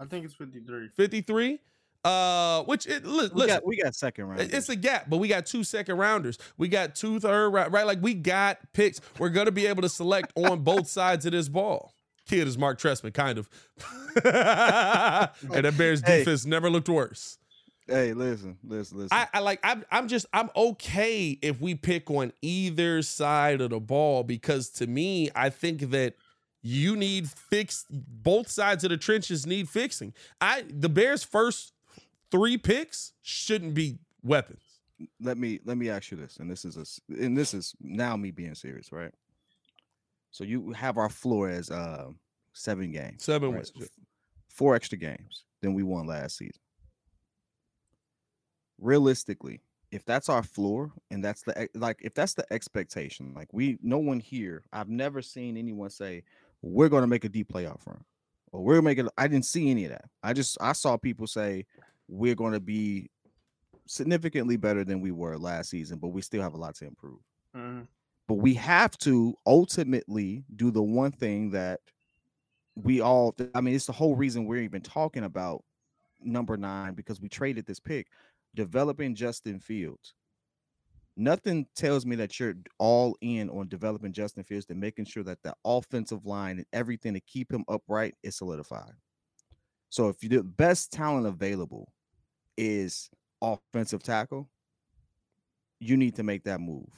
I 0.00 0.04
think 0.06 0.24
it's 0.24 0.34
fifty 0.34 0.60
three. 0.60 0.88
53 0.88 1.58
uh 2.04 2.62
which 2.64 2.86
it 2.86 3.04
li- 3.06 3.30
we 3.32 3.40
listen 3.40 3.46
got 3.48 3.66
we 3.66 3.76
got 3.82 3.94
second 3.94 4.26
round. 4.26 4.40
it's 4.42 4.68
a 4.68 4.76
gap 4.76 5.08
but 5.08 5.16
we 5.16 5.26
got 5.26 5.44
two 5.46 5.64
second 5.64 5.96
rounders 5.96 6.38
we 6.58 6.68
got 6.68 6.94
two 6.94 7.18
third 7.18 7.48
round 7.48 7.72
right 7.72 7.86
like 7.86 7.98
we 8.02 8.14
got 8.14 8.58
picks 8.74 9.00
we're 9.18 9.30
gonna 9.30 9.50
be 9.50 9.66
able 9.66 9.82
to 9.82 9.88
select 9.88 10.30
on 10.36 10.60
both 10.60 10.86
sides 10.86 11.24
of 11.26 11.32
this 11.32 11.48
ball 11.48 11.92
kid 12.28 12.46
is 12.46 12.56
Marc 12.58 12.78
Trestman 12.78 13.12
kind 13.14 13.38
of 13.38 13.48
and 14.24 15.64
that 15.64 15.74
bears 15.76 16.00
Hey. 16.04 16.18
defense 16.18 16.44
never 16.44 16.70
looked 16.70 16.88
worse 16.88 17.38
hey, 17.88 18.12
listen, 18.12 18.58
listen, 18.64 18.98
listen. 18.98 19.16
I, 19.16 19.28
I 19.34 19.38
like 19.40 19.60
I'm 19.62 19.84
I'm 19.90 20.08
just 20.08 20.26
I'm 20.32 20.50
okay 20.56 21.38
if 21.42 21.60
we 21.60 21.74
pick 21.74 22.10
on 22.10 22.32
either 22.42 23.02
side 23.02 23.60
of 23.60 23.70
the 23.70 23.80
ball 23.80 24.22
because 24.24 24.70
to 24.70 24.86
me 24.86 25.30
I 25.34 25.50
think 25.50 25.90
that 25.90 26.14
you 26.62 26.96
need 26.96 27.28
fix 27.30 27.84
both 27.90 28.48
sides 28.48 28.82
of 28.84 28.90
the 28.90 28.96
trenches 28.96 29.46
need 29.46 29.68
fixing. 29.68 30.12
I 30.40 30.64
the 30.68 30.88
Bears 30.88 31.22
first 31.22 31.72
three 32.30 32.58
picks 32.58 33.12
shouldn't 33.22 33.74
be 33.74 33.98
weapons. 34.22 34.62
let 35.20 35.38
me 35.38 35.60
let 35.64 35.76
me 35.76 35.88
ask 35.90 36.10
you 36.10 36.16
this, 36.16 36.38
and 36.38 36.50
this 36.50 36.64
is 36.64 36.76
a 36.76 37.14
and 37.22 37.36
this 37.36 37.54
is 37.54 37.74
now 37.80 38.16
me 38.16 38.30
being 38.30 38.54
serious, 38.54 38.90
right? 38.92 39.12
So 40.32 40.44
you 40.44 40.72
have 40.72 40.98
our 40.98 41.08
floor 41.08 41.48
as 41.48 41.70
uh 41.70 42.08
seven 42.52 42.90
games, 42.90 43.24
Seven 43.24 43.52
right? 43.52 43.70
wins. 43.76 43.90
Four 44.48 44.74
extra 44.74 44.98
games 44.98 45.44
than 45.60 45.74
we 45.74 45.82
won 45.82 46.06
last 46.06 46.38
season. 46.38 46.60
Realistically, 48.78 49.60
if 49.90 50.04
that's 50.04 50.28
our 50.28 50.42
floor 50.42 50.92
and 51.10 51.24
that's 51.24 51.42
the 51.42 51.68
like 51.74 51.98
if 52.02 52.14
that's 52.14 52.34
the 52.34 52.50
expectation, 52.52 53.32
like 53.34 53.48
we 53.52 53.78
no 53.82 53.98
one 53.98 54.20
here, 54.20 54.64
I've 54.72 54.88
never 54.88 55.22
seen 55.22 55.56
anyone 55.56 55.90
say 55.90 56.22
we're 56.62 56.88
going 56.88 57.02
to 57.02 57.06
make 57.06 57.24
a 57.24 57.28
deep 57.28 57.48
playoff 57.52 57.86
run 57.86 58.04
or 58.52 58.62
we're 58.62 58.82
making. 58.82 59.08
I 59.16 59.28
didn't 59.28 59.46
see 59.46 59.70
any 59.70 59.84
of 59.84 59.90
that. 59.92 60.06
I 60.22 60.32
just 60.32 60.58
I 60.60 60.72
saw 60.72 60.96
people 60.96 61.26
say 61.26 61.66
we're 62.08 62.34
going 62.34 62.52
to 62.52 62.60
be 62.60 63.10
significantly 63.86 64.56
better 64.56 64.84
than 64.84 65.00
we 65.00 65.12
were 65.12 65.38
last 65.38 65.70
season, 65.70 65.98
but 65.98 66.08
we 66.08 66.20
still 66.22 66.42
have 66.42 66.54
a 66.54 66.58
lot 66.58 66.74
to 66.76 66.86
improve. 66.86 67.20
hmm 67.54 67.82
But 68.28 68.34
we 68.34 68.54
have 68.54 68.98
to 68.98 69.34
ultimately 69.46 70.44
do 70.56 70.70
the 70.70 70.82
one 70.82 71.12
thing 71.12 71.50
that 71.50 71.80
we 72.74 73.00
all 73.00 73.34
I 73.54 73.60
mean, 73.60 73.74
it's 73.74 73.86
the 73.86 73.92
whole 73.92 74.16
reason 74.16 74.44
we're 74.44 74.62
even 74.62 74.82
talking 74.82 75.24
about 75.24 75.64
number 76.20 76.56
nine 76.56 76.94
because 76.94 77.20
we 77.20 77.28
traded 77.28 77.66
this 77.66 77.80
pick, 77.80 78.08
developing 78.56 79.14
Justin 79.14 79.60
Fields. 79.60 80.14
Nothing 81.16 81.66
tells 81.76 82.04
me 82.04 82.16
that 82.16 82.38
you're 82.38 82.56
all 82.78 83.16
in 83.20 83.48
on 83.48 83.68
developing 83.68 84.12
Justin 84.12 84.42
Fields 84.42 84.66
and 84.68 84.80
making 84.80 85.06
sure 85.06 85.22
that 85.22 85.42
the 85.42 85.54
offensive 85.64 86.26
line 86.26 86.58
and 86.58 86.66
everything 86.72 87.14
to 87.14 87.20
keep 87.20 87.50
him 87.50 87.64
upright 87.68 88.14
is 88.22 88.36
solidified. 88.36 88.92
So 89.88 90.08
if 90.08 90.22
you 90.22 90.28
the 90.28 90.42
best 90.42 90.92
talent 90.92 91.26
available 91.26 91.92
is 92.58 93.08
offensive 93.40 94.02
tackle, 94.02 94.50
you 95.80 95.96
need 95.96 96.16
to 96.16 96.22
make 96.22 96.44
that 96.44 96.60
move. 96.60 96.88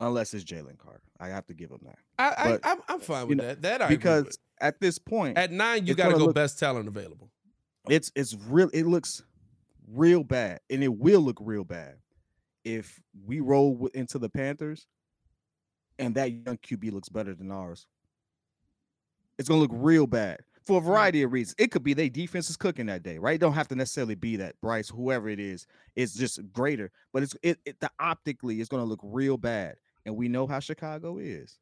Unless 0.00 0.32
it's 0.32 0.44
Jalen 0.44 0.78
Carter. 0.78 1.02
I 1.18 1.28
have 1.28 1.46
to 1.46 1.54
give 1.54 1.70
him 1.70 1.80
that. 1.84 1.98
I, 2.18 2.34
I 2.36 2.50
But, 2.52 2.60
I'm, 2.64 2.78
I'm 2.88 3.00
fine 3.00 3.26
with 3.28 3.38
know, 3.38 3.46
that. 3.46 3.62
That 3.62 3.82
I 3.82 3.88
because 3.88 4.38
at 4.60 4.80
this 4.80 4.98
point, 4.98 5.36
at 5.36 5.50
nine 5.52 5.86
you 5.86 5.94
got 5.94 6.08
to 6.08 6.14
go 6.18 6.26
look- 6.26 6.34
best 6.34 6.58
talent 6.58 6.88
available. 6.88 7.30
it's 7.88 8.10
it's 8.14 8.36
real 8.48 8.70
it 8.72 8.86
looks 8.86 9.22
real 9.92 10.24
bad 10.24 10.60
and 10.70 10.82
it 10.82 10.94
will 10.94 11.20
look 11.20 11.38
real 11.40 11.64
bad 11.64 11.94
if 12.64 13.00
we 13.24 13.40
roll 13.40 13.88
into 13.94 14.18
the 14.18 14.28
panthers 14.28 14.86
and 15.98 16.14
that 16.14 16.30
young 16.30 16.58
qb 16.58 16.92
looks 16.92 17.08
better 17.08 17.34
than 17.34 17.50
ours. 17.50 17.86
It's 19.38 19.48
gonna 19.48 19.60
look 19.60 19.70
real 19.72 20.06
bad 20.06 20.40
for 20.64 20.78
a 20.78 20.80
mm. 20.80 20.86
variety 20.86 21.22
of 21.22 21.32
reasons. 21.32 21.54
It 21.58 21.70
could 21.70 21.82
be 21.82 21.94
they 21.94 22.08
defense 22.08 22.50
is 22.50 22.56
cooking 22.56 22.86
that 22.86 23.02
day 23.02 23.18
right? 23.18 23.36
It 23.36 23.40
don't 23.40 23.54
have 23.54 23.68
to 23.68 23.76
necessarily 23.76 24.14
be 24.14 24.36
that 24.36 24.60
bryce 24.60 24.88
whoever 24.88 25.28
it 25.28 25.40
is 25.40 25.66
is 25.96 26.14
just 26.14 26.40
greater 26.52 26.90
but 27.12 27.22
it's 27.22 27.36
it, 27.42 27.58
it 27.64 27.80
the 27.80 27.90
optically 28.00 28.60
it's 28.60 28.68
gonna 28.68 28.84
look 28.84 29.00
real 29.02 29.36
bad 29.36 29.76
and 30.06 30.16
we 30.16 30.28
know 30.28 30.46
how 30.46 30.60
chicago 30.60 31.18
is. 31.18 31.58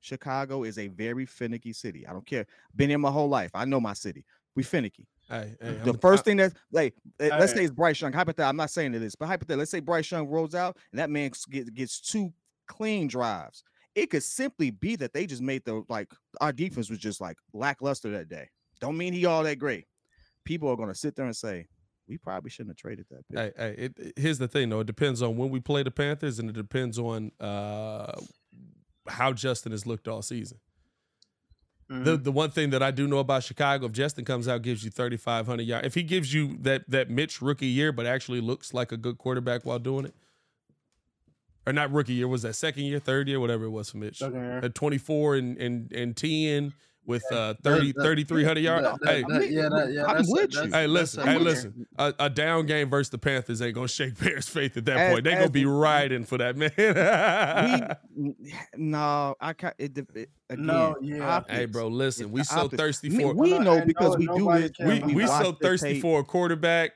Chicago 0.00 0.64
is 0.64 0.76
a 0.76 0.88
very 0.88 1.24
finicky 1.24 1.72
city. 1.72 2.06
I 2.06 2.12
don't 2.12 2.26
care. 2.26 2.46
Been 2.76 2.90
here 2.90 2.98
my 2.98 3.10
whole 3.10 3.28
life. 3.28 3.50
I 3.54 3.64
know 3.64 3.80
my 3.80 3.94
city. 3.94 4.26
We 4.54 4.62
finicky 4.62 5.06
Hey, 5.28 5.54
hey, 5.60 5.72
the 5.84 5.90
I'm- 5.92 5.98
first 5.98 6.20
I- 6.20 6.24
thing 6.24 6.36
that 6.38 6.52
like 6.70 6.94
eh, 7.20 7.28
let's 7.30 7.52
Hey. 7.52 7.58
say 7.58 7.64
it's 7.64 7.72
Bryce 7.72 8.00
Young. 8.00 8.12
Hypothetical, 8.12 8.48
I'm 8.50 8.56
not 8.56 8.70
saying 8.70 8.94
it 8.94 9.02
is, 9.02 9.14
but 9.16 9.26
hypothetical, 9.26 9.58
let's 9.60 9.70
say 9.70 9.80
Bryce 9.80 10.10
Young 10.10 10.28
rolls 10.28 10.54
out 10.54 10.76
and 10.92 10.98
that 10.98 11.10
man 11.10 11.30
s- 11.30 11.44
get, 11.46 11.72
gets 11.74 12.00
two 12.00 12.32
clean 12.66 13.06
drives. 13.08 13.62
It 13.94 14.10
could 14.10 14.22
simply 14.22 14.70
be 14.70 14.96
that 14.96 15.12
they 15.12 15.26
just 15.26 15.40
made 15.42 15.64
the 15.64 15.82
like 15.88 16.10
our 16.40 16.52
defense 16.52 16.90
was 16.90 16.98
just 16.98 17.20
like 17.20 17.36
lackluster 17.52 18.10
that 18.10 18.28
day. 18.28 18.48
Don't 18.80 18.96
mean 18.98 19.12
he 19.12 19.24
all 19.24 19.42
that 19.44 19.58
great. 19.58 19.86
People 20.44 20.68
are 20.68 20.76
gonna 20.76 20.94
sit 20.94 21.14
there 21.16 21.24
and 21.26 21.34
say, 21.36 21.66
we 22.06 22.18
probably 22.18 22.50
shouldn't 22.50 22.72
have 22.72 22.76
traded 22.76 23.06
that 23.10 23.26
pick. 23.28 23.38
Hey, 23.38 23.52
hey, 23.56 23.74
it, 23.82 23.98
it- 23.98 24.12
here's 24.18 24.38
the 24.38 24.48
thing 24.48 24.68
though. 24.68 24.80
It 24.80 24.86
depends 24.86 25.22
on 25.22 25.36
when 25.36 25.48
we 25.48 25.60
play 25.60 25.82
the 25.84 25.90
Panthers, 25.90 26.38
and 26.38 26.50
it 26.50 26.54
depends 26.56 26.98
on 26.98 27.30
uh, 27.40 28.12
how 29.08 29.32
Justin 29.32 29.72
has 29.72 29.86
looked 29.86 30.06
all 30.08 30.20
season. 30.22 30.58
The 32.02 32.18
Mhm. 32.18 32.24
the 32.24 32.32
one 32.32 32.50
thing 32.50 32.70
that 32.70 32.82
I 32.82 32.90
do 32.90 33.06
know 33.06 33.18
about 33.18 33.44
Chicago, 33.44 33.86
if 33.86 33.92
Justin 33.92 34.24
comes 34.24 34.48
out 34.48 34.62
gives 34.62 34.84
you 34.84 34.90
3,500 34.90 35.62
yards, 35.62 35.86
if 35.86 35.94
he 35.94 36.02
gives 36.02 36.32
you 36.34 36.56
that 36.62 36.88
that 36.90 37.08
Mitch 37.10 37.40
rookie 37.40 37.66
year, 37.66 37.92
but 37.92 38.06
actually 38.06 38.40
looks 38.40 38.74
like 38.74 38.90
a 38.92 38.96
good 38.96 39.18
quarterback 39.18 39.64
while 39.64 39.78
doing 39.78 40.06
it, 40.06 40.14
or 41.66 41.72
not 41.72 41.92
rookie 41.92 42.14
year, 42.14 42.26
was 42.28 42.42
that 42.42 42.54
second 42.54 42.84
year, 42.84 42.98
third 42.98 43.28
year, 43.28 43.38
whatever 43.40 43.64
it 43.64 43.70
was 43.70 43.90
for 43.90 43.98
Mitch, 43.98 44.20
at 44.22 44.74
24 44.74 45.36
and 45.36 45.56
and 45.58 45.92
and 45.92 46.16
10 46.16 46.74
with 47.06 47.22
uh 47.32 47.54
30 47.62 47.92
That- 47.92 47.96
that- 47.96 48.02
3,300 48.04 48.60
yards. 48.60 48.82
that- 49.02 49.08
Hey, 49.08 49.24
that- 49.28 49.50
yeah, 49.50 49.68
that- 49.68 49.92
yeah, 49.92 50.02
I'm 50.02 50.06
that's- 50.08 50.26
with 50.30 50.50
that's- 50.52 50.66
you. 50.66 50.72
Hey, 50.72 50.86
listen, 50.86 51.26
hey, 51.26 51.38
listen. 51.38 51.86
A, 51.98 52.14
a 52.18 52.30
down 52.30 52.66
game 52.66 52.88
versus 52.88 53.10
the 53.10 53.18
Panthers 53.18 53.60
ain't 53.60 53.74
gonna 53.74 53.88
shake 53.88 54.18
Bears' 54.20 54.48
faith 54.48 54.76
at 54.76 54.84
that 54.86 54.96
As- 54.96 55.12
point. 55.12 55.24
They 55.24 55.34
gonna 55.34 55.50
be 55.50 55.66
we- 55.66 55.72
riding 55.72 56.24
for 56.24 56.38
that 56.38 56.56
man. 56.56 56.70
we 58.16 58.34
no, 58.76 59.34
I 59.40 59.52
can't. 59.52 59.74
It, 59.78 59.98
it, 59.98 60.30
again, 60.50 60.66
No, 60.66 60.96
yeah. 61.02 61.36
optics. 61.36 61.58
hey, 61.58 61.64
bro, 61.66 61.88
listen. 61.88 62.30
We 62.30 62.42
so 62.44 62.60
optics. 62.62 62.80
thirsty 62.80 63.10
Me- 63.10 63.22
for 63.24 63.34
we 63.34 63.50
No, 63.50 63.58
know 63.58 63.84
because 63.84 64.16
we 64.16 64.26
do 64.26 64.50
it. 64.52 64.74
we 64.80 65.00
we 65.00 65.14
we 65.14 65.26
so 65.26 65.52
thirsty 65.52 65.94
tape. 65.94 66.02
for 66.02 66.20
a 66.20 66.24
quarterback. 66.24 66.92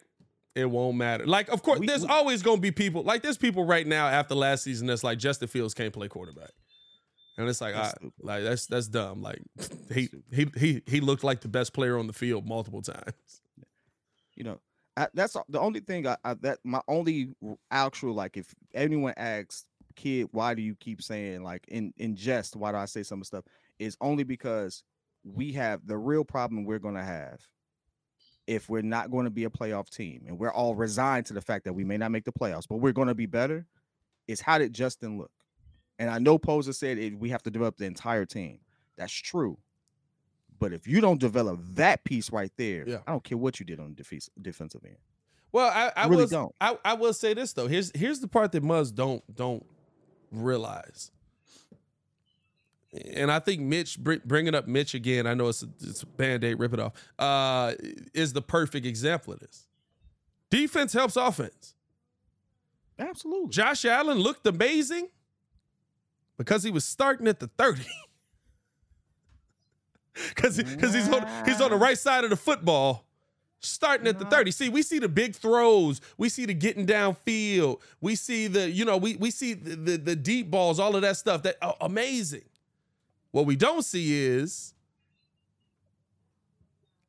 It 0.54 0.68
won't 0.68 0.96
matter. 0.96 1.24
Like, 1.26 1.50
of 1.50 1.62
course, 1.62 1.78
We- 1.78 1.86
there's 1.86 2.02
we- 2.02 2.08
always 2.08 2.42
gonna 2.42 2.60
be 2.60 2.70
people 2.72 3.02
like 3.04 3.22
there's 3.22 3.36
people 3.36 3.64
right 3.64 3.86
now 3.86 4.08
after 4.08 4.34
last 4.34 4.64
season 4.64 4.86
that's 4.88 5.04
like 5.04 5.18
Justin 5.18 5.46
Fields 5.48 5.72
can't 5.74 5.92
play 5.92 6.08
quarterback, 6.08 6.50
and 7.38 7.48
it's 7.48 7.60
like, 7.60 7.74
That's 7.74 7.94
I, 7.94 8.08
like 8.20 8.44
that's 8.44 8.66
that's 8.66 8.88
dumb. 8.88 9.22
Like 9.22 9.40
he 9.94 10.10
he 10.32 10.50
he 10.56 10.82
he 10.86 11.00
looked 11.00 11.24
like 11.24 11.40
the 11.40 11.48
best 11.48 11.72
player 11.72 11.98
on 11.98 12.06
the 12.06 12.12
field 12.12 12.46
multiple 12.46 12.82
times. 12.82 13.40
you 14.34 14.44
know 14.44 14.60
I, 14.96 15.08
that's 15.14 15.36
the 15.48 15.60
only 15.60 15.80
thing 15.80 16.06
I, 16.06 16.16
I 16.24 16.34
that 16.34 16.58
my 16.64 16.80
only 16.88 17.30
actual 17.70 18.14
like 18.14 18.36
if 18.36 18.54
anyone 18.74 19.14
asks 19.16 19.64
kid 19.94 20.28
why 20.32 20.54
do 20.54 20.62
you 20.62 20.74
keep 20.76 21.02
saying 21.02 21.42
like 21.42 21.66
in 21.68 21.92
in 21.96 22.14
jest 22.14 22.54
why 22.54 22.70
do 22.70 22.78
i 22.78 22.84
say 22.84 23.02
some 23.02 23.20
of 23.20 23.26
stuff? 23.26 23.44
Is 23.78 23.96
only 24.00 24.24
because 24.24 24.82
we 25.24 25.52
have 25.52 25.86
the 25.86 25.96
real 25.96 26.24
problem 26.24 26.64
we're 26.64 26.78
going 26.78 26.94
to 26.94 27.02
have 27.02 27.40
if 28.46 28.68
we're 28.68 28.82
not 28.82 29.10
going 29.10 29.24
to 29.24 29.30
be 29.30 29.44
a 29.44 29.50
playoff 29.50 29.88
team 29.88 30.24
and 30.26 30.38
we're 30.38 30.52
all 30.52 30.74
resigned 30.74 31.26
to 31.26 31.34
the 31.34 31.40
fact 31.40 31.64
that 31.64 31.72
we 31.72 31.84
may 31.84 31.96
not 31.96 32.10
make 32.10 32.24
the 32.24 32.32
playoffs 32.32 32.66
but 32.68 32.76
we're 32.76 32.92
going 32.92 33.08
to 33.08 33.14
be 33.14 33.26
better 33.26 33.66
is 34.26 34.40
how 34.40 34.58
did 34.58 34.72
justin 34.72 35.18
look 35.18 35.30
and 35.98 36.10
i 36.10 36.18
know 36.18 36.38
poser 36.38 36.72
said 36.72 36.98
it, 36.98 37.18
we 37.18 37.30
have 37.30 37.42
to 37.42 37.50
develop 37.50 37.76
the 37.76 37.84
entire 37.84 38.24
team 38.24 38.58
that's 38.96 39.12
true 39.12 39.58
but 40.58 40.72
if 40.72 40.86
you 40.86 41.00
don't 41.00 41.20
develop 41.20 41.60
that 41.74 42.04
piece 42.04 42.30
right 42.32 42.50
there, 42.56 42.88
Yeah. 42.88 42.98
I 43.06 43.12
don't 43.12 43.22
care 43.22 43.38
what 43.38 43.60
you 43.60 43.66
did 43.66 43.78
on 43.80 43.90
the 43.90 43.94
defense, 43.94 44.28
defensive 44.40 44.84
end. 44.84 44.96
Well, 45.52 45.68
I, 45.68 45.92
I 45.96 46.06
really 46.08 46.24
will, 46.24 46.28
don't. 46.28 46.54
I, 46.60 46.76
I 46.84 46.94
will 46.94 47.12
say 47.12 47.32
this 47.32 47.52
though. 47.52 47.68
Here's 47.68 47.90
here's 47.94 48.20
the 48.20 48.28
part 48.28 48.52
that 48.52 48.62
Muzz 48.62 48.94
don't 48.94 49.22
don't 49.34 49.64
realize, 50.30 51.10
and 53.14 53.32
I 53.32 53.38
think 53.38 53.62
Mitch 53.62 53.98
bringing 53.98 54.54
up 54.54 54.66
Mitch 54.66 54.94
again. 54.94 55.26
I 55.26 55.32
know 55.34 55.48
it's 55.48 55.62
a, 55.62 55.68
it's 55.80 56.02
a 56.02 56.06
band 56.06 56.44
aid. 56.44 56.58
Rip 56.58 56.74
it 56.74 56.80
off. 56.80 56.92
Uh, 57.18 57.74
is 58.12 58.34
the 58.34 58.42
perfect 58.42 58.84
example 58.84 59.32
of 59.32 59.40
this. 59.40 59.66
Defense 60.50 60.92
helps 60.92 61.16
offense. 61.16 61.74
Absolutely. 62.98 63.48
Josh 63.50 63.84
Allen 63.86 64.18
looked 64.18 64.46
amazing 64.46 65.08
because 66.38 66.62
he 66.62 66.70
was 66.70 66.84
starting 66.84 67.28
at 67.28 67.40
the 67.40 67.48
thirty. 67.48 67.86
Because 70.34 70.60
because 70.60 70.92
he's 70.92 71.08
on 71.08 71.24
he's 71.44 71.60
on 71.60 71.70
the 71.70 71.76
right 71.76 71.96
side 71.96 72.24
of 72.24 72.30
the 72.30 72.36
football, 72.36 73.06
starting 73.60 74.06
at 74.06 74.18
the 74.18 74.24
30. 74.24 74.50
See, 74.50 74.68
we 74.68 74.82
see 74.82 74.98
the 74.98 75.08
big 75.08 75.34
throws, 75.34 76.00
we 76.16 76.28
see 76.28 76.44
the 76.44 76.54
getting 76.54 76.86
downfield, 76.86 77.80
we 78.00 78.14
see 78.14 78.46
the, 78.46 78.68
you 78.70 78.84
know, 78.84 78.96
we 78.96 79.16
we 79.16 79.30
see 79.30 79.54
the 79.54 79.76
the, 79.76 79.96
the 79.96 80.16
deep 80.16 80.50
balls, 80.50 80.80
all 80.80 80.96
of 80.96 81.02
that 81.02 81.16
stuff. 81.16 81.42
That 81.42 81.56
amazing. 81.80 82.42
What 83.30 83.46
we 83.46 83.56
don't 83.56 83.84
see 83.84 84.26
is 84.26 84.74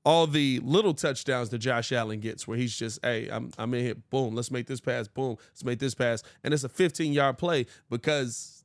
all 0.05 0.27
the 0.27 0.59
little 0.63 0.93
touchdowns 0.93 1.49
that 1.49 1.59
Josh 1.59 1.91
Allen 1.91 2.19
gets 2.19 2.47
where 2.47 2.57
he's 2.57 2.75
just, 2.75 2.99
hey, 3.03 3.29
I'm 3.29 3.51
I'm 3.57 3.73
in 3.73 3.85
here, 3.85 3.95
boom, 4.09 4.35
let's 4.35 4.51
make 4.51 4.67
this 4.67 4.79
pass, 4.79 5.07
boom, 5.07 5.37
let's 5.51 5.63
make 5.63 5.79
this 5.79 5.95
pass. 5.95 6.23
And 6.43 6.53
it's 6.53 6.63
a 6.63 6.69
15 6.69 7.13
yard 7.13 7.37
play 7.37 7.65
because 7.89 8.58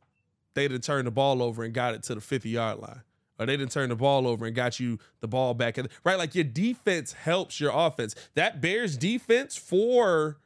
they 0.55 0.69
didn't 0.69 0.85
turn 0.85 1.05
the 1.05 1.11
ball 1.11 1.43
over 1.43 1.63
and 1.63 1.75
got 1.75 1.95
it 1.95 2.03
to 2.05 2.15
the 2.15 2.21
50 2.21 2.49
yard 2.49 2.79
line. 2.79 3.03
Or 3.39 3.47
they 3.47 3.57
didn't 3.57 3.73
turn 3.73 3.89
the 3.89 3.97
ball 3.97 4.29
over 4.29 4.47
and 4.47 4.55
got 4.55 4.79
you 4.79 4.99
the 5.21 5.27
ball 5.29 5.55
back. 5.55 5.77
Right? 6.05 6.17
Like 6.17 6.35
your 6.35 6.45
defense 6.45 7.13
helps 7.13 7.59
your 7.59 7.73
offense. 7.75 8.15
That 8.35 8.61
Bears 8.61 8.97
defense 8.97 9.57
for 9.57 10.39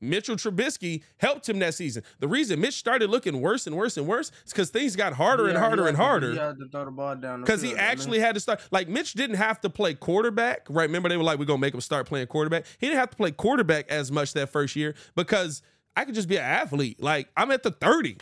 Mitchell 0.00 0.36
Trubisky 0.36 1.02
helped 1.16 1.48
him 1.48 1.58
that 1.60 1.74
season. 1.74 2.02
The 2.20 2.28
reason 2.28 2.60
Mitch 2.60 2.74
started 2.74 3.10
looking 3.10 3.40
worse 3.40 3.66
and 3.66 3.76
worse 3.76 3.96
and 3.96 4.06
worse 4.06 4.30
is 4.44 4.52
because 4.52 4.70
things 4.70 4.96
got 4.96 5.14
harder 5.14 5.48
and 5.48 5.56
harder 5.56 5.86
and 5.86 5.96
harder 5.96 6.34
had 6.34 6.58
to 6.58 6.68
throw 6.68 6.84
the 6.84 6.90
ball 6.90 7.14
down 7.16 7.40
because 7.40 7.62
he 7.62 7.68
field, 7.68 7.80
actually 7.80 8.20
had 8.20 8.34
to 8.34 8.40
start. 8.40 8.60
Like 8.70 8.88
Mitch 8.88 9.14
didn't 9.14 9.36
have 9.36 9.60
to 9.62 9.70
play 9.70 9.94
quarterback, 9.94 10.66
right? 10.68 10.84
Remember 10.84 11.08
they 11.08 11.16
were 11.16 11.22
like, 11.24 11.38
"We're 11.38 11.46
gonna 11.46 11.58
make 11.58 11.74
him 11.74 11.80
start 11.80 12.06
playing 12.06 12.26
quarterback." 12.26 12.66
He 12.78 12.86
didn't 12.86 12.98
have 12.98 13.10
to 13.10 13.16
play 13.16 13.30
quarterback 13.30 13.88
as 13.90 14.12
much 14.12 14.32
that 14.34 14.50
first 14.50 14.76
year 14.76 14.94
because 15.14 15.62
I 15.96 16.04
could 16.04 16.14
just 16.14 16.28
be 16.28 16.36
an 16.36 16.44
athlete. 16.44 17.02
Like 17.02 17.28
I'm 17.36 17.50
at 17.50 17.62
the 17.62 17.70
thirty, 17.70 18.18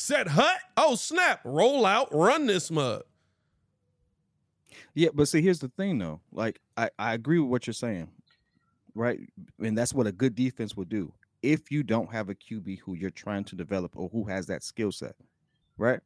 set 0.00 0.28
hut. 0.28 0.58
Oh 0.76 0.94
snap! 0.94 1.40
Roll 1.44 1.86
out, 1.86 2.08
run 2.14 2.46
this 2.46 2.70
mug. 2.70 3.02
Yeah, 4.94 5.10
but 5.14 5.28
see, 5.28 5.42
here's 5.42 5.60
the 5.60 5.68
thing 5.68 5.98
though. 5.98 6.20
Like, 6.32 6.60
I, 6.76 6.90
I 6.98 7.14
agree 7.14 7.38
with 7.38 7.50
what 7.50 7.66
you're 7.66 7.74
saying, 7.74 8.08
right? 8.94 9.20
And 9.62 9.76
that's 9.76 9.94
what 9.94 10.06
a 10.06 10.12
good 10.12 10.34
defense 10.34 10.76
will 10.76 10.84
do. 10.84 11.12
If 11.42 11.70
you 11.70 11.82
don't 11.82 12.12
have 12.12 12.28
a 12.28 12.34
QB 12.34 12.80
who 12.80 12.94
you're 12.94 13.10
trying 13.10 13.44
to 13.44 13.56
develop 13.56 13.96
or 13.96 14.08
who 14.10 14.24
has 14.24 14.46
that 14.46 14.62
skill 14.62 14.92
set, 14.92 15.14
right? 15.78 16.00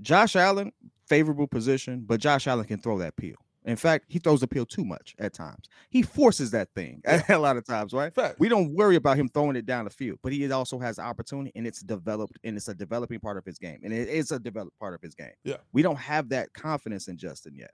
Josh 0.00 0.36
Allen, 0.36 0.72
favorable 1.06 1.46
position, 1.46 2.04
but 2.06 2.20
Josh 2.20 2.46
Allen 2.46 2.66
can 2.66 2.78
throw 2.78 2.98
that 2.98 3.16
peel. 3.16 3.36
In 3.68 3.76
fact, 3.76 4.06
he 4.08 4.18
throws 4.18 4.40
the 4.40 4.48
peel 4.48 4.64
too 4.64 4.84
much 4.84 5.14
at 5.18 5.34
times. 5.34 5.68
He 5.90 6.00
forces 6.02 6.50
that 6.52 6.68
thing 6.74 7.02
a 7.28 7.38
lot 7.38 7.58
of 7.58 7.66
times, 7.66 7.92
right? 7.92 8.14
Fact. 8.14 8.40
We 8.40 8.48
don't 8.48 8.74
worry 8.74 8.96
about 8.96 9.18
him 9.18 9.28
throwing 9.28 9.56
it 9.56 9.66
down 9.66 9.84
the 9.84 9.90
field, 9.90 10.18
but 10.22 10.32
he 10.32 10.50
also 10.50 10.78
has 10.78 10.98
opportunity 10.98 11.52
and 11.54 11.66
it's 11.66 11.80
developed 11.80 12.38
and 12.44 12.56
it's 12.56 12.68
a 12.68 12.74
developing 12.74 13.20
part 13.20 13.36
of 13.36 13.44
his 13.44 13.58
game. 13.58 13.80
And 13.84 13.92
it 13.92 14.08
is 14.08 14.32
a 14.32 14.38
developed 14.38 14.78
part 14.78 14.94
of 14.94 15.02
his 15.02 15.14
game. 15.14 15.34
Yeah. 15.44 15.58
We 15.72 15.82
don't 15.82 15.98
have 15.98 16.30
that 16.30 16.52
confidence 16.54 17.08
in 17.08 17.18
Justin 17.18 17.54
yet. 17.54 17.72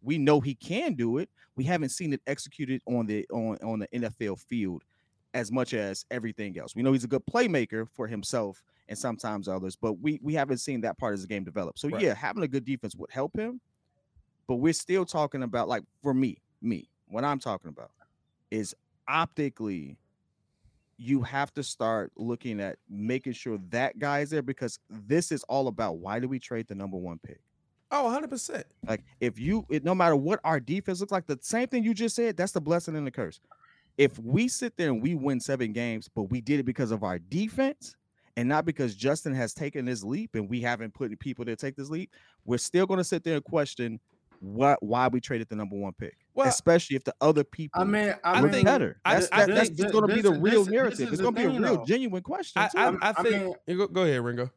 We 0.00 0.16
know 0.16 0.40
he 0.40 0.54
can 0.54 0.94
do 0.94 1.18
it. 1.18 1.28
We 1.56 1.64
haven't 1.64 1.88
seen 1.88 2.12
it 2.12 2.20
executed 2.28 2.80
on 2.86 3.06
the 3.06 3.26
on, 3.32 3.58
on 3.64 3.80
the 3.80 3.88
NFL 3.88 4.38
field 4.38 4.84
as 5.34 5.50
much 5.50 5.74
as 5.74 6.04
everything 6.10 6.56
else. 6.56 6.76
We 6.76 6.82
know 6.82 6.92
he's 6.92 7.04
a 7.04 7.08
good 7.08 7.26
playmaker 7.26 7.88
for 7.88 8.06
himself 8.06 8.62
and 8.88 8.96
sometimes 8.96 9.48
others, 9.48 9.74
but 9.74 9.94
we 9.94 10.20
we 10.22 10.34
haven't 10.34 10.58
seen 10.58 10.82
that 10.82 10.98
part 10.98 11.14
of 11.14 11.18
his 11.18 11.26
game 11.26 11.42
develop. 11.42 11.78
So 11.78 11.88
Right. 11.88 12.02
yeah, 12.02 12.14
having 12.14 12.44
a 12.44 12.48
good 12.48 12.64
defense 12.64 12.94
would 12.94 13.10
help 13.10 13.36
him. 13.36 13.60
But 14.52 14.56
we're 14.56 14.74
still 14.74 15.06
talking 15.06 15.42
about 15.42 15.66
like 15.66 15.82
for 16.02 16.12
me, 16.12 16.36
me, 16.60 16.90
what 17.08 17.24
I'm 17.24 17.38
talking 17.38 17.70
about 17.70 17.90
is 18.50 18.74
optically 19.08 19.96
you 20.98 21.22
have 21.22 21.54
to 21.54 21.62
start 21.62 22.12
looking 22.16 22.60
at 22.60 22.76
making 22.86 23.32
sure 23.32 23.58
that 23.70 23.98
guy 23.98 24.20
is 24.20 24.28
there 24.28 24.42
because 24.42 24.78
this 24.90 25.32
is 25.32 25.42
all 25.44 25.68
about 25.68 26.00
why 26.00 26.20
do 26.20 26.28
we 26.28 26.38
trade 26.38 26.68
the 26.68 26.74
number 26.74 26.98
one 26.98 27.18
pick? 27.26 27.40
Oh, 27.90 28.04
100 28.04 28.28
percent. 28.28 28.66
Like 28.86 29.00
if 29.20 29.38
you, 29.38 29.64
it, 29.70 29.84
no 29.84 29.94
matter 29.94 30.16
what 30.16 30.38
our 30.44 30.60
defense 30.60 31.00
looks 31.00 31.12
like, 31.12 31.26
the 31.26 31.38
same 31.40 31.68
thing 31.68 31.82
you 31.82 31.94
just 31.94 32.14
said, 32.14 32.36
that's 32.36 32.52
the 32.52 32.60
blessing 32.60 32.94
and 32.94 33.06
the 33.06 33.10
curse. 33.10 33.40
If 33.96 34.18
we 34.18 34.48
sit 34.48 34.76
there 34.76 34.90
and 34.90 35.02
we 35.02 35.14
win 35.14 35.40
seven 35.40 35.72
games, 35.72 36.10
but 36.14 36.24
we 36.24 36.42
did 36.42 36.60
it 36.60 36.64
because 36.64 36.90
of 36.90 37.04
our 37.04 37.18
defense, 37.18 37.96
And 38.36 38.50
not 38.50 38.66
because 38.66 38.94
Justin 38.94 39.34
has 39.34 39.54
taken 39.54 39.86
this 39.86 40.04
leap 40.04 40.34
and 40.34 40.46
we 40.46 40.60
haven't 40.60 40.92
put 40.92 41.18
people 41.20 41.46
to 41.46 41.56
take 41.56 41.74
this 41.74 41.88
leap, 41.88 42.10
we're 42.44 42.58
still 42.58 42.84
going 42.84 42.98
to 42.98 43.04
sit 43.04 43.24
there 43.24 43.36
and 43.36 43.44
question 43.44 43.98
what 44.42 44.82
why 44.82 45.06
we 45.06 45.20
traded 45.20 45.48
the 45.48 45.54
number 45.54 45.76
one 45.76 45.92
pick, 45.92 46.16
Well, 46.34 46.48
especially 46.48 46.96
if 46.96 47.04
the 47.04 47.14
other 47.20 47.44
people 47.44 47.80
I 47.80 47.84
mean, 47.84 48.14
I, 48.24 48.32
I 48.32 48.40
look 48.40 48.50
think- 48.50 48.64
better. 48.66 48.98
I- 49.04 49.14
That's, 49.14 49.28
I 49.30 49.46
that, 49.46 49.54
that's 49.54 49.68
think- 49.70 49.92
going 49.92 50.08
to 50.08 50.14
be 50.14 50.20
the 50.20 50.32
real 50.32 50.64
this- 50.64 50.66
this 50.66 50.68
narrative. 50.72 51.00
is 51.08 51.12
It's 51.12 51.22
going 51.22 51.34
to 51.36 51.40
be 51.40 51.46
a 51.46 51.60
real 51.60 51.76
though. 51.78 51.84
genuine 51.84 52.22
question. 52.22 52.60
I, 52.60 52.66
too. 52.68 52.78
I, 52.78 52.84
I'm- 52.84 52.98
I 53.02 53.10
I 53.16 53.22
think 53.22 53.56
mean- 53.68 53.76
go, 53.78 53.86
go 53.86 54.02
ahead, 54.02 54.20
Ringo. 54.24 54.50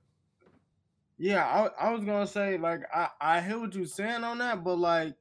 Yeah, 1.18 1.46
I, 1.46 1.88
I 1.88 1.92
was 1.94 2.04
gonna 2.04 2.28
say 2.28 2.58
like 2.58 2.82
I, 2.94 3.08
I 3.22 3.42
hear 3.42 3.58
what 3.60 3.74
you're 3.74 3.86
saying 3.86 4.26
on 4.26 4.40
that, 4.40 4.64
but 4.66 4.76
like, 4.78 5.14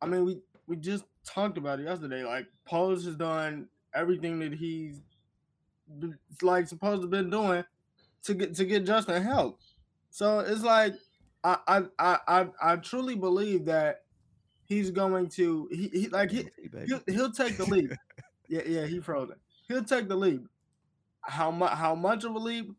I 0.00 0.06
mean 0.06 0.24
we 0.24 0.38
we 0.66 0.76
just 0.76 1.04
talked 1.26 1.58
about 1.58 1.78
it 1.78 1.82
yesterday. 1.84 2.22
Like 2.24 2.46
Poles 2.64 3.04
has 3.04 3.16
done 3.16 3.68
everything 3.92 4.38
that 4.38 4.54
he's 4.54 5.02
like 6.40 6.68
supposed 6.68 7.02
to 7.02 7.08
been 7.08 7.28
doing 7.28 7.64
to 8.22 8.34
get 8.34 8.54
to 8.54 8.64
get 8.64 8.86
Justin 8.86 9.22
help. 9.22 9.58
So 10.10 10.38
it's 10.38 10.62
like 10.62 10.94
I 11.44 11.58
I 11.66 11.82
I 11.98 12.18
I, 12.28 12.46
I 12.62 12.76
truly 12.76 13.14
believe 13.14 13.64
that 13.66 14.02
he's 14.64 14.90
going 14.90 15.28
to 15.28 15.68
he, 15.70 15.88
he 15.88 16.08
like 16.08 16.30
he, 16.30 16.48
he'll, 16.86 17.02
he'll 17.06 17.32
take 17.32 17.56
the 17.56 17.64
leap. 17.64 17.92
yeah, 18.48 18.62
yeah, 18.66 18.86
he 18.86 19.00
frozen. 19.00 19.36
He'll 19.68 19.84
take 19.84 20.08
the 20.08 20.16
leap. 20.16 20.46
How 21.22 21.50
much? 21.50 21.72
How 21.72 21.94
much 21.94 22.24
of 22.24 22.34
a 22.34 22.38
leap? 22.38 22.72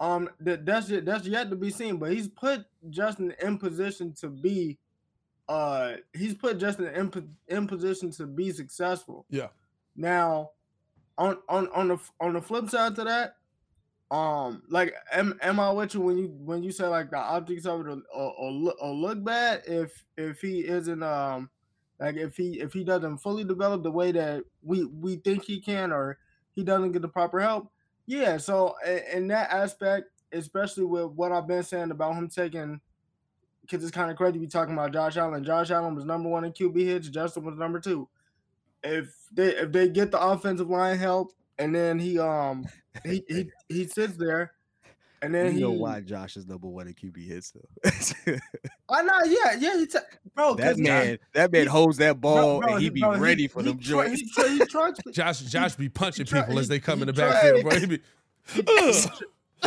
Um, 0.00 0.30
that 0.40 0.66
that's 0.66 0.88
yet, 0.88 1.04
that's 1.04 1.26
yet 1.26 1.50
to 1.50 1.56
be 1.56 1.70
seen. 1.70 1.98
But 1.98 2.12
he's 2.12 2.28
put 2.28 2.64
Justin 2.90 3.34
in 3.40 3.58
position 3.58 4.12
to 4.14 4.28
be, 4.28 4.78
uh, 5.48 5.94
he's 6.12 6.34
put 6.34 6.58
Justin 6.58 6.86
in 6.86 7.34
in 7.48 7.66
position 7.66 8.10
to 8.12 8.26
be 8.26 8.50
successful. 8.50 9.26
Yeah. 9.30 9.48
Now, 9.94 10.50
on 11.18 11.38
on 11.48 11.68
on 11.68 11.88
the 11.88 11.98
on 12.20 12.32
the 12.32 12.40
flip 12.40 12.70
side 12.70 12.96
to 12.96 13.04
that, 13.04 13.36
um, 14.12 14.62
like 14.68 14.94
am, 15.12 15.38
am 15.42 15.58
I 15.60 15.72
with 15.72 15.94
you 15.94 16.00
when 16.02 16.18
you 16.18 16.28
when 16.28 16.62
you 16.62 16.72
say 16.72 16.86
like 16.86 17.10
the 17.10 17.18
optics 17.18 17.66
of 17.66 17.80
it 17.86 17.98
or, 18.14 18.32
or, 18.38 18.52
look, 18.52 18.76
look 18.82 19.24
bad? 19.24 19.62
If 19.66 20.04
if 20.18 20.40
he 20.40 20.66
isn't 20.68 21.02
um 21.02 21.50
like 22.00 22.16
if 22.16 22.36
he 22.36 22.60
if 22.60 22.72
he 22.72 22.84
doesn't 22.84 23.18
fully 23.18 23.44
develop 23.44 23.82
the 23.82 23.90
way 23.90 24.12
that 24.12 24.44
we 24.62 24.84
we 24.84 25.16
think 25.16 25.44
he 25.44 25.60
can 25.60 25.92
or 25.92 26.18
he 26.52 26.64
doesn't 26.64 26.92
get 26.92 27.02
the 27.02 27.08
proper 27.08 27.40
help 27.40 27.70
yeah 28.06 28.36
so 28.36 28.74
i- 28.86 29.04
in 29.14 29.28
that 29.28 29.50
aspect 29.52 30.10
especially 30.32 30.84
with 30.84 31.06
what 31.12 31.32
i've 31.32 31.46
been 31.46 31.62
saying 31.62 31.90
about 31.90 32.14
him 32.16 32.28
taking 32.28 32.80
because 33.62 33.82
it's 33.82 33.92
kind 33.94 34.10
of 34.10 34.16
crazy 34.16 34.34
to 34.34 34.38
be 34.40 34.46
talking 34.46 34.74
about 34.74 34.92
josh 34.92 35.16
allen. 35.16 35.44
Josh 35.44 35.70
allen 35.70 35.94
was 35.94 36.04
number 36.04 36.28
one 36.28 36.44
in 36.44 36.52
qb 36.52 36.84
hits 36.84 37.08
justin 37.08 37.44
was 37.44 37.56
number 37.56 37.80
two. 37.80 38.08
If 38.82 39.14
they 39.32 39.56
if 39.56 39.72
they 39.72 39.88
get 39.88 40.10
the 40.10 40.20
offensive 40.20 40.68
line 40.70 40.98
help 40.98 41.32
and 41.58 41.74
then 41.74 41.98
he 41.98 42.18
um 42.18 42.66
he 43.04 43.22
he, 43.28 43.50
he 43.68 43.86
sits 43.86 44.16
there 44.16 44.52
and 45.22 45.32
then 45.34 45.54
you 45.54 45.60
know 45.60 45.72
he 45.72 45.78
why 45.78 46.00
Josh 46.00 46.36
is 46.36 46.46
number 46.46 46.66
one 46.66 46.88
in 46.88 46.94
QB 46.94 47.26
hits 47.26 47.52
though. 47.52 48.36
I 48.88 49.02
know 49.02 49.12
yeah 49.24 49.54
yeah 49.58 49.76
he 49.78 49.86
ta- 49.86 50.00
bro 50.34 50.54
'cause 50.54 50.56
that 50.64 50.76
Josh- 50.76 50.82
man, 50.84 51.18
that 51.34 51.52
man 51.52 51.62
he- 51.62 51.68
holds 51.68 51.98
that 51.98 52.20
ball 52.20 52.60
bro, 52.60 52.68
and 52.74 52.78
he 52.78 52.84
he- 52.86 52.90
be 52.90 53.00
bro, 53.00 53.12
he- 53.12 53.20
ready 53.20 53.46
for 53.48 53.62
he 53.62 53.68
them 53.68 53.78
try- 53.78 54.06
joints. 54.08 54.20
he 54.20 54.30
try- 54.34 54.48
he 54.48 54.58
tries 54.66 54.94
Josh 55.12 55.40
Josh 55.42 55.74
be 55.76 55.88
punching 55.88 56.26
try- 56.26 56.40
people 56.42 56.58
as 56.58 56.68
they 56.68 56.80
come 56.80 57.02
in 57.02 57.06
the 57.06 57.12
he 57.12 57.18
backfield, 57.20 57.62
bro. 57.62 57.78
He 57.78 57.86
be, 57.86 58.00
he, 58.54 58.62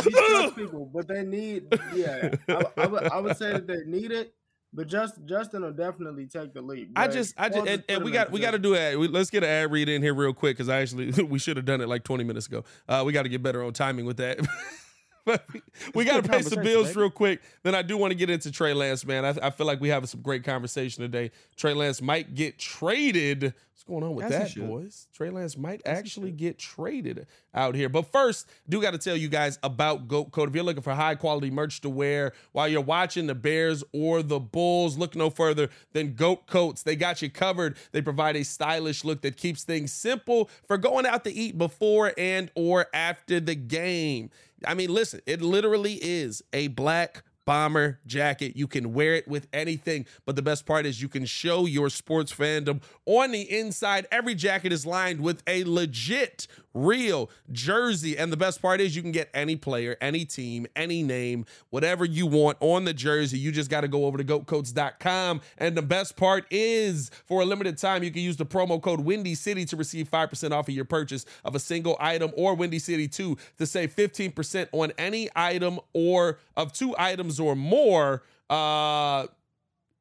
he 0.02 0.10
trusts 0.10 0.54
people, 0.54 0.90
but 0.92 1.08
they 1.08 1.22
need, 1.24 1.64
yeah. 1.94 2.34
I, 2.50 2.62
I, 2.76 2.86
would, 2.86 3.02
I 3.04 3.18
would 3.18 3.36
say 3.38 3.52
that 3.52 3.66
they 3.66 3.84
need 3.86 4.10
it, 4.12 4.34
but 4.76 4.88
just 4.88 5.24
Justin 5.24 5.62
will 5.62 5.72
definitely 5.72 6.26
take 6.26 6.52
the 6.52 6.60
lead. 6.60 6.90
I 6.94 7.08
just, 7.08 7.34
I 7.38 7.48
just, 7.48 7.66
and, 7.66 7.82
and 7.88 8.04
we 8.04 8.10
got, 8.10 8.30
we 8.30 8.40
got 8.40 8.50
to 8.50 8.58
do 8.58 8.76
ad. 8.76 8.98
We, 8.98 9.08
let's 9.08 9.30
get 9.30 9.42
an 9.42 9.48
ad 9.48 9.72
read 9.72 9.88
in 9.88 10.02
here 10.02 10.12
real 10.12 10.34
quick 10.34 10.56
because 10.56 10.68
I 10.68 10.82
actually, 10.82 11.10
we 11.24 11.38
should 11.38 11.56
have 11.56 11.64
done 11.64 11.80
it 11.80 11.88
like 11.88 12.04
20 12.04 12.24
minutes 12.24 12.46
ago. 12.46 12.62
Uh, 12.86 13.02
we 13.04 13.14
got 13.14 13.22
to 13.22 13.30
get 13.30 13.42
better 13.42 13.64
on 13.64 13.72
timing 13.72 14.04
with 14.04 14.18
that. 14.18 14.38
but 15.24 15.42
we, 15.50 15.62
we 15.94 16.04
got 16.04 16.22
to 16.22 16.28
pay 16.28 16.42
some 16.42 16.62
bills 16.62 16.88
baby. 16.88 17.00
real 17.00 17.10
quick. 17.10 17.40
Then 17.62 17.74
I 17.74 17.80
do 17.80 17.96
want 17.96 18.10
to 18.10 18.14
get 18.14 18.28
into 18.28 18.52
Trey 18.52 18.74
Lance, 18.74 19.06
man. 19.06 19.24
I, 19.24 19.46
I 19.46 19.50
feel 19.50 19.66
like 19.66 19.80
we 19.80 19.88
have 19.88 20.06
some 20.10 20.20
great 20.20 20.44
conversation 20.44 21.00
today. 21.02 21.30
Trey 21.56 21.72
Lance 21.72 22.02
might 22.02 22.34
get 22.34 22.58
traded. 22.58 23.44
What's 23.44 23.84
going 23.88 24.04
on 24.04 24.14
with 24.14 24.26
As 24.26 24.54
that, 24.54 24.68
boys? 24.68 25.06
Trey 25.14 25.30
Lance 25.30 25.56
might 25.56 25.80
As 25.86 25.98
actually 25.98 26.32
get 26.32 26.58
traded 26.58 27.26
out 27.56 27.74
here. 27.74 27.88
But 27.88 28.12
first, 28.12 28.48
do 28.68 28.80
got 28.80 28.92
to 28.92 28.98
tell 28.98 29.16
you 29.16 29.28
guys 29.28 29.58
about 29.62 30.06
Goat 30.06 30.30
Coats. 30.30 30.50
If 30.50 30.54
you're 30.54 30.64
looking 30.64 30.82
for 30.82 30.94
high 30.94 31.14
quality 31.14 31.50
merch 31.50 31.80
to 31.80 31.88
wear 31.88 32.32
while 32.52 32.68
you're 32.68 32.80
watching 32.80 33.26
the 33.26 33.34
Bears 33.34 33.82
or 33.92 34.22
the 34.22 34.38
Bulls, 34.38 34.96
look 34.98 35.16
no 35.16 35.30
further 35.30 35.68
than 35.92 36.14
Goat 36.14 36.46
Coats. 36.46 36.82
They 36.82 36.96
got 36.96 37.22
you 37.22 37.30
covered. 37.30 37.76
They 37.92 38.02
provide 38.02 38.36
a 38.36 38.44
stylish 38.44 39.04
look 39.04 39.22
that 39.22 39.36
keeps 39.36 39.64
things 39.64 39.92
simple 39.92 40.50
for 40.66 40.78
going 40.78 41.06
out 41.06 41.24
to 41.24 41.32
eat 41.32 41.58
before 41.58 42.12
and 42.18 42.50
or 42.54 42.86
after 42.92 43.40
the 43.40 43.54
game. 43.54 44.30
I 44.64 44.74
mean, 44.74 44.92
listen, 44.92 45.20
it 45.26 45.42
literally 45.42 45.94
is 45.94 46.42
a 46.52 46.68
black 46.68 47.22
bomber 47.46 48.00
jacket. 48.06 48.56
You 48.56 48.66
can 48.66 48.92
wear 48.92 49.14
it 49.14 49.26
with 49.26 49.46
anything, 49.52 50.04
but 50.26 50.36
the 50.36 50.42
best 50.42 50.66
part 50.66 50.84
is 50.84 51.00
you 51.00 51.08
can 51.08 51.24
show 51.24 51.64
your 51.64 51.88
sports 51.88 52.32
fandom 52.32 52.82
on 53.06 53.30
the 53.30 53.40
inside. 53.40 54.06
Every 54.10 54.34
jacket 54.34 54.72
is 54.72 54.84
lined 54.84 55.20
with 55.20 55.42
a 55.46 55.64
legit, 55.64 56.46
real 56.74 57.30
jersey. 57.50 58.18
And 58.18 58.32
the 58.32 58.36
best 58.36 58.60
part 58.60 58.80
is 58.80 58.94
you 58.94 59.02
can 59.02 59.12
get 59.12 59.30
any 59.32 59.56
player, 59.56 59.96
any 60.00 60.24
team, 60.24 60.66
any 60.76 61.02
name, 61.02 61.46
whatever 61.70 62.04
you 62.04 62.26
want 62.26 62.58
on 62.60 62.84
the 62.84 62.92
jersey. 62.92 63.38
You 63.38 63.52
just 63.52 63.70
got 63.70 63.80
to 63.82 63.88
go 63.88 64.04
over 64.04 64.18
to 64.18 64.24
goatcoats.com. 64.24 65.40
And 65.58 65.76
the 65.76 65.82
best 65.82 66.16
part 66.16 66.44
is 66.50 67.10
for 67.26 67.40
a 67.40 67.44
limited 67.44 67.78
time, 67.78 68.02
you 68.02 68.10
can 68.10 68.22
use 68.22 68.36
the 68.36 68.46
promo 68.46 68.82
code 68.82 69.00
Windy 69.00 69.34
City 69.34 69.64
to 69.66 69.76
receive 69.76 70.10
5% 70.10 70.50
off 70.50 70.68
of 70.68 70.74
your 70.74 70.84
purchase 70.84 71.24
of 71.44 71.54
a 71.54 71.60
single 71.60 71.96
item 72.00 72.32
or 72.36 72.54
Windy 72.54 72.80
City 72.80 73.08
2 73.08 73.38
to 73.58 73.66
save 73.66 73.94
15% 73.94 74.68
on 74.72 74.92
any 74.98 75.28
item 75.34 75.78
or 75.92 76.38
of 76.56 76.72
two 76.72 76.94
items 76.98 77.35
or 77.40 77.54
more. 77.56 78.22
Uh, 78.48 79.26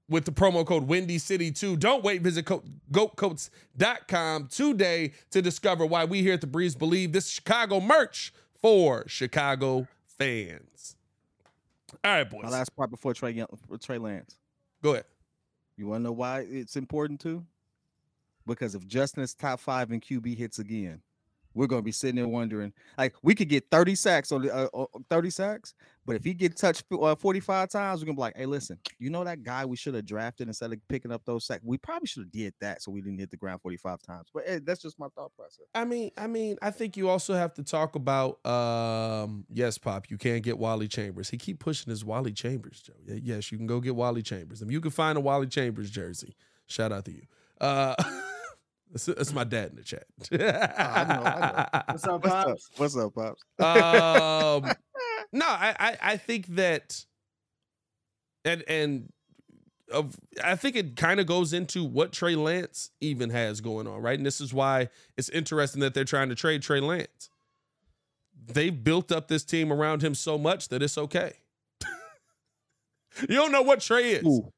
with 0.08 0.26
the 0.26 0.32
promo 0.32 0.66
code 0.66 0.84
Windy 0.84 1.18
City 1.18 1.52
2. 1.52 1.78
Don't 1.78 2.04
wait. 2.04 2.22
Visit 2.22 2.46
co- 2.46 2.64
goatcoats.com 2.92 4.48
today 4.50 5.14
to 5.32 5.42
discover 5.42 5.86
why 5.86 6.06
we 6.06 6.22
here 6.22 6.34
at 6.34 6.42
the 6.42 6.48
Breeze 6.48 6.76
believe 6.76 7.12
this 7.12 7.28
Chicago 7.28 7.80
merch 7.80 8.32
for 8.62 9.04
Chicago 9.08 9.88
fans. 10.06 10.96
All 12.04 12.12
right, 12.12 12.30
boys. 12.30 12.44
My 12.44 12.50
last 12.50 12.76
part 12.76 12.90
before 12.90 13.14
Trey 13.14 13.44
Trey 13.82 13.98
Lance. 13.98 14.38
Go 14.82 14.92
ahead. 14.92 15.06
You 15.78 15.88
want 15.88 16.02
to 16.02 16.04
know 16.04 16.12
why 16.12 16.46
it's 16.50 16.76
important 16.76 17.20
too? 17.20 17.46
Because 18.46 18.76
if 18.76 18.86
Justin's 18.86 19.34
top 19.34 19.60
five 19.60 19.92
in 19.92 20.00
QB 20.00 20.38
hits 20.38 20.60
again, 20.60 21.02
we're 21.54 21.68
gonna 21.68 21.82
be 21.82 21.92
sitting 21.92 22.18
there 22.18 22.28
wondering. 22.28 22.74
Like 22.98 23.16
we 23.24 23.34
could 23.34 23.50
get 23.50 23.72
30 23.72 23.96
sacks 23.96 24.32
on 24.32 24.44
the 24.44 24.56
uh, 24.56 24.68
uh, 24.74 24.86
30 25.10 25.30
sacks, 25.30 25.74
but 26.06 26.16
if 26.16 26.24
he 26.24 26.34
get 26.34 26.56
touched 26.56 26.84
uh, 26.92 27.16
45 27.16 27.70
times, 27.70 28.02
we're 28.02 28.06
gonna 28.06 28.16
be 28.16 28.22
like, 28.22 28.38
hey, 28.38 28.46
listen, 28.46 28.78
you 29.00 29.10
know 29.10 29.24
that 29.24 29.44
guy 29.44 29.66
we 29.66 29.76
should 29.76 29.96
have 29.96 30.06
drafted 30.06 30.48
instead 30.48 30.72
of 30.72 30.80
picking 30.88 31.12
up 31.12 31.24
those 31.26 31.46
sacks. 31.46 31.64
We 31.64 31.78
probably 31.78 32.08
should 32.08 32.24
have 32.24 32.32
did 32.32 32.54
that 32.62 32.84
so 32.84 32.92
we 32.92 33.02
didn't 33.02 33.20
hit 33.20 33.32
the 33.32 33.38
ground 33.38 33.62
45 33.62 34.02
times. 34.04 34.28
But 34.34 34.44
eh, 34.46 34.60
that's 34.64 34.82
just 34.82 35.00
my 35.00 35.08
thought 35.16 35.32
process. 35.36 35.66
I 35.74 35.84
mean, 35.84 36.12
I 36.18 36.28
mean, 36.28 36.58
I 36.62 36.70
think 36.72 36.96
you 36.96 37.10
also 37.10 37.34
have 37.34 37.54
to 37.56 37.64
talk 37.64 37.96
about 37.96 38.46
um 38.46 39.46
yes, 39.52 39.78
Pop, 39.78 40.10
you 40.10 40.18
can't 40.18 40.44
get 40.44 40.60
Wally 40.60 40.88
Chambers. 40.88 41.30
He 41.30 41.38
keep 41.38 41.60
pushing 41.60 41.90
his 41.90 42.06
Wally 42.06 42.34
Chambers, 42.34 42.82
Joe. 42.82 42.94
Yes, 43.08 43.52
you 43.52 43.58
can 43.58 43.68
go 43.68 43.80
get 43.80 43.96
Wally 43.96 44.22
Chambers. 44.22 44.62
If 44.62 44.72
you 44.72 44.82
can 44.82 44.92
find 44.92 45.18
a 45.18 45.22
Wally 45.22 45.48
Chambers 45.48 45.90
jersey, 45.90 46.36
shout 46.68 46.92
out 46.92 47.06
to 47.06 47.12
you. 47.12 47.24
Uh 47.60 47.96
that's, 48.92 49.06
that's 49.06 49.34
my 49.34 49.44
dad 49.44 49.72
in 49.72 49.78
the 49.78 49.84
chat. 49.84 50.06
I 50.32 51.04
know. 51.06 51.82
What's 51.94 52.06
up, 52.06 52.24
What's 52.24 52.36
up? 52.36 52.48
pops? 52.48 52.70
What's 52.78 52.98
up, 52.98 53.14
pops? 53.16 53.44
um, 53.60 54.72
no, 55.32 55.46
I, 55.46 55.76
I 55.80 55.98
I 56.02 56.18
think 56.18 56.48
that, 56.56 57.06
and 58.44 58.64
and 58.68 59.12
of 59.92 60.16
I 60.44 60.56
think 60.56 60.76
it 60.76 60.96
kind 60.96 61.20
of 61.20 61.28
goes 61.28 61.54
into 61.54 61.84
what 61.84 62.12
Trey 62.12 62.36
Lance 62.36 62.92
even 63.02 63.30
has 63.30 63.62
going 63.62 63.88
on, 63.88 64.02
right? 64.02 64.18
And 64.18 64.26
this 64.26 64.42
is 64.42 64.54
why 64.54 64.90
it's 65.18 65.30
interesting 65.30 65.82
that 65.82 65.94
they're 65.94 66.04
trying 66.04 66.30
to 66.30 66.36
trade 66.36 66.62
Trey 66.62 66.80
Lance. 66.80 67.30
They've 68.48 68.84
built 68.84 69.12
up 69.12 69.28
this 69.28 69.44
team 69.44 69.72
around 69.72 70.04
him 70.04 70.14
so 70.14 70.38
much 70.38 70.70
that 70.70 70.84
it's 70.84 70.98
okay. 70.98 71.34
you 73.22 73.36
don't 73.36 73.52
know 73.52 73.62
what 73.64 73.80
Trey 73.80 74.12
is. 74.12 74.24
Who? 74.24 74.52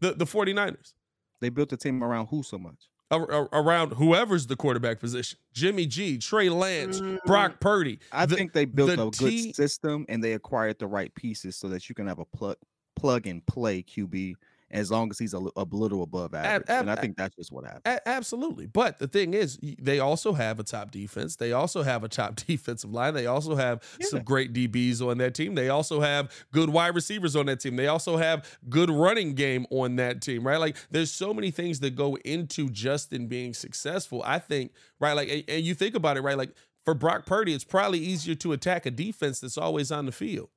The 0.00 0.12
the 0.12 0.26
49ers. 0.26 0.92
They 1.40 1.48
built 1.48 1.70
the 1.70 1.76
team 1.76 2.04
around 2.04 2.26
who 2.26 2.42
so 2.42 2.58
much? 2.58 2.89
Ar- 3.10 3.30
ar- 3.32 3.48
Around 3.52 3.94
whoever's 3.94 4.46
the 4.46 4.54
quarterback 4.56 5.00
position, 5.00 5.38
Jimmy 5.52 5.86
G, 5.86 6.16
Trey 6.18 6.48
Lance, 6.48 7.00
Mm, 7.00 7.18
Brock 7.26 7.58
Purdy. 7.60 7.98
I 8.12 8.24
The- 8.26 8.36
think 8.36 8.52
they 8.52 8.64
built 8.64 8.96
the 8.96 9.06
a 9.08 9.10
T- 9.10 9.46
good 9.46 9.56
system 9.56 10.06
and 10.08 10.22
they 10.22 10.34
acquired 10.34 10.78
the 10.78 10.86
right 10.86 11.12
pieces 11.14 11.56
so 11.56 11.68
that 11.70 11.88
you 11.88 11.94
can 11.94 12.06
have 12.06 12.18
a 12.20 12.24
plug 12.24 12.56
plug 12.96 13.26
and 13.26 13.44
play 13.46 13.82
QB 13.82 14.34
as 14.70 14.90
long 14.90 15.10
as 15.10 15.18
he's 15.18 15.34
a, 15.34 15.38
a 15.56 15.64
little 15.70 16.02
above 16.02 16.34
average. 16.34 16.68
ab- 16.68 16.80
and 16.82 16.90
I 16.90 16.94
think 16.96 17.16
that's 17.16 17.34
just 17.36 17.50
what 17.52 17.64
happened. 17.64 18.00
Absolutely. 18.06 18.66
But 18.66 18.98
the 18.98 19.08
thing 19.08 19.34
is, 19.34 19.58
they 19.62 19.98
also 20.00 20.32
have 20.32 20.60
a 20.60 20.62
top 20.62 20.90
defense. 20.90 21.36
They 21.36 21.52
also 21.52 21.82
have 21.82 22.04
a 22.04 22.08
top 22.08 22.36
defensive 22.46 22.90
line. 22.92 23.14
They 23.14 23.26
also 23.26 23.56
have 23.56 23.82
some 24.02 24.22
great 24.22 24.52
DBs 24.52 25.00
on 25.00 25.18
that 25.18 25.34
team. 25.34 25.54
They 25.54 25.68
also 25.70 26.00
have 26.00 26.30
good 26.52 26.68
wide 26.70 26.94
receivers 26.94 27.34
on 27.36 27.46
that 27.46 27.60
team. 27.60 27.76
They 27.76 27.88
also 27.88 28.16
have 28.16 28.58
good 28.68 28.90
running 28.90 29.34
game 29.34 29.66
on 29.70 29.96
that 29.96 30.22
team, 30.22 30.46
right? 30.46 30.58
Like 30.60 30.76
there's 30.90 31.10
so 31.12 31.34
many 31.34 31.50
things 31.50 31.80
that 31.80 31.96
go 31.96 32.16
into 32.24 32.68
Justin 32.70 33.26
being 33.26 33.54
successful. 33.54 34.22
I 34.24 34.38
think, 34.38 34.72
right? 35.00 35.14
Like, 35.14 35.28
and- 35.28 35.44
and 35.48 35.64
you 35.64 35.74
think 35.74 35.94
about 35.94 36.16
it, 36.16 36.20
right? 36.20 36.36
Like, 36.38 36.50
for 36.84 36.94
Brock 36.94 37.26
Purdy, 37.26 37.52
it's 37.52 37.64
probably 37.64 37.98
easier 37.98 38.34
to 38.36 38.52
attack 38.52 38.86
a 38.86 38.90
defense 38.90 39.40
that's 39.40 39.58
always 39.58 39.90
on 39.92 40.06
the 40.06 40.12
field. 40.12 40.48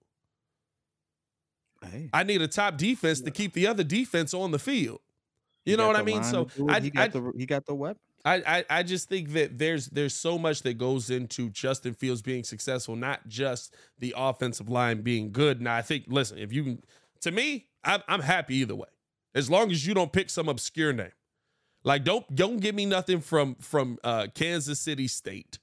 Hey, 1.92 2.10
I 2.14 2.24
need 2.24 2.42
a 2.42 2.48
top 2.48 2.78
defense 2.78 3.22
to 3.22 3.32
keep 3.32 3.54
the 3.54 3.68
other 3.68 3.84
defense 3.84 4.34
on 4.34 4.52
the 4.52 4.60
field. 4.60 5.00
You 5.66 5.74
he 5.74 5.78
know 5.78 5.88
what 5.88 5.96
I 5.96 6.04
mean? 6.04 6.24
So 6.24 6.46
to 6.46 6.58
do 6.58 6.70
it. 6.70 6.72
I, 6.72 6.80
he 6.80 6.92
I, 6.96 7.08
got 7.08 7.12
the 7.12 7.32
he 7.38 7.46
got 7.46 7.66
the 7.66 7.76
weapon. 7.76 8.00
I, 8.26 8.36
I 8.36 8.66
I 8.70 8.84
just 8.84 9.10
think 9.10 9.34
that 9.34 9.58
there's 9.58 9.88
there's 9.88 10.14
so 10.14 10.38
much 10.38 10.62
that 10.64 10.78
goes 10.78 11.10
into 11.10 11.50
Justin 11.50 11.94
Fields 11.94 12.22
being 12.22 12.44
successful, 12.44 12.96
not 12.96 13.28
just 13.28 13.76
the 14.00 14.14
offensive 14.16 14.70
line 14.70 15.02
being 15.02 15.32
good. 15.32 15.62
Now 15.62 15.76
I 15.76 15.82
think, 15.82 16.06
listen, 16.08 16.38
if 16.38 16.54
you 16.54 16.64
can, 16.64 16.84
to 17.22 17.32
me, 17.32 17.68
I'm, 17.84 18.02
I'm 18.08 18.22
happy 18.22 18.58
either 18.58 18.76
way, 18.76 18.88
as 19.36 19.50
long 19.50 19.72
as 19.72 19.86
you 19.86 19.94
don't 19.94 20.12
pick 20.12 20.30
some 20.30 20.48
obscure 20.48 20.94
name. 20.94 21.12
Like 21.84 22.06
don't 22.06 22.34
don't 22.34 22.58
give 22.58 22.76
me 22.76 22.86
nothing 22.86 23.20
from 23.20 23.56
from 23.56 23.98
uh, 24.04 24.28
Kansas 24.34 24.80
City 24.80 25.08
State. 25.08 25.60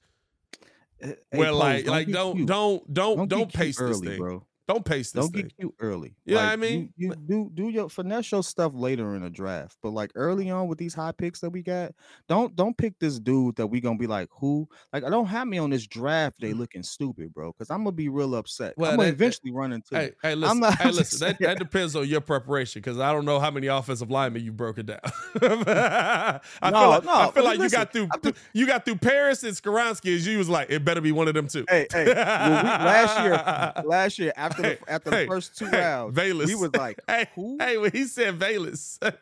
Hey, 0.99 1.15
Where 1.31 1.49
Pose, 1.49 1.59
like 1.59 1.87
like 1.87 2.07
don't 2.09 2.35
cute. 2.35 2.47
don't 2.47 2.93
don't 2.93 3.17
don't, 3.17 3.27
don't 3.29 3.49
cute 3.49 3.53
pace 3.53 3.79
this 3.79 3.99
thing. 3.99 4.19
bro. 4.19 4.45
Don't 4.73 4.85
pace 4.85 5.11
this 5.11 5.23
Don't 5.25 5.33
thing. 5.33 5.41
get 5.43 5.57
cute 5.57 5.75
early. 5.79 6.15
Yeah, 6.25 6.37
what 6.37 6.45
I 6.45 6.55
mean? 6.55 6.93
You, 6.95 7.09
you 7.09 7.15
do 7.27 7.51
do 7.53 7.69
your 7.69 7.89
finesse 7.89 8.31
your 8.31 8.41
stuff 8.43 8.71
later 8.73 9.15
in 9.15 9.23
the 9.23 9.29
draft, 9.29 9.77
but 9.83 9.89
like 9.91 10.11
early 10.15 10.49
on 10.49 10.67
with 10.67 10.77
these 10.77 10.93
high 10.93 11.11
picks 11.11 11.39
that 11.41 11.49
we 11.49 11.61
got, 11.61 11.91
don't 12.29 12.55
don't 12.55 12.77
pick 12.77 12.97
this 12.99 13.19
dude 13.19 13.55
that 13.57 13.67
we 13.67 13.81
gonna 13.81 13.97
be 13.97 14.07
like 14.07 14.29
who. 14.31 14.67
Like 14.93 15.03
I 15.03 15.09
don't 15.09 15.25
have 15.25 15.47
me 15.47 15.57
on 15.57 15.69
this 15.71 15.85
draft 15.85 16.39
day 16.39 16.53
looking 16.53 16.83
stupid, 16.83 17.33
bro, 17.33 17.51
because 17.51 17.69
I'm 17.69 17.79
gonna 17.79 17.91
be 17.91 18.07
real 18.09 18.33
upset. 18.35 18.71
Mm. 18.73 18.77
Well, 18.77 18.91
I'm 18.91 18.97
gonna 18.97 19.07
that- 19.11 19.17
that- 19.17 19.23
eventually 19.25 19.51
run 19.51 19.73
into. 19.73 19.95
Hey, 19.95 20.05
it. 20.05 20.17
hey, 20.21 20.35
listen, 20.35 20.59
not- 20.61 20.75
hey, 20.79 20.91
listen. 20.91 21.27
That, 21.27 21.39
that 21.39 21.59
depends 21.59 21.95
on 21.95 22.07
your 22.07 22.21
preparation 22.21 22.81
because 22.81 22.97
I 22.99 23.11
don't 23.11 23.25
know 23.25 23.39
how 23.39 23.51
many 23.51 23.67
offensive 23.67 24.09
linemen 24.09 24.43
you 24.43 24.51
broke 24.53 24.77
it 24.77 24.85
down. 24.85 24.99
I 25.41 26.39
feel 26.63 26.89
like, 26.89 27.03
No, 27.05 27.11
I 27.13 27.31
feel 27.31 27.43
like 27.43 27.59
you 27.59 27.69
got 27.69 27.91
through 27.91 28.07
I'm 28.23 28.33
you 28.53 28.65
got 28.67 28.85
through 28.85 28.95
Paris 28.97 29.43
and 29.43 29.53
Skoronski, 29.55 30.15
and 30.15 30.25
you 30.25 30.37
was 30.37 30.49
like, 30.49 30.69
it 30.69 30.83
better 30.85 31.01
be 31.01 31.11
one 31.11 31.27
of 31.27 31.33
them 31.33 31.47
two. 31.47 31.65
Hey, 31.69 31.87
hey, 31.91 32.05
well, 32.05 32.63
we, 32.63 32.69
last 32.69 33.19
year, 33.23 33.83
last 33.85 34.19
year 34.19 34.33
after 34.35 34.60
Hey, 34.61 34.77
the 34.85 34.91
after 34.91 35.09
hey, 35.11 35.23
the 35.23 35.27
first 35.27 35.57
two 35.57 35.65
hey, 35.67 35.79
rounds, 35.79 36.17
Velus. 36.17 36.47
we 36.47 36.55
was 36.55 36.73
like, 36.75 36.99
hey, 37.07 37.27
who? 37.35 37.57
hey, 37.59 37.77
when 37.77 37.91
he 37.91 38.05
said 38.05 38.39
Velus. 38.39 38.97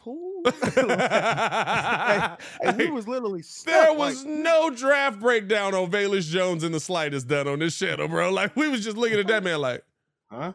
who? 0.00 0.42
hey, 0.64 2.36
and 2.62 2.78
we 2.78 2.90
was 2.90 3.06
literally 3.06 3.42
stuck, 3.42 3.74
There 3.74 3.88
like, 3.90 3.98
was 3.98 4.24
no 4.24 4.70
draft 4.70 5.20
breakdown 5.20 5.74
on 5.74 5.90
Velus 5.90 6.28
Jones 6.28 6.64
in 6.64 6.72
the 6.72 6.80
slightest 6.80 7.28
done 7.28 7.48
on 7.48 7.58
this 7.58 7.78
channel, 7.78 8.08
bro. 8.08 8.30
Like 8.30 8.56
we 8.56 8.68
was 8.68 8.82
just 8.84 8.96
looking 8.96 9.18
at 9.18 9.26
that 9.26 9.42
man 9.44 9.60
like, 9.60 9.84
Huh? 10.30 10.52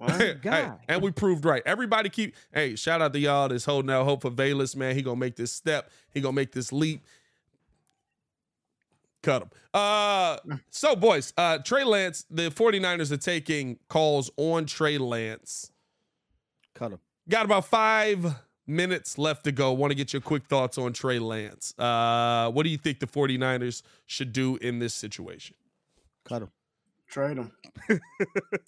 What? 0.00 0.12
Hey, 0.42 0.70
and 0.88 1.02
we 1.02 1.10
proved 1.10 1.44
right. 1.44 1.62
Everybody 1.66 2.08
keep 2.08 2.34
hey, 2.54 2.74
shout 2.74 3.02
out 3.02 3.12
to 3.12 3.18
y'all 3.18 3.48
that's 3.48 3.66
holding 3.66 3.90
out 3.90 4.04
hope 4.04 4.22
for 4.22 4.30
Velus, 4.30 4.74
man. 4.74 4.94
He 4.96 5.02
gonna 5.02 5.16
make 5.20 5.36
this 5.36 5.52
step. 5.52 5.90
He 6.14 6.22
gonna 6.22 6.32
make 6.32 6.52
this 6.52 6.72
leap. 6.72 7.04
Cut 9.22 9.42
him. 9.42 9.50
Uh 9.74 10.38
so 10.70 10.96
boys, 10.96 11.32
uh 11.36 11.58
Trey 11.58 11.84
Lance, 11.84 12.24
the 12.30 12.50
49ers 12.50 13.12
are 13.12 13.16
taking 13.18 13.78
calls 13.88 14.30
on 14.36 14.66
Trey 14.66 14.98
Lance. 14.98 15.70
cut 16.74 16.92
him. 16.92 16.98
Got 17.28 17.44
about 17.44 17.66
five 17.66 18.34
minutes 18.66 19.18
left 19.18 19.44
to 19.44 19.52
go. 19.52 19.72
Want 19.72 19.90
to 19.90 19.94
get 19.94 20.12
your 20.12 20.22
quick 20.22 20.46
thoughts 20.46 20.78
on 20.78 20.92
Trey 20.92 21.18
Lance. 21.18 21.74
Uh 21.78 22.50
what 22.50 22.62
do 22.64 22.70
you 22.70 22.78
think 22.78 22.98
the 23.00 23.06
49ers 23.06 23.82
should 24.06 24.32
do 24.32 24.56
in 24.56 24.78
this 24.78 24.94
situation? 24.94 25.54
Cut 26.24 26.42
him. 26.42 26.50
Trade 27.08 27.38
him. 27.38 27.50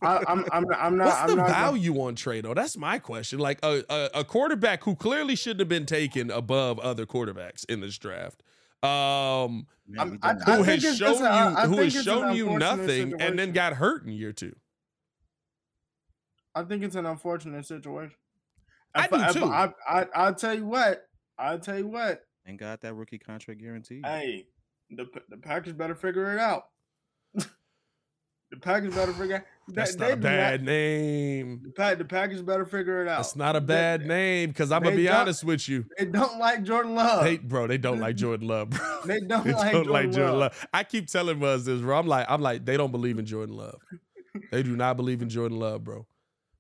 I, 0.02 0.24
I'm, 0.26 0.44
I'm, 0.52 0.66
I'm 0.74 0.96
not. 0.96 1.06
What's 1.06 1.16
I'm 1.20 1.26
the 1.28 1.34
not 1.36 1.46
gonna- 1.46 1.52
value 1.52 1.94
on 2.02 2.14
Trey 2.16 2.40
though? 2.40 2.54
That's 2.54 2.76
my 2.76 2.98
question. 2.98 3.38
Like 3.38 3.58
a, 3.62 3.84
a 3.88 4.10
a 4.20 4.24
quarterback 4.24 4.82
who 4.84 4.96
clearly 4.96 5.36
shouldn't 5.36 5.60
have 5.60 5.68
been 5.68 5.86
taken 5.86 6.28
above 6.30 6.78
other 6.80 7.06
quarterbacks 7.06 7.64
in 7.70 7.80
this 7.80 7.96
draft. 7.98 8.42
Um, 8.82 9.66
Man, 9.86 9.98
I'm- 9.98 10.10
we 10.10 10.18
I- 10.22 10.56
who 10.56 10.62
has 10.64 10.82
shown 10.98 11.18
you 11.18 11.24
I 11.24 11.66
who 11.66 11.76
has 11.78 11.92
shown 11.92 12.34
you 12.36 12.50
unfortunate 12.50 12.78
nothing 12.78 13.20
and 13.20 13.38
then 13.38 13.52
got 13.52 13.74
hurt 13.74 14.04
in 14.04 14.12
year 14.12 14.32
two. 14.32 14.54
I 16.54 16.64
think 16.64 16.82
it's 16.82 16.96
an 16.96 17.06
unfortunate 17.06 17.64
situation. 17.64 18.16
I 18.94 19.04
If 19.04 19.10
do 19.10 19.16
if 19.20 19.32
too. 19.32 19.44
I, 19.44 19.72
I, 19.88 20.06
I'll 20.14 20.34
tell 20.34 20.54
you 20.54 20.66
what. 20.66 21.08
I'll 21.38 21.58
tell 21.58 21.78
you 21.78 21.86
what. 21.88 22.22
and 22.44 22.58
got 22.58 22.80
that 22.82 22.94
rookie 22.94 23.18
contract 23.18 23.60
guaranteed. 23.60 24.04
Hey, 24.04 24.46
the 24.90 25.06
the 25.30 25.36
Packers 25.38 25.72
better 25.72 25.94
figure 25.94 26.32
it 26.34 26.38
out. 26.40 26.64
the 27.34 27.46
Packers 28.60 28.94
better 28.94 29.12
figure. 29.12 29.46
That's 29.68 29.94
they, 29.94 30.00
not 30.08 30.12
a 30.12 30.16
they 30.16 30.20
bad 30.22 30.64
name. 30.64 31.60
The, 31.64 31.70
Pack, 31.70 31.98
the 31.98 32.04
Packers 32.04 32.42
better 32.42 32.64
figure 32.64 33.00
it 33.02 33.08
out. 33.08 33.18
That's 33.18 33.36
not 33.36 33.54
a 33.56 33.60
They- 33.60 33.66
bad 33.66 34.06
name 34.06 34.48
because 34.50 34.72
I'm 34.72 34.82
gonna 34.82 34.96
be 34.96 35.08
honest 35.08 35.44
with 35.44 35.68
you. 35.68 35.84
They 35.98 36.04
don't 36.06 36.38
like 36.38 36.64
Jordan 36.64 36.94
Love. 36.94 37.24
They 37.24 37.38
bro, 37.38 37.66
they 37.66 37.78
don't 37.78 38.00
like 38.00 38.16
Jordan 38.16 38.48
Love, 38.48 38.70
bro. 38.70 39.00
They 39.04 39.20
don't 39.26 39.44
They 39.44 39.52
like 39.52 39.72
don't 39.72 39.86
like 39.86 40.04
Jordan 40.06 40.12
Jordan 40.12 40.38
Love. 40.40 40.52
Love. 40.60 40.66
I 40.74 40.84
keep 40.84 41.06
telling 41.06 41.38
Buzz 41.38 41.64
this, 41.64 41.80
bro. 41.80 41.98
I'm 41.98 42.06
like, 42.08 42.26
I'm 42.28 42.40
like, 42.42 42.64
they 42.64 42.76
don't 42.76 42.90
believe 42.92 43.18
in 43.18 43.24
Jordan 43.26 43.56
Love. 43.56 43.80
They 44.50 44.62
do 44.62 44.76
not 44.76 44.96
believe 44.96 45.22
in 45.22 45.28
Jordan 45.28 45.58
Love, 45.58 45.84
bro. 45.84 46.06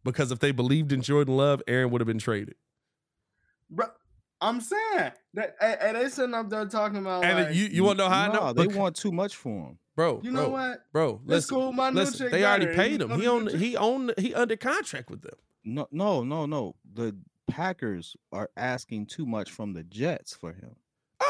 Because 0.04 0.30
if 0.32 0.38
they 0.40 0.52
believed 0.52 0.92
in 0.92 1.00
Jordan 1.02 1.36
Love, 1.36 1.62
Aaron 1.66 1.90
would 1.90 2.00
have 2.00 2.06
been 2.08 2.18
traded. 2.18 2.54
Bro, 3.70 3.86
I'm 4.42 4.60
saying 4.60 5.12
that. 5.34 5.56
Hey, 5.60 5.76
hey, 5.80 5.92
they 5.94 6.08
sitting 6.08 6.34
up 6.34 6.50
there 6.50 6.66
talking 6.66 6.98
about. 6.98 7.24
And 7.24 7.46
like, 7.46 7.54
you, 7.54 7.64
you 7.66 7.84
want 7.84 7.98
to 7.98 8.04
know 8.04 8.10
how 8.10 8.30
I 8.30 8.32
know? 8.34 8.52
they 8.52 8.66
Bec- 8.66 8.76
want 8.76 8.96
too 8.96 9.12
much 9.12 9.36
for 9.36 9.68
him. 9.68 9.78
bro, 9.96 10.20
You 10.22 10.32
bro, 10.32 10.42
know 10.42 10.48
what? 10.50 10.80
bro. 10.92 11.20
It's 11.22 11.28
Listen, 11.30 11.56
cool. 11.56 11.72
My 11.72 11.90
new 11.90 12.00
listen. 12.00 12.18
chick 12.26 12.32
They 12.32 12.44
already 12.44 12.66
better. 12.66 12.76
paid 12.76 13.00
him. 13.00 13.10
He 13.10 13.20
the 13.22 13.26
owned. 13.28 13.44
new 13.46 13.50
chick- 13.52 13.60
He 13.60 13.76
owned. 13.76 14.14
He 14.18 14.34
under 14.34 14.56
contract 14.56 15.08
with 15.10 15.22
them. 15.22 15.34
No, 15.64 15.86
no, 15.92 16.24
no, 16.24 16.44
no. 16.46 16.74
The 16.92 17.16
Packers 17.48 18.16
are 18.32 18.50
asking 18.56 19.06
too 19.06 19.26
much 19.26 19.50
from 19.50 19.74
the 19.74 19.82
Jets 19.84 20.34
for 20.34 20.52
him. 20.52 20.74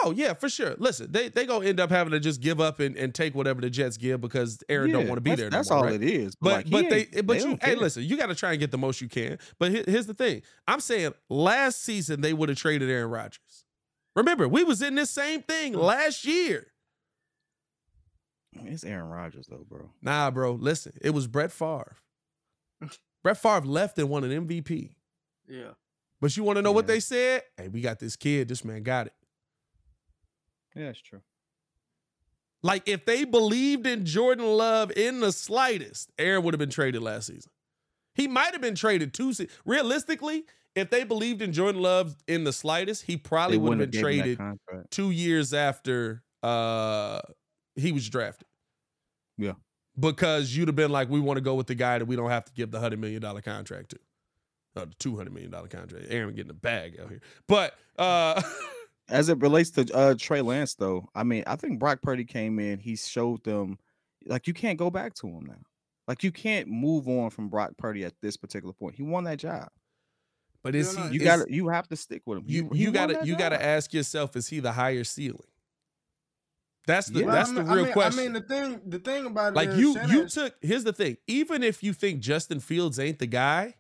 Oh 0.05 0.13
yeah, 0.17 0.35
for 0.35 0.49
sure. 0.49 0.75
Listen, 0.79 1.11
they 1.13 1.29
they 1.29 1.45
gonna 1.47 1.67
end 1.67 1.79
up 1.81 1.91
having 1.91 2.13
to 2.13 2.21
just 2.21 2.41
give 2.41 2.61
up 2.61 2.81
and, 2.81 2.97
and 2.97 3.15
take 3.15 3.35
whatever 3.35 3.61
the 3.61 3.69
Jets 3.71 3.97
give 3.97 4.21
because 4.21 4.63
Aaron 4.69 4.91
don't 4.91 5.07
want 5.09 5.19
to 5.19 5.21
be 5.21 5.31
that's- 5.31 5.41
there. 5.41 5.51
no 5.51 5.57
That's 5.59 5.71
more, 5.71 5.79
all 5.81 5.85
right? 5.85 5.95
it 5.95 6.03
is. 6.03 6.35
But 6.37 6.53
like, 6.53 6.71
but 6.71 6.91
they 6.91 7.01
ain't- 7.15 7.27
but 7.27 7.39
you 7.41 7.59
hey 7.63 7.75
listen, 7.75 8.03
you 8.05 8.17
got 8.17 8.27
to 8.27 8.35
try 8.35 8.51
and 8.53 8.61
get 8.61 8.71
the 8.71 8.79
most 8.79 9.01
you 9.01 9.09
can. 9.09 9.39
But 9.59 9.73
here's 9.73 10.07
the 10.07 10.15
thing: 10.15 10.43
I'm 10.67 10.81
saying 10.81 11.13
last 11.29 11.83
season 11.83 12.21
they 12.21 12.33
would 12.33 12.49
have 12.49 12.59
traded 12.59 12.89
Aaron 12.89 13.11
Rodgers. 13.11 13.65
Remember, 14.17 14.47
we 14.49 14.63
was 14.65 14.83
in 14.83 14.95
this 14.95 15.11
same 15.11 15.43
thing 15.43 15.73
last 15.75 16.25
year. 16.25 16.69
It's 18.65 18.85
Aaron 18.85 19.09
Rodgers 19.09 19.47
though, 19.49 19.65
bro. 19.69 19.91
Nah, 20.03 20.31
bro. 20.31 20.53
Listen, 20.53 20.93
it 21.01 21.11
was 21.11 21.27
Brett 21.27 21.51
Favre. 21.53 21.97
Brett 23.23 23.39
Favre 23.39 23.67
left 23.67 23.99
and 23.99 24.09
won 24.09 24.25
an 24.25 24.47
MVP. 24.47 24.91
Yeah. 25.49 25.71
But 26.21 26.37
you 26.37 26.45
want 26.45 26.57
to 26.57 26.63
know 26.63 26.73
what 26.73 26.87
they 26.87 27.01
said? 27.01 27.43
Hey, 27.57 27.69
we 27.69 27.81
got 27.81 27.99
this 27.99 28.15
kid. 28.17 28.49
This 28.49 28.65
man 28.65 28.83
got 28.83 29.07
it. 29.09 29.13
Yeah, 30.75 30.89
it's 30.89 31.01
true. 31.01 31.21
Like 32.63 32.89
if 32.89 33.05
they 33.05 33.25
believed 33.25 33.87
in 33.87 34.05
Jordan 34.05 34.47
Love 34.47 34.93
in 34.97 35.21
the 35.21 35.33
slightest, 35.33 36.11
Aaron 36.19 36.45
would 36.45 36.55
have 36.55 36.59
been 36.61 36.71
traded 36.71 37.03
last 37.03 37.27
season. 37.27 37.51
He 38.15 38.29
might 38.29 38.53
have 38.53 38.61
been 38.61 38.75
traded 38.77 39.13
two. 39.13 39.33
Se- 39.33 39.49
Realistically, 39.65 40.45
if 40.75 40.91
they 40.91 41.03
believed 41.05 41.43
in 41.43 41.53
Jordan 41.53 41.83
Love 41.83 42.15
in 42.29 42.45
the 42.45 42.53
slightest, 42.53 43.03
he 43.05 43.17
probably 43.17 43.59
would 43.59 43.81
have 43.81 43.91
been 43.91 44.01
gave 44.03 44.25
him 44.25 44.37
that 44.39 44.59
traded 44.69 44.91
two 44.91 45.11
years 45.11 45.53
after 45.53 46.23
uh 46.43 47.21
he 47.75 47.91
was 47.91 48.09
drafted. 48.09 48.47
Yeah. 49.39 49.55
Because 49.99 50.57
you'd 50.57 50.69
have 50.69 50.77
been 50.77 50.91
like, 50.91 51.09
we 51.11 51.21
want 51.21 51.37
to 51.37 51.43
go 51.43 51.55
with 51.55 51.67
the 51.67 51.75
guy 51.75 51.99
that 51.99 52.05
we 52.07 52.17
don't 52.17 52.31
have 52.31 52.45
to 52.45 52.53
give 52.53 52.71
the 52.71 52.81
hundred 52.81 53.01
million 53.01 53.21
dollar 53.21 53.41
contract 53.43 53.91
to. 53.91 53.99
Uh, 54.75 54.85
the 54.87 54.95
two 54.99 55.17
hundred 55.17 55.33
million 55.35 55.51
dollar 55.51 55.69
contract. 55.69 56.07
Aaron 56.09 56.35
getting 56.35 56.51
a 56.51 56.55
bag 56.55 56.99
out 57.03 57.09
here. 57.11 57.21
But 57.49 57.75
uh 57.99 58.41
As 59.13 59.29
it 59.29 59.39
relates 59.41 59.71
to 59.73 59.87
uh, 59.95 60.15
Trey 60.19 60.41
Lance, 60.41 60.75
though, 60.75 61.07
I 61.15 61.23
mean, 61.23 61.45
I 61.47 61.57
think 61.57 61.79
Brock 61.79 62.01
Purdy 62.03 62.25
came 62.25 62.59
in. 62.59 62.79
He 62.79 62.97
showed 62.97 63.45
them, 63.45 63.79
like, 64.27 64.47
you 64.47 64.55
can't 64.55 64.79
go 64.79 64.91
back 64.91 65.15
to 65.17 65.27
him 65.29 65.45
now. 65.47 65.61
Like, 66.09 66.23
you 66.25 66.33
can't 66.33 66.67
move 66.69 67.07
on 67.09 67.31
from 67.31 67.49
Brock 67.49 67.73
Purdy 67.77 68.05
at 68.05 68.15
this 68.23 68.37
particular 68.37 68.73
point. 68.73 68.95
He 68.97 69.03
won 69.03 69.25
that 69.25 69.39
job. 69.39 69.69
but 70.65 70.75
is 70.77 70.95
Yeah, 70.97 71.09
he 71.09 71.15
You 71.17 71.21
is- 71.21 71.25
got 71.27 71.37
to 71.47 71.53
You 71.53 71.69
have 71.69 71.89
to 71.89 71.97
stick 71.97 72.23
with 72.25 72.39
him. 72.39 72.45
you 72.47 72.69
He- 72.73 72.79
he 72.79 72.83
you 72.85 72.89
won 72.89 72.95
gotta 72.95 73.15
that 73.15 73.27
you 73.27 73.37
gotta 73.37 73.61
ask 73.63 73.93
yourself, 73.93 74.37
is 74.37 74.47
he 74.49 74.61
the 74.61 74.71
higher 74.73 75.03
ceiling? 75.05 75.41
That's 76.87 77.09
the 77.09 77.21
Yeah. 77.21 77.27
That's 77.33 77.51
I 77.51 77.55
the 77.55 77.61
mean- 77.63 77.69
I 77.71 77.75
real 77.75 77.85
mean- 77.85 77.93
question. 77.93 78.21
I 78.21 78.23
mean, 78.23 78.33
the 78.33 78.41
thing, 78.43 78.81
the 78.87 78.99
thing 79.01 79.27
about 79.27 79.53
it 79.53 79.57
like 79.57 79.69
is 79.71 79.79
you 79.79 79.95
Shannon 79.95 80.11
you 80.17 80.29
took 80.29 80.55
here's 80.63 80.85
the 80.85 80.93
thing. 80.93 81.17
Even 81.27 81.63
if 81.65 81.83
you 81.83 81.93
think 81.93 82.21
Justin 82.21 82.61
Fields 82.61 82.99
ain't 82.99 83.19
the 83.19 83.27
guy, 83.27 83.75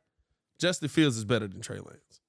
Justin 0.59 0.89
Fields 0.89 1.17
is 1.17 1.25
better 1.25 1.47
than 1.49 1.61
Trey 1.61 1.79
Lance. 1.79 2.21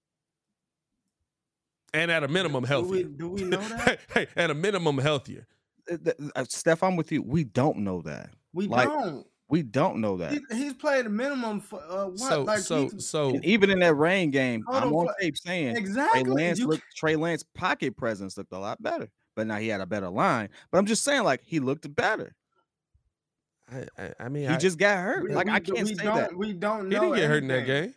And 1.93 2.09
at 2.11 2.23
a 2.23 2.27
minimum 2.27 2.63
do 2.63 2.67
we, 2.67 2.67
healthier. 2.69 3.03
do 3.03 3.27
we 3.29 3.43
know 3.43 3.57
that? 3.69 3.99
hey, 4.13 4.25
hey, 4.25 4.27
at 4.35 4.49
a 4.49 4.53
minimum 4.53 4.97
healthier. 4.97 5.47
Th- 5.87 6.15
uh, 6.35 6.45
Steph, 6.49 6.81
I'm 6.83 6.95
with 6.95 7.11
you. 7.11 7.21
We 7.21 7.43
don't 7.43 7.79
know 7.79 8.01
that. 8.03 8.29
We 8.53 8.67
Like, 8.67 8.87
don't. 8.87 9.27
We 9.49 9.61
don't 9.61 9.97
know 10.01 10.17
that. 10.17 10.31
He, 10.31 10.39
he's 10.57 10.73
played 10.73 11.05
a 11.05 11.09
minimum 11.09 11.59
for 11.59 11.79
uh, 11.87 12.05
what? 12.07 12.17
So 12.19 12.41
like 12.43 12.59
so 12.59 12.81
he's- 12.89 13.05
so 13.05 13.29
And 13.29 13.45
even 13.45 13.69
in 13.69 13.79
that 13.79 13.93
rain 13.93 14.31
game, 14.31 14.63
I'm 14.67 14.75
on, 14.75 14.83
on 14.85 14.91
what- 14.93 15.15
tape 15.19 15.37
saying 15.37 15.73
Trey 15.75 15.79
exactly. 15.81 16.23
Lance 16.23 16.59
You- 16.59 16.67
looked 16.67 16.83
Trey 16.95 17.15
Lance 17.15 17.43
pocket 17.53 17.95
presence 17.95 18.37
looked 18.37 18.53
a 18.53 18.57
lot 18.57 18.81
better. 18.81 19.09
But 19.35 19.45
now 19.47 19.57
he 19.57 19.67
had 19.67 19.81
a 19.81 19.85
better 19.85 20.09
line. 20.09 20.49
But 20.71 20.77
I'm 20.77 20.85
just 20.85 21.03
saying, 21.03 21.23
like, 21.23 21.41
he 21.43 21.59
looked 21.59 21.93
better. 21.95 22.35
I, 23.71 23.85
I, 23.97 24.13
I 24.21 24.29
mean 24.29 24.43
He 24.43 24.55
I, 24.55 24.57
just 24.57 24.77
got 24.79 24.97
hurt. 24.97 25.23
we- 25.23 25.35
like 25.35 25.47
we 25.47 25.51
I 25.51 25.59
can't 25.59 25.79
we 25.87 25.95
say 25.95 26.03
don't, 26.03 26.15
that. 26.15 26.35
We 26.37 26.53
don't 26.53 26.85
he 26.85 26.97
didn't 26.97 27.15
get 27.15 27.29
hurt 27.29 27.43
in 27.43 27.49
that 27.49 27.65
game. 27.65 27.93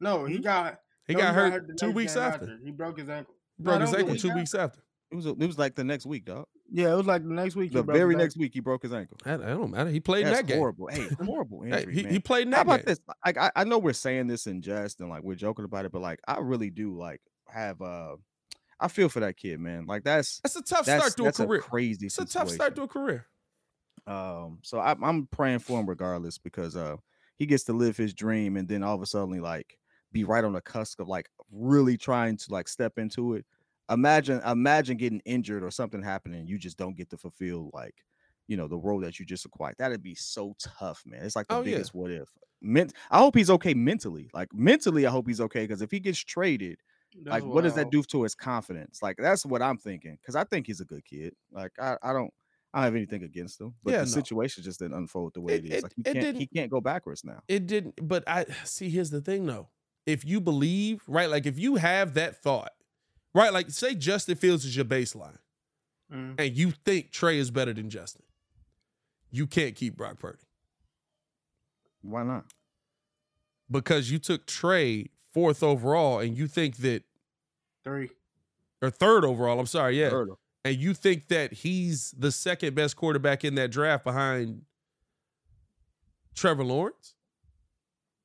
No, 0.00 0.24
he 0.26 0.38
got. 0.38 0.80
He 1.08 1.14
no, 1.14 1.20
got 1.20 1.34
hurt 1.34 1.68
the 1.68 1.74
two 1.74 1.92
weeks 1.92 2.14
game 2.14 2.22
after. 2.22 2.58
He 2.64 2.70
broke 2.70 2.98
his 2.98 3.08
ankle. 3.08 3.34
Broke 3.58 3.80
No, 3.80 3.86
his 3.86 3.94
ankle 3.94 4.16
two 4.16 4.34
weeks 4.34 4.54
after. 4.54 4.80
It 5.10 5.14
was 5.14 5.26
a, 5.26 5.30
it 5.30 5.46
was 5.46 5.56
like 5.58 5.76
the 5.76 5.84
next 5.84 6.04
week, 6.04 6.24
dog. 6.24 6.46
Yeah, 6.68 6.92
it 6.92 6.96
was 6.96 7.06
like 7.06 7.22
the 7.22 7.32
next 7.32 7.54
week. 7.54 7.72
The 7.72 7.82
very 7.82 8.16
next 8.16 8.36
week 8.36 8.52
he 8.52 8.58
broke 8.60 8.82
his 8.82 8.92
ankle. 8.92 9.18
I, 9.24 9.34
I 9.34 9.36
don't 9.36 9.70
matter. 9.70 9.88
He 9.88 10.00
played 10.00 10.26
That's 10.26 10.38
that 10.38 10.46
game. 10.46 10.58
horrible. 10.58 10.88
Hey, 10.88 11.06
horrible 11.24 11.62
Hey, 11.62 11.78
injury, 11.82 11.94
he, 11.94 12.02
man. 12.02 12.12
he 12.12 12.18
played 12.18 12.46
in 12.48 12.52
How 12.52 12.58
that 12.58 12.62
about 12.66 12.76
game. 12.78 12.84
this? 12.86 13.00
Like, 13.24 13.38
I, 13.38 13.50
I 13.54 13.64
know 13.64 13.78
we're 13.78 13.92
saying 13.92 14.26
this 14.26 14.48
in 14.48 14.62
jest 14.62 14.98
and 15.00 15.08
like 15.08 15.22
we're 15.22 15.36
joking 15.36 15.64
about 15.64 15.84
it, 15.84 15.92
but 15.92 16.02
like, 16.02 16.18
I 16.26 16.38
really 16.40 16.70
do 16.70 16.98
like 16.98 17.20
have 17.48 17.80
uh, 17.80 18.16
I 18.80 18.88
feel 18.88 19.08
for 19.08 19.20
that 19.20 19.36
kid, 19.36 19.60
man. 19.60 19.86
Like 19.86 20.02
that's 20.02 20.40
That's 20.40 20.56
a 20.56 20.62
tough 20.62 20.86
that's 20.86 21.04
start 21.04 21.16
to 21.18 21.22
a 21.22 21.24
that's 21.26 21.38
career. 21.38 21.60
crazy. 21.60 22.06
It's 22.06 22.18
a 22.18 22.24
tough 22.24 22.50
start 22.50 22.74
to 22.74 22.82
a 22.82 22.88
career. 22.88 23.26
Um, 24.08 24.58
so 24.62 24.78
I, 24.78 24.94
I'm 25.02 25.26
praying 25.26 25.60
for 25.60 25.78
him 25.80 25.86
regardless 25.88 26.38
because 26.38 26.76
uh, 26.76 26.96
he 27.36 27.46
gets 27.46 27.64
to 27.64 27.72
live 27.72 27.96
his 27.96 28.12
dream 28.12 28.56
and 28.56 28.68
then 28.68 28.82
all 28.82 28.94
of 28.96 29.02
a 29.02 29.06
sudden 29.06 29.40
like 29.40 29.78
be 30.16 30.24
right 30.24 30.44
on 30.44 30.52
the 30.52 30.60
cusp 30.62 31.00
of 31.00 31.08
like 31.08 31.28
really 31.50 31.96
trying 31.96 32.36
to 32.38 32.52
like 32.52 32.68
step 32.68 32.98
into 32.98 33.34
it. 33.34 33.44
Imagine, 33.90 34.40
imagine 34.44 34.96
getting 34.96 35.20
injured 35.24 35.62
or 35.62 35.70
something 35.70 36.02
happening, 36.02 36.40
and 36.40 36.48
you 36.48 36.58
just 36.58 36.76
don't 36.78 36.96
get 36.96 37.10
to 37.10 37.18
fulfill 37.18 37.70
like, 37.72 37.94
you 38.48 38.56
know, 38.56 38.66
the 38.68 38.78
role 38.78 39.00
that 39.00 39.18
you 39.20 39.26
just 39.26 39.44
acquired. 39.46 39.76
That'd 39.78 40.02
be 40.02 40.14
so 40.14 40.54
tough, 40.58 41.02
man. 41.06 41.22
It's 41.24 41.36
like 41.36 41.48
the 41.48 41.56
Oh, 41.56 41.62
yeah. 41.62 41.64
biggest 41.64 41.94
what 41.94 42.10
if. 42.10 42.28
Ment- 42.62 42.94
I 43.10 43.18
hope 43.18 43.36
he's 43.36 43.50
okay 43.50 43.74
mentally. 43.74 44.28
Like 44.32 44.48
mentally, 44.54 45.06
I 45.06 45.10
hope 45.10 45.28
he's 45.28 45.40
okay 45.42 45.64
because 45.64 45.82
if 45.82 45.90
he 45.90 46.00
gets 46.00 46.18
traded, 46.18 46.80
That's 47.14 47.32
like 47.32 47.44
what 47.44 47.62
does 47.62 47.74
that 47.74 47.90
do 47.90 48.02
to 48.02 48.22
his 48.24 48.34
confidence? 48.34 49.02
Like 49.02 49.16
that's 49.18 49.44
what 49.46 49.62
I'm 49.62 49.78
thinking 49.78 50.16
because 50.20 50.34
I 50.36 50.44
think 50.44 50.66
he's 50.66 50.80
a 50.80 50.84
good 50.84 51.04
kid. 51.04 51.34
Like 51.50 51.72
I, 51.78 51.96
I 52.02 52.12
don't. 52.12 52.32
I 52.74 52.80
don't 52.80 52.84
have 52.86 52.96
anything 52.96 53.22
against 53.22 53.58
him, 53.58 53.74
but 53.82 53.92
Yeah, 53.92 54.00
the 54.00 54.06
no. 54.06 54.10
situation 54.10 54.62
just 54.62 54.80
didn't 54.80 54.98
unfold 54.98 55.32
the 55.34 55.40
way 55.40 55.54
It- 55.54 55.64
it 55.64 55.72
is. 55.72 55.82
like 55.82 55.92
he 55.96 56.02
can't, 56.02 56.36
he 56.36 56.46
can't 56.46 56.70
go 56.70 56.80
backwards 56.82 57.24
now. 57.24 57.40
It 57.48 57.66
didn't, 57.66 57.94
but 58.06 58.24
I 58.28 58.44
see. 58.64 58.90
Here's 58.90 59.08
the 59.10 59.20
thing, 59.22 59.46
though. 59.46 59.70
If 60.06 60.24
you 60.24 60.40
believe, 60.40 61.02
right, 61.08 61.28
like 61.28 61.46
if 61.46 61.58
you 61.58 61.76
have 61.76 62.14
that 62.14 62.40
thought, 62.42 62.72
right, 63.34 63.52
like 63.52 63.70
say 63.70 63.94
Justin 63.94 64.36
Fields 64.36 64.64
is 64.64 64.74
your 64.76 64.84
baseline, 64.84 65.38
Mm. 66.12 66.38
and 66.38 66.56
you 66.56 66.70
think 66.70 67.10
Trey 67.10 67.36
is 67.38 67.50
better 67.50 67.72
than 67.72 67.90
Justin, 67.90 68.22
you 69.32 69.46
can't 69.48 69.74
keep 69.74 69.96
Brock 69.96 70.20
Purdy 70.20 70.38
Why 72.02 72.22
not? 72.22 72.44
because 73.68 74.08
you 74.10 74.20
took 74.20 74.46
Trey 74.46 75.10
fourth 75.34 75.64
overall, 75.64 76.20
and 76.20 76.36
you 76.38 76.46
think 76.46 76.76
that 76.76 77.02
Three. 77.82 78.10
or 78.80 78.90
third 78.90 79.24
overall. 79.24 79.58
I'm 79.58 79.66
sorry, 79.66 79.98
yeah, 80.00 80.10
Heard 80.10 80.28
him. 80.28 80.36
and 80.64 80.76
you 80.76 80.94
think 80.94 81.26
that 81.28 81.52
he's 81.52 82.12
the 82.16 82.30
second 82.30 82.76
best 82.76 82.94
quarterback 82.94 83.44
in 83.44 83.56
that 83.56 83.72
draft 83.72 84.04
behind 84.04 84.62
Trevor 86.36 86.62
Lawrence. 86.64 87.14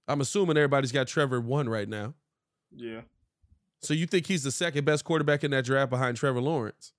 I'm 0.08 0.22
assuming 0.22 0.58
everybody's 0.58 0.92
got 0.92 1.08
Trevor 1.08 1.40
one 1.40 1.70
right 1.70 1.88
now. 1.88 2.14
Yeah. 2.76 3.02
So 3.82 3.94
you 3.94 4.06
think 4.06 4.28
he's 4.28 4.44
the 4.44 4.52
second 4.52 4.86
best 4.86 5.04
quarterback 5.04 5.44
in 5.44 5.52
that 5.52 5.66
draft 5.66 5.90
behind 5.90 6.18
Trevor 6.18 6.42
Lawrence, 6.42 6.94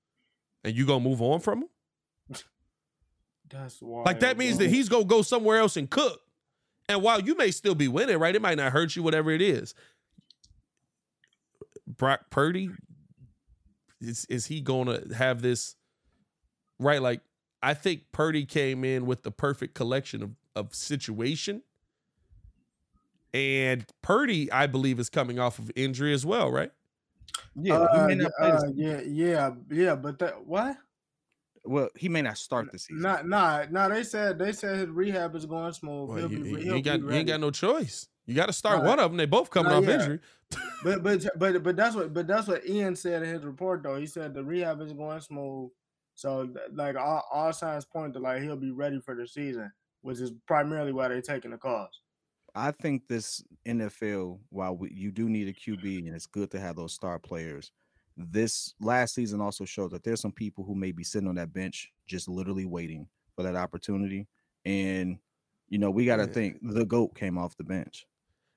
and 0.65 0.75
you 0.75 0.87
gonna 0.87 1.05
move 1.05 1.23
on 1.23 1.41
from 1.41 1.63
him? 1.63 1.69
That's 3.51 3.81
wild. 3.81 4.07
Like 4.07 4.21
that 4.21 4.37
means 4.37 4.59
that 4.59 4.69
he's 4.69 4.89
gonna 4.89 5.05
go 5.05 5.23
somewhere 5.23 5.59
else 5.59 5.77
and 5.77 5.89
cook. 5.89 6.21
And 6.89 7.03
while 7.03 7.21
you 7.21 7.37
may 7.37 7.53
still 7.53 7.77
be 7.77 7.89
winning, 7.89 8.19
right, 8.19 8.35
it 8.35 8.43
might 8.43 8.57
not 8.57 8.73
hurt 8.73 8.97
you, 8.97 9.03
whatever 9.03 9.31
it 9.31 9.41
is. 9.41 9.75
Brock 11.87 12.31
Purdy, 12.31 12.71
is 14.01 14.25
is 14.27 14.47
he 14.47 14.61
gonna 14.61 15.03
have 15.15 15.43
this 15.43 15.77
right? 16.79 17.01
Like 17.01 17.21
I 17.63 17.75
think 17.75 18.11
Purdy 18.11 18.45
came 18.45 18.85
in 18.85 19.07
with 19.07 19.23
the 19.23 19.31
perfect 19.31 19.75
collection 19.75 20.23
of 20.23 20.31
of 20.55 20.75
situation. 20.75 21.63
And 23.35 23.85
Purdy, 24.03 24.51
I 24.53 24.67
believe, 24.67 25.01
is 25.01 25.09
coming 25.09 25.39
off 25.39 25.59
of 25.59 25.71
injury 25.75 26.13
as 26.13 26.27
well, 26.27 26.51
right? 26.51 26.71
Yeah, 27.55 27.79
Uh, 27.79 28.09
he 28.09 28.15
may 28.15 28.23
not 28.23 28.33
play 28.39 28.51
uh, 28.51 28.63
yeah, 28.75 29.01
yeah, 29.07 29.51
yeah, 29.71 29.95
but 29.95 30.19
that 30.19 30.47
what? 30.47 30.77
well, 31.65 31.89
he 31.97 32.09
may 32.09 32.23
not 32.23 32.39
start 32.39 32.71
the 32.73 32.79
season. 32.79 33.03
Not, 33.03 33.29
nah, 33.29 33.65
nah. 33.71 33.89
They 33.89 34.03
said 34.03 34.39
they 34.39 34.53
said 34.53 34.79
his 34.79 34.89
rehab 34.89 35.35
is 35.37 35.47
going 35.47 35.73
smooth. 35.73 36.09
Well, 36.09 36.19
he'll 36.19 36.33
you, 36.33 36.57
be, 36.57 36.63
he'll 36.65 36.75
ain't 36.75 36.85
got 36.85 37.01
be 37.01 37.07
you 37.07 37.13
ain't 37.13 37.29
got 37.29 37.41
no 37.41 37.51
choice. 37.51 38.09
You 38.27 38.35
got 38.35 38.47
to 38.47 38.53
start 38.53 38.83
Nah, 38.83 38.89
one 38.89 39.01
of 39.01 39.11
them. 39.11 39.17
They 39.17 39.27
both 39.27 39.51
coming 39.51 39.73
nah, 39.73 39.79
off 39.79 39.85
yeah. 39.85 39.95
injury. 39.95 40.21
But 40.85 41.03
but 41.03 41.25
but 41.39 41.63
but 41.63 41.77
that's 41.77 41.97
what 41.97 42.13
but 42.13 42.27
that's 42.27 42.47
what 42.47 42.69
Ian 42.69 42.95
said 42.95 43.23
in 43.23 43.29
his 43.31 43.43
report 43.43 43.83
though. 43.83 43.97
He 43.97 44.05
said 44.05 44.35
the 44.35 44.45
rehab 44.45 44.83
is 44.83 44.93
going 44.93 45.23
smooth, 45.23 45.71
so 46.15 46.53
like 46.75 46.95
all, 46.95 47.25
all 47.33 47.55
signs 47.55 47.87
point 47.87 48.13
to 48.13 48.19
like 48.19 48.43
he'll 48.43 48.57
be 48.57 48.71
ready 48.71 49.01
for 49.01 49.15
the 49.15 49.27
season, 49.27 49.73
which 50.03 50.19
is 50.19 50.33
primarily 50.47 50.93
why 50.93 51.09
they're 51.09 51.23
taking 51.23 51.53
the 51.53 51.57
calls. 51.57 52.02
I 52.55 52.71
think 52.71 53.09
this 53.09 53.43
NFL, 53.67 54.39
while 54.51 54.77
we, 54.77 54.91
you 54.93 55.11
do 55.11 55.29
need 55.29 55.49
a 55.49 55.53
QB 55.53 56.07
and 56.07 56.15
it's 56.15 56.27
good 56.27 56.51
to 56.51 56.61
have 56.61 56.77
those 56.77 56.93
star 56.93 57.19
players, 57.19 57.71
this 58.17 58.75
last 58.81 59.15
season 59.15 59.41
also 59.41 59.65
showed 59.65 59.91
that 59.93 60.05
there's 60.05 60.21
some 60.21 60.33
people 60.33 60.65
who 60.65 60.75
may 60.75 60.93
be 60.93 61.03
sitting 61.05 61.29
on 61.29 61.35
that 61.37 61.53
bench 61.53 61.91
just 62.07 62.29
literally 62.29 62.67
waiting 62.67 63.09
for 63.35 63.43
that 63.43 63.57
opportunity. 63.57 64.29
And 64.67 65.19
you 65.69 65.79
know, 65.79 65.91
we 65.91 66.05
got 66.05 66.17
to 66.17 66.25
Yeah. 66.27 66.33
think 66.33 66.59
the 66.63 66.85
goat 66.85 67.15
came 67.15 67.39
off 67.39 67.57
the 67.57 67.65
bench. 67.65 68.07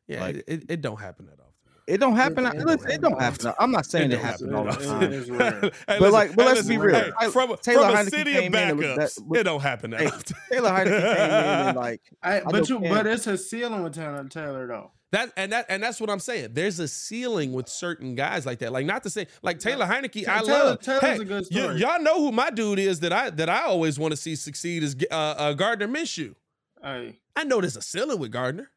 Yeah, 0.07 0.21
Like- 0.21 0.43
it, 0.47 0.65
it, 0.69 0.81
don't 0.81 0.99
happen 0.99 1.25
that 1.27 1.39
often. 1.39 1.53
It 1.88 1.99
don't 1.99 2.15
happen. 2.15 2.45
it 2.47 2.55
It, 2.55 2.65
don't 2.65 2.89
it 2.89 3.01
don't 3.01 3.21
happen. 3.21 3.45
happen. 3.45 3.53
I'm 3.63 3.71
not 3.71 3.86
saying 3.86 4.11
it, 4.11 4.15
don't 4.15 4.23
happens 4.25 4.51
happen. 4.51 4.55
all 4.55 4.63
the 4.65 4.86
time. 4.86 5.03
it 5.03 5.13
is. 5.13 5.27
Hey, 5.27 5.36
But, 5.38 5.99
listen, 6.01 6.11
like, 6.13 6.36
but 6.36 6.41
hey, 6.41 6.47
let's 6.47 6.59
listen, 6.61 6.67
be 6.69 6.77
real. 6.79 6.95
hey, 6.95 7.11
Ty- 7.19 7.29
from, 7.29 7.55
Taylor 7.61 7.89
from 7.95 8.07
a 8.07 8.09
city 8.09 8.31
of 8.36 8.41
came 8.41 8.55
in 8.55 8.69
and 8.69 8.77
was- 8.79 8.88
backups, 8.88 8.95
that- 9.15 9.23
was- 9.27 9.39
it 9.39 9.43
don't 9.43 9.61
happen 9.61 9.91
that 9.91 9.99
Hey, 10.01 10.07
often. 10.07 10.36
Taylor 10.51 10.69
Heinicke 10.71 10.86
came 10.86 11.25
in 11.25 11.67
and 11.67 11.77
like 11.77 12.01
I, 12.23 12.39
know 12.39 12.45
but 12.51 12.69
you 12.69 12.79
Cam- 12.79 12.89
but 12.93 13.05
it's 13.07 13.27
a 13.27 13.38
ceiling 13.38 13.83
with 13.83 13.93
Taylor 13.93 14.23
Taylor 14.27 14.65
though. 14.67 14.91
That 15.11 15.31
and 15.38 15.51
that 15.53 15.67
and 15.69 15.81
that's 15.83 16.01
what 16.01 16.09
I'm 16.09 16.19
saying. 16.19 16.49
There's 16.53 16.79
a 16.79 16.88
ceiling 16.88 17.53
with 17.53 17.69
certain 17.69 18.15
guys 18.15 18.45
like 18.45 18.59
that. 18.59 18.71
Like 18.73 18.86
not 18.88 19.03
to 19.03 19.09
say 19.11 19.27
like 19.43 19.59
Taylor 19.59 19.86
Heineke, 19.86 20.27
I 20.27 20.38
love 20.39 20.45
Taylor- 20.47 20.63
love. 20.65 20.79
Taylor's 20.81 21.01
Hey, 21.03 21.15
a 21.15 21.23
good 21.23 21.45
y- 21.51 21.61
story. 21.61 21.77
y'all 21.79 22.01
know 22.01 22.19
who 22.19 22.31
my 22.31 22.49
dude 22.49 22.79
is 22.79 22.99
that 23.01 23.13
I 23.13 23.29
that 23.29 23.47
I 23.47 23.61
always 23.65 23.99
want 23.99 24.11
to 24.11 24.17
see 24.17 24.36
succeed 24.36 24.81
is 24.81 24.95
uh, 25.11 25.13
uh, 25.13 25.53
Gardner 25.53 25.88
Minshew. 25.88 26.33
Hey, 26.81 27.19
I 27.36 27.43
know 27.43 27.61
there's 27.61 27.77
a 27.77 27.81
ceiling 27.81 28.19
with 28.19 28.31
Gardner, 28.31 28.71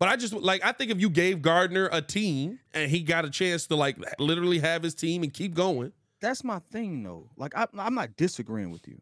but 0.00 0.08
I 0.08 0.16
just 0.16 0.32
like 0.32 0.64
I 0.64 0.72
think 0.72 0.90
if 0.90 1.00
you 1.00 1.08
gave 1.10 1.42
Gardner 1.42 1.88
a 1.92 2.02
team 2.02 2.58
and 2.74 2.90
he 2.90 3.02
got 3.02 3.24
a 3.24 3.30
chance 3.30 3.66
to 3.68 3.76
like 3.76 3.96
literally 4.18 4.58
have 4.58 4.82
his 4.82 4.94
team 4.94 5.22
and 5.22 5.32
keep 5.32 5.54
going, 5.54 5.92
that's 6.20 6.42
my 6.42 6.60
thing 6.72 7.02
though. 7.04 7.30
Like 7.36 7.56
I, 7.56 7.66
I'm 7.78 7.94
not 7.94 8.16
disagreeing 8.16 8.70
with 8.70 8.88
you, 8.88 9.00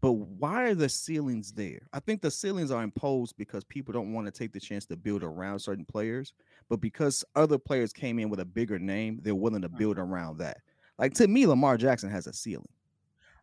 but 0.00 0.12
why 0.12 0.64
are 0.64 0.74
the 0.74 0.88
ceilings 0.88 1.52
there? 1.52 1.80
I 1.92 2.00
think 2.00 2.22
the 2.22 2.30
ceilings 2.30 2.70
are 2.70 2.82
imposed 2.82 3.36
because 3.36 3.64
people 3.64 3.92
don't 3.92 4.12
want 4.12 4.26
to 4.26 4.30
take 4.30 4.52
the 4.52 4.60
chance 4.60 4.86
to 4.86 4.96
build 4.96 5.22
around 5.24 5.58
certain 5.58 5.84
players, 5.84 6.32
but 6.68 6.80
because 6.80 7.24
other 7.34 7.58
players 7.58 7.92
came 7.92 8.18
in 8.20 8.30
with 8.30 8.40
a 8.40 8.44
bigger 8.44 8.78
name, 8.78 9.18
they're 9.22 9.34
willing 9.34 9.62
to 9.62 9.68
build 9.68 9.98
around 9.98 10.38
that. 10.38 10.58
Like 10.98 11.14
to 11.14 11.26
me, 11.26 11.46
Lamar 11.46 11.76
Jackson 11.76 12.10
has 12.10 12.26
a 12.28 12.32
ceiling. 12.32 12.68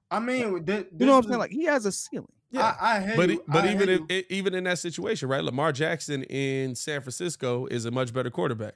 I 0.10 0.20
mean, 0.20 0.64
th- 0.66 0.88
You 0.98 1.06
know 1.08 1.14
what 1.14 1.26
I'm 1.26 1.30
saying? 1.30 1.40
Like 1.40 1.52
he 1.52 1.66
has 1.66 1.86
a 1.86 1.92
ceiling. 1.92 2.32
Yeah. 2.56 2.76
I, 2.80 2.98
I 2.98 3.00
hate 3.02 3.16
but 3.18 3.30
you. 3.30 3.44
but 3.48 3.64
I 3.66 3.74
even 3.74 3.90
hate 3.90 4.00
in, 4.02 4.06
you. 4.10 4.24
even 4.30 4.54
in 4.56 4.64
that 4.66 4.80
situation, 4.80 5.30
right? 5.30 5.44
Lamar 5.44 5.72
Jackson 5.72 6.24
in 6.24 6.76
San 6.76 7.02
Francisco 7.02 7.66
is 7.68 7.86
a 7.86 7.92
much 7.92 8.14
better 8.14 8.30
quarterback 8.30 8.76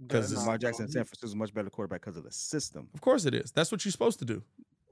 because 0.00 0.30
it's- 0.30 0.40
Lamar 0.44 0.58
Jackson 0.58 0.86
in 0.86 0.90
San 0.92 1.04
Francisco 1.04 1.26
is 1.26 1.32
a 1.32 1.36
much 1.36 1.52
better 1.54 1.70
quarterback 1.70 2.00
because 2.02 2.16
of 2.16 2.24
the 2.24 2.32
system. 2.32 2.88
Of 2.94 3.00
course 3.00 3.24
it 3.24 3.34
is. 3.34 3.50
That's 3.52 3.72
what 3.72 3.84
you're 3.84 3.92
supposed 3.92 4.18
to 4.20 4.24
do. 4.24 4.42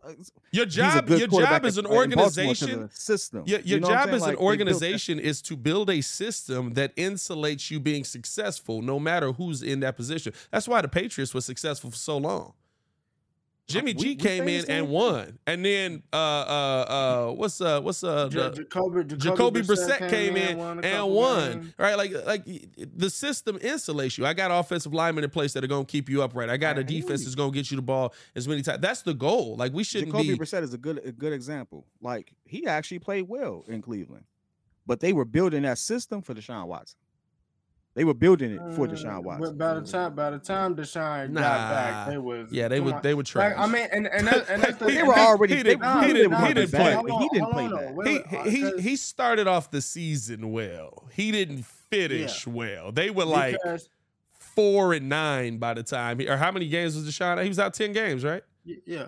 Uh, 0.04 0.12
Your 0.52 0.66
job, 0.66 1.04
good 1.06 1.18
your 1.18 1.28
job 1.40 1.64
as 1.64 1.78
an 1.78 1.86
in- 1.86 1.92
in 1.92 2.10
Baltimore 2.10 2.24
'cause 2.26 2.38
of 2.38 2.44
organization. 2.68 2.90
system. 2.92 3.42
Your, 3.44 3.58
your 3.60 3.66
You 3.78 3.80
know 3.80 3.88
job 3.88 4.04
saying? 4.04 4.14
as 4.14 4.22
an 4.22 4.28
Like, 4.28 4.28
they 4.28 4.30
built 4.30 4.38
that- 4.38 4.44
organization 4.44 5.18
is 5.18 5.42
to 5.42 5.56
build 5.56 5.90
a 5.90 6.00
system 6.00 6.74
that 6.74 6.94
insulates 6.96 7.70
you 7.72 7.80
being 7.80 8.04
successful 8.04 8.82
no 8.82 9.00
matter 9.00 9.32
who's 9.32 9.62
in 9.64 9.80
that 9.80 9.96
position. 9.96 10.32
That's 10.52 10.68
why 10.68 10.80
the 10.80 10.86
Patriots 10.88 11.34
were 11.34 11.40
successful 11.40 11.90
for 11.90 11.96
so 11.96 12.18
long. 12.18 12.52
Jimmy 13.68 13.94
G 13.94 14.08
we 14.08 14.16
came 14.16 14.46
in 14.48 14.64
and 14.70 14.88
won. 14.88 15.38
And 15.46 15.64
then 15.64 16.02
uh 16.12 16.16
uh 16.16 17.28
uh 17.28 17.32
what's 17.32 17.60
uh 17.60 17.80
what's 17.80 18.04
uh 18.04 18.28
Ja- 18.30 18.50
the, 18.50 18.56
Jacoby, 18.62 19.16
Jacoby 19.16 19.60
Brissett 19.62 20.08
came 20.08 20.36
in 20.36 20.56
won 20.56 20.84
and 20.84 21.08
won. 21.08 21.74
Right? 21.76 21.96
Like 21.96 22.12
like 22.24 22.44
the 22.44 23.10
system 23.10 23.58
insulates 23.58 24.18
you. 24.18 24.24
I 24.24 24.34
got 24.34 24.52
offensive 24.52 24.94
linemen 24.94 25.24
in 25.24 25.30
place 25.30 25.52
that 25.54 25.64
are 25.64 25.68
gonna 25.68 25.84
keep 25.84 26.08
you 26.08 26.22
upright. 26.22 26.48
I 26.48 26.56
got 26.56 26.76
I 26.76 26.80
a 26.80 26.84
hear 26.84 27.00
defense 27.00 27.24
that's 27.24 27.34
gonna 27.34 27.50
get 27.50 27.70
you 27.70 27.76
the 27.76 27.82
ball 27.82 28.14
as 28.36 28.46
many 28.46 28.62
times. 28.62 28.80
That's 28.80 29.02
the 29.02 29.14
goal. 29.14 29.56
Like 29.56 29.72
we 29.72 29.82
shouldn't 29.82 30.12
Jacoby 30.12 30.34
be 30.34 30.38
Brissett 30.38 30.62
is 30.62 30.72
a 30.72 30.78
good 30.78 31.00
a 31.04 31.10
good 31.10 31.32
example. 31.32 31.86
Like 32.00 32.32
he 32.44 32.66
actually 32.66 33.00
played 33.00 33.28
well 33.28 33.64
in 33.66 33.82
Cleveland, 33.82 34.24
but 34.86 35.00
they 35.00 35.12
were 35.12 35.24
building 35.24 35.62
that 35.62 35.78
system 35.78 36.22
for 36.22 36.34
Deshaun 36.34 36.68
Watson. 36.68 36.98
They 37.96 38.04
were 38.04 38.14
building 38.14 38.52
it 38.52 38.58
for 38.76 38.86
Deshaun 38.86 39.20
Mm, 39.20 39.24
Watson. 39.24 39.56
But 39.56 39.58
by 39.58 39.80
the 39.80 39.86
time 39.90 40.14
by 40.14 40.30
the 40.30 40.38
time 40.38 40.76
Deshaun 40.76 41.30
Nah. 41.30 41.40
got 41.40 41.70
back, 41.70 42.08
they 42.08 42.18
was 42.18 42.52
Yeah, 42.52 42.68
they 42.68 42.78
were 42.78 42.84
would 42.86 42.94
on. 42.96 43.02
they 43.02 43.14
would 43.14 43.24
try. 43.26 43.48
Like, 43.48 43.58
I 43.58 43.66
mean, 43.66 43.88
and 43.90 44.06
and, 44.06 44.26
that, 44.26 44.48
and 44.50 44.62
that's 44.62 44.76
the, 44.78 44.84
They 44.84 44.94
they 44.96 45.02
were 45.02 45.18
already 45.18 45.56
he 45.56 45.62
they, 45.62 45.70
didn't- 45.70 45.80
were- 45.80 46.00
he 46.02 46.06
he 46.08 46.12
didn't- 46.12 46.30
didn't 46.30 46.36
he 46.38 46.44
play 46.44 46.54
didn't 46.54 46.70
play. 46.70 46.94
but 46.94 47.10
Hold 47.10 47.22
he 47.22 47.28
didn't 47.38 47.50
play 47.52 47.64
on, 47.64 47.70
though. 47.70 47.76
bad. 47.78 47.96
Wait, 47.96 48.26
he 48.48 48.64
wait, 48.64 48.74
uh, 48.74 48.78
he 48.78 48.96
started 48.96 49.46
off 49.48 49.70
the 49.70 49.80
season 49.80 50.52
well. 50.52 51.08
He 51.12 51.32
didn't 51.32 51.64
finish 51.64 52.46
well. 52.46 52.92
They 52.92 53.10
were 53.10 53.24
like 53.24 53.56
because- 53.62 53.88
four 54.38 54.92
and 54.92 55.08
nine 55.08 55.56
by 55.58 55.74
the 55.74 55.82
time 55.82 56.18
he, 56.18 56.28
or 56.28 56.36
how 56.36 56.50
many 56.52 56.68
games 56.68 56.94
was 56.96 57.04
Deshaun? 57.08 57.42
He 57.42 57.48
was 57.48 57.58
out 57.58 57.72
ten 57.74 57.92
games, 57.92 58.24
right? 58.24 58.42
y- 58.66 58.76
yeah. 58.86 59.06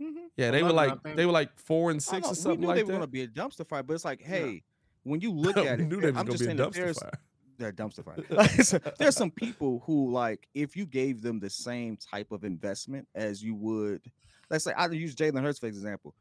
Mhm. 0.00 0.14
Yeah, 0.36 0.52
they 0.52 0.62
were 0.62 0.72
like 0.72 1.02
they 1.16 1.26
were 1.26 1.32
like 1.32 1.58
four 1.58 1.90
and 1.90 2.00
six 2.00 2.22
know, 2.24 2.30
or 2.30 2.34
something 2.36 2.60
we 2.60 2.62
knew 2.62 2.66
like 2.68 2.76
they 2.76 2.82
were 2.84 2.86
that. 2.92 2.92
going 2.92 3.00
to 3.02 3.06
be 3.08 3.22
a 3.22 3.26
dumpster 3.26 3.66
fire, 3.66 3.82
but 3.82 3.94
it's 3.94 4.04
like, 4.04 4.22
hey, 4.22 4.62
when 5.02 5.20
you 5.20 5.32
look 5.32 5.56
at 5.56 5.80
it, 5.80 5.88
knew 5.88 6.00
they 6.00 6.08
I'm 6.16 6.26
just 6.26 6.38
be 6.38 6.44
saying 6.44 6.56
dumpster 6.58 6.72
there's 6.74 6.98
fire. 7.00 7.10
They're 7.58 7.72
dumpster 7.72 8.04
fire. 8.04 8.46
So 8.64 8.78
there's 8.98 9.16
some 9.16 9.30
people 9.30 9.82
who 9.84 10.10
like 10.10 10.48
if 10.54 10.76
you 10.76 10.86
gave 10.86 11.22
them 11.22 11.38
the 11.40 11.50
same 11.50 11.96
type 11.96 12.30
of 12.32 12.44
investment 12.44 13.06
as 13.14 13.42
you 13.42 13.54
would 13.54 14.02
let's 14.50 14.64
say 14.64 14.72
I 14.72 14.86
use 14.88 15.14
Jalen 15.14 15.42
Hurts 15.42 15.58
for 15.58 15.66
example. 15.66 16.14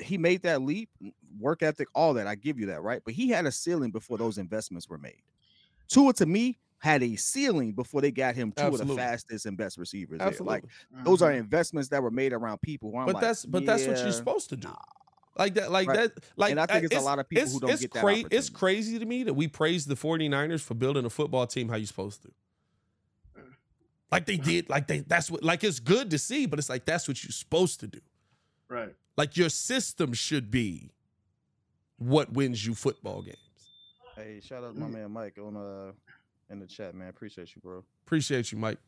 He 0.00 0.16
made 0.16 0.42
that 0.42 0.62
leap, 0.62 0.88
work 1.38 1.62
ethic, 1.62 1.88
all 1.94 2.14
that. 2.14 2.26
I 2.28 2.36
give 2.36 2.58
you 2.58 2.66
that, 2.66 2.82
right? 2.82 3.02
But 3.04 3.12
he 3.14 3.28
had 3.28 3.44
a 3.44 3.52
ceiling 3.52 3.90
before 3.90 4.16
those 4.16 4.38
investments 4.38 4.88
were 4.88 4.98
made. 4.98 5.20
Tua 5.88 6.12
to 6.14 6.26
me 6.26 6.58
had 6.78 7.02
a 7.02 7.16
ceiling 7.16 7.72
before 7.72 8.00
they 8.00 8.10
got 8.12 8.34
him 8.34 8.52
two 8.52 8.62
of 8.66 8.78
the 8.78 8.94
fastest 8.94 9.46
and 9.46 9.56
best 9.56 9.76
receivers. 9.76 10.18
there. 10.20 10.28
Absolutely. 10.28 10.54
Like 10.94 11.04
those 11.04 11.22
are 11.22 11.32
Mhm. 11.32 11.38
investments 11.38 11.88
that 11.88 12.02
were 12.02 12.10
made 12.10 12.32
around 12.32 12.60
people 12.62 12.92
but 12.92 13.06
like, 13.14 13.20
that's 13.20 13.44
but 13.44 13.66
that's 13.66 13.86
what 13.86 13.96
you're 14.02 14.12
supposed 14.12 14.48
to 14.50 14.56
do. 14.56 14.72
Like 15.36 15.54
that, 15.54 15.72
like 15.72 15.88
Right. 15.88 16.14
that, 16.14 16.24
like 16.36 16.52
And 16.52 16.60
I 16.60 16.66
think 16.66 16.84
uh, 16.84 16.86
it's 16.86 16.96
a 16.96 17.00
lot 17.00 17.18
of 17.18 17.28
people 17.28 17.46
who 17.48 17.60
don't 17.60 17.70
it's 17.70 17.82
get 17.82 17.92
that 17.92 18.00
cra- 18.00 18.24
It's 18.30 18.48
crazy 18.48 18.98
to 18.98 19.04
me 19.04 19.24
that 19.24 19.34
we 19.34 19.48
praise 19.48 19.84
the 19.84 19.96
49ers 19.96 20.60
for 20.60 20.74
building 20.74 21.04
a 21.04 21.10
football 21.10 21.46
team 21.46 21.68
how 21.68 21.76
you 21.76 21.86
supposed 21.86 22.22
to. 22.22 22.30
Like 24.12 24.26
they 24.26 24.36
did, 24.36 24.68
like 24.70 24.86
they 24.86 25.00
that's 25.00 25.28
what 25.28 25.42
like 25.42 25.64
it's 25.64 25.80
good 25.80 26.10
to 26.10 26.18
see, 26.18 26.46
but 26.46 26.60
it's 26.60 26.68
like 26.68 26.84
that's 26.84 27.08
what 27.08 27.24
you're 27.24 27.32
supposed 27.32 27.80
to 27.80 27.88
do. 27.88 27.98
Right. 28.68 28.94
Like 29.16 29.36
your 29.36 29.48
system 29.48 30.12
should 30.12 30.52
be 30.52 30.90
what 31.98 32.32
wins 32.32 32.64
you 32.64 32.74
football 32.74 33.22
games. 33.22 33.38
Hey, 34.14 34.40
shout 34.40 34.62
out 34.62 34.74
to 34.74 34.80
my 34.80 34.86
man 34.86 35.10
Mike 35.10 35.36
on 35.38 35.56
uh 35.56 35.92
in 36.48 36.60
the 36.60 36.66
chat, 36.66 36.94
man. 36.94 37.08
Appreciate 37.08 37.56
you, 37.56 37.62
bro. 37.62 37.82
Appreciate 38.06 38.52
you, 38.52 38.58
Mike. 38.58 38.78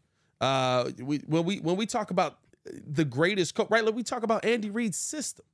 Uh, 0.41 0.91
we 1.01 1.19
when 1.27 1.45
we 1.45 1.59
when 1.59 1.77
we 1.77 1.87
talk 1.87 2.13
about 2.13 2.39
the 2.65 3.05
greatest 3.05 3.55
coach, 3.57 3.69
right? 3.71 3.85
Like 3.85 3.95
we 3.97 4.05
talk 4.05 4.23
about 4.23 4.45
Andy 4.45 4.71
Reid's 4.71 4.99
system. 4.99 5.45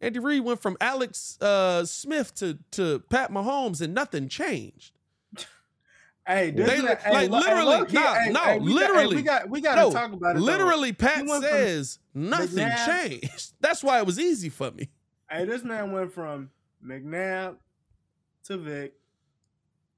Andy 0.00 0.18
Reid 0.18 0.44
went 0.44 0.60
from 0.60 0.76
Alex 0.80 1.38
uh, 1.40 1.84
Smith 1.84 2.34
to 2.36 2.58
to 2.72 3.00
Pat 3.10 3.30
Mahomes, 3.30 3.80
and 3.80 3.94
nothing 3.94 4.28
changed. 4.28 4.92
Hey, 6.26 6.52
this 6.52 6.66
They- 6.70 6.76
man- 6.78 6.86
like, 6.86 7.02
hey, 7.02 7.12
lo- 7.12 7.18
hey, 7.18 7.28
literally, 7.48 7.66
low-key, 7.66 7.92
nah, 7.96 8.14
hey, 8.14 8.30
no, 8.32 8.40
hey, 8.40 8.58
we 8.58 8.72
got- 8.72 8.80
hey, 8.80 8.86
literally. 8.94 9.16
we 9.16 9.22
got 9.22 9.50
we 9.50 9.60
got 9.60 9.74
to 9.74 9.80
No, 9.82 9.92
talk 9.92 10.10
about 10.10 10.30
it. 10.36 10.38
though. 10.38 10.44
Literally, 10.46 10.92
Pat 10.94 11.28
says 11.42 11.98
nothing 12.14 12.64
McNabb- 12.66 12.86
changed. 12.86 13.52
That's 13.60 13.84
why 13.84 13.98
it 13.98 14.06
was 14.06 14.18
easy 14.18 14.48
for 14.48 14.70
me. 14.70 14.88
Hey, 15.30 15.44
this 15.44 15.62
man 15.64 15.92
went 15.92 16.14
from 16.14 16.48
McNabb 16.82 17.56
to 18.44 18.56
Vick 18.56 18.94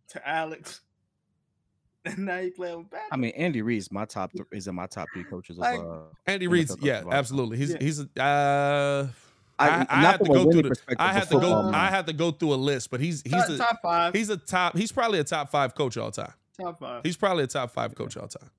to 0.09 0.29
Alex, 0.29 0.81
and 2.05 2.19
now 2.19 2.41
he 2.41 2.51
playing 2.51 2.79
with 2.79 2.91
Pat. 2.91 3.03
I 3.13 3.17
mean, 3.17 3.31
Andy 3.37 3.63
Reid's 3.63 3.93
my 3.93 4.05
top 4.05 4.33
th- 4.33 4.47
is 4.51 4.67
in 4.67 4.75
my 4.75 4.87
top 4.89 5.07
three 5.15 5.23
coaches 5.23 5.59
of 5.59 5.61
Like, 5.61 5.79
uh 5.79 5.99
Andy 6.27 6.49
NFL 6.49 6.51
Reid's, 6.51 6.77
yeah, 6.81 6.99
of 6.99 7.05
all 7.05 7.11
time. 7.13 7.19
absolutely. 7.21 7.57
He's 7.59 7.71
Yeah. 7.71 7.77
he's 7.81 8.01
uh, 8.19 9.09
I, 9.59 9.69
I, 9.69 9.87
I 9.89 10.03
not 10.03 10.19
had 10.19 10.19
to 10.21 10.33
go 10.33 10.51
through 10.53 10.63
the. 10.63 10.77
I 10.89 10.95
but 10.95 10.99
had 11.15 11.23
to 11.25 11.35
go. 11.35 11.41
football 11.41 11.69
I 11.69 11.71
mind. 11.73 11.95
had 11.95 12.07
to 12.09 12.13
go 12.13 12.31
through 12.31 12.55
a 12.55 12.57
list, 12.57 12.91
but 12.91 13.01
he's 13.01 13.23
he's 13.23 13.33
top, 13.33 13.49
a 13.51 13.57
top 13.59 13.79
five. 13.83 14.15
he's 14.15 14.29
a 14.29 14.37
top. 14.37 14.77
He's 14.77 14.93
probably 14.93 15.19
a 15.19 15.25
top 15.25 15.51
five 15.51 15.75
coach 15.75 15.97
all 15.97 16.11
time. 16.11 16.33
top 16.61 16.79
five. 16.79 17.01
He's 17.05 17.17
probably 17.17 17.45
a 17.45 17.47
top 17.47 17.71
five 17.71 17.95
coach 17.95 18.17
all 18.17 18.29
time. 18.29 18.51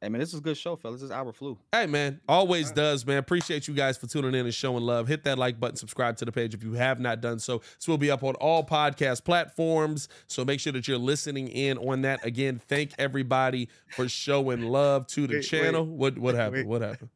Hey 0.00 0.10
man, 0.10 0.20
this 0.20 0.34
is 0.34 0.40
a 0.40 0.42
good 0.42 0.58
show, 0.58 0.76
fellas. 0.76 1.00
This 1.00 1.06
is 1.06 1.10
our 1.10 1.32
flu. 1.32 1.56
Hey 1.72 1.86
man, 1.86 2.20
always 2.28 2.70
does, 2.70 3.06
man. 3.06 3.16
Appreciate 3.16 3.66
you 3.66 3.72
guys 3.72 3.96
for 3.96 4.06
tuning 4.06 4.34
in 4.34 4.44
and 4.44 4.52
showing 4.52 4.82
love. 4.84 5.08
Hit 5.08 5.24
that 5.24 5.38
like 5.38 5.58
button, 5.58 5.76
subscribe 5.76 6.18
to 6.18 6.26
the 6.26 6.32
page 6.32 6.52
if 6.52 6.62
you 6.62 6.74
have 6.74 7.00
not 7.00 7.22
done 7.22 7.38
so. 7.38 7.62
This 7.78 7.88
will 7.88 7.96
be 7.96 8.10
up 8.10 8.22
on 8.22 8.34
all 8.34 8.62
podcast 8.66 9.24
platforms. 9.24 10.08
So 10.26 10.44
make 10.44 10.60
sure 10.60 10.74
that 10.74 10.86
you're 10.86 10.98
listening 10.98 11.48
in 11.48 11.78
on 11.78 12.02
that. 12.02 12.22
Again, 12.24 12.60
thank 12.68 12.92
everybody 12.98 13.70
for 13.96 14.06
showing 14.08 14.60
love 14.64 15.06
to 15.08 15.26
the 15.26 15.36
Wait, 15.36 15.42
channel. 15.44 15.86
what 15.86 16.18
what 16.18 16.34
happened? 16.36 16.56
wait. 16.56 16.66
What 16.66 16.82
happened? 16.82 17.08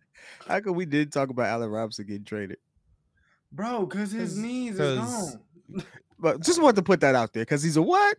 How 0.47 0.61
come 0.61 0.75
we 0.75 0.87
did 0.87 1.13
talk 1.13 1.29
about 1.29 1.47
Allen 1.47 1.69
Robinson 1.71 2.07
getting 2.07 2.25
traded? 2.25 2.57
Bro, 3.53 3.87
cause 3.87 4.13
his 4.13 4.31
'Cause- 4.31 4.37
knees 4.39 4.79
is 4.79 4.99
'cause- 4.99 5.37
gone. 5.37 5.85
But 6.21 6.41
just 6.43 6.61
wanted 6.61 6.77
to 6.77 6.83
put 6.83 7.01
that 7.03 7.15
out 7.15 7.33
there 7.33 7.43
because 7.43 7.63
he's 7.63 7.77
a 7.77 7.83
what? 7.83 8.17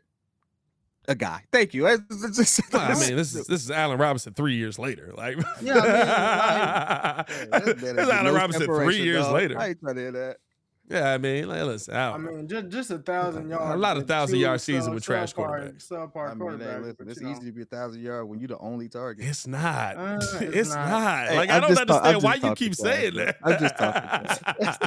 A 1.10 1.16
guy. 1.16 1.44
Thank 1.52 1.74
you. 1.74 1.86
It's- 1.88 2.24
it's 2.24 2.38
just- 2.38 2.72
Well, 2.74 2.82
I 2.82 2.94
mean, 3.00 3.16
this 3.18 3.36
is 3.36 3.46
this 3.48 3.64
is 3.64 3.72
Allen 3.72 3.98
Robinson 4.00 4.34
three 4.34 4.56
years 4.56 4.80
later. 4.80 5.12
Like, 5.18 5.38
Yeah, 5.62 7.24
Hey, 7.28 7.46
this 7.52 7.66
this 7.66 7.82
man 7.82 8.00
is 8.00 8.00
has 8.00 8.10
Allen 8.10 8.26
no 8.26 8.34
Robinson 8.36 8.66
three 8.68 9.02
years 9.02 9.24
dog. 9.24 9.34
later. 9.34 9.60
I 9.60 9.68
ain't 9.70 9.80
trying 9.82 9.96
to 9.96 10.02
hear 10.02 10.12
that. 10.14 10.38
Yeah, 10.90 11.12
I 11.14 11.18
mean, 11.20 11.48
like, 11.48 11.62
listen, 11.64 11.96
I 11.96 12.08
I 12.08 12.12
don't 12.14 12.26
know. 12.26 12.32
mean, 12.32 12.48
just 12.48 12.70
just 12.70 12.90
a 12.92 12.98
thousand 12.98 13.48
yards. 13.48 13.76
A 13.76 13.78
lot 13.78 13.98
of 13.98 14.08
thousand 14.08 14.08
thousand 14.08 14.36
two 14.38 14.42
yard 14.42 14.60
season 14.62 14.94
with 14.96 15.04
trash 15.04 15.34
subpar- 15.36 15.72
quarterbacks. 15.76 15.88
Subpar 15.88 16.32
I 16.32 16.34
mean, 16.34 16.60
hey, 16.60 16.80
listen, 16.80 17.10
it's 17.10 17.20
you 17.22 17.28
know. 17.28 17.32
easy 17.34 17.46
to 17.46 17.52
be 17.52 17.62
a 17.62 17.66
thousand 17.66 18.02
yard 18.02 18.28
when 18.28 18.40
you're 18.40 18.48
the 18.48 18.58
only 18.58 18.90
target. 18.90 19.26
It's 19.28 19.46
not. 19.46 19.98
Uh, 19.98 20.20
it's, 20.42 20.56
it's 20.56 20.70
not. 20.74 20.90
not. 20.90 21.28
Hey, 21.30 21.38
Like 21.38 21.50
I 21.52 21.56
I'm 21.58 21.62
don't 21.62 21.70
just 21.76 21.88
ta- 21.88 21.94
understand 22.00 22.24
why 22.24 22.50
you 22.50 22.56
keep 22.56 22.74
saying 22.76 23.14
bro. 23.14 23.26
that. 23.26 23.38
I'm 23.44 23.60
just 23.60 23.78
talking 23.78 24.02
That's 24.60 24.78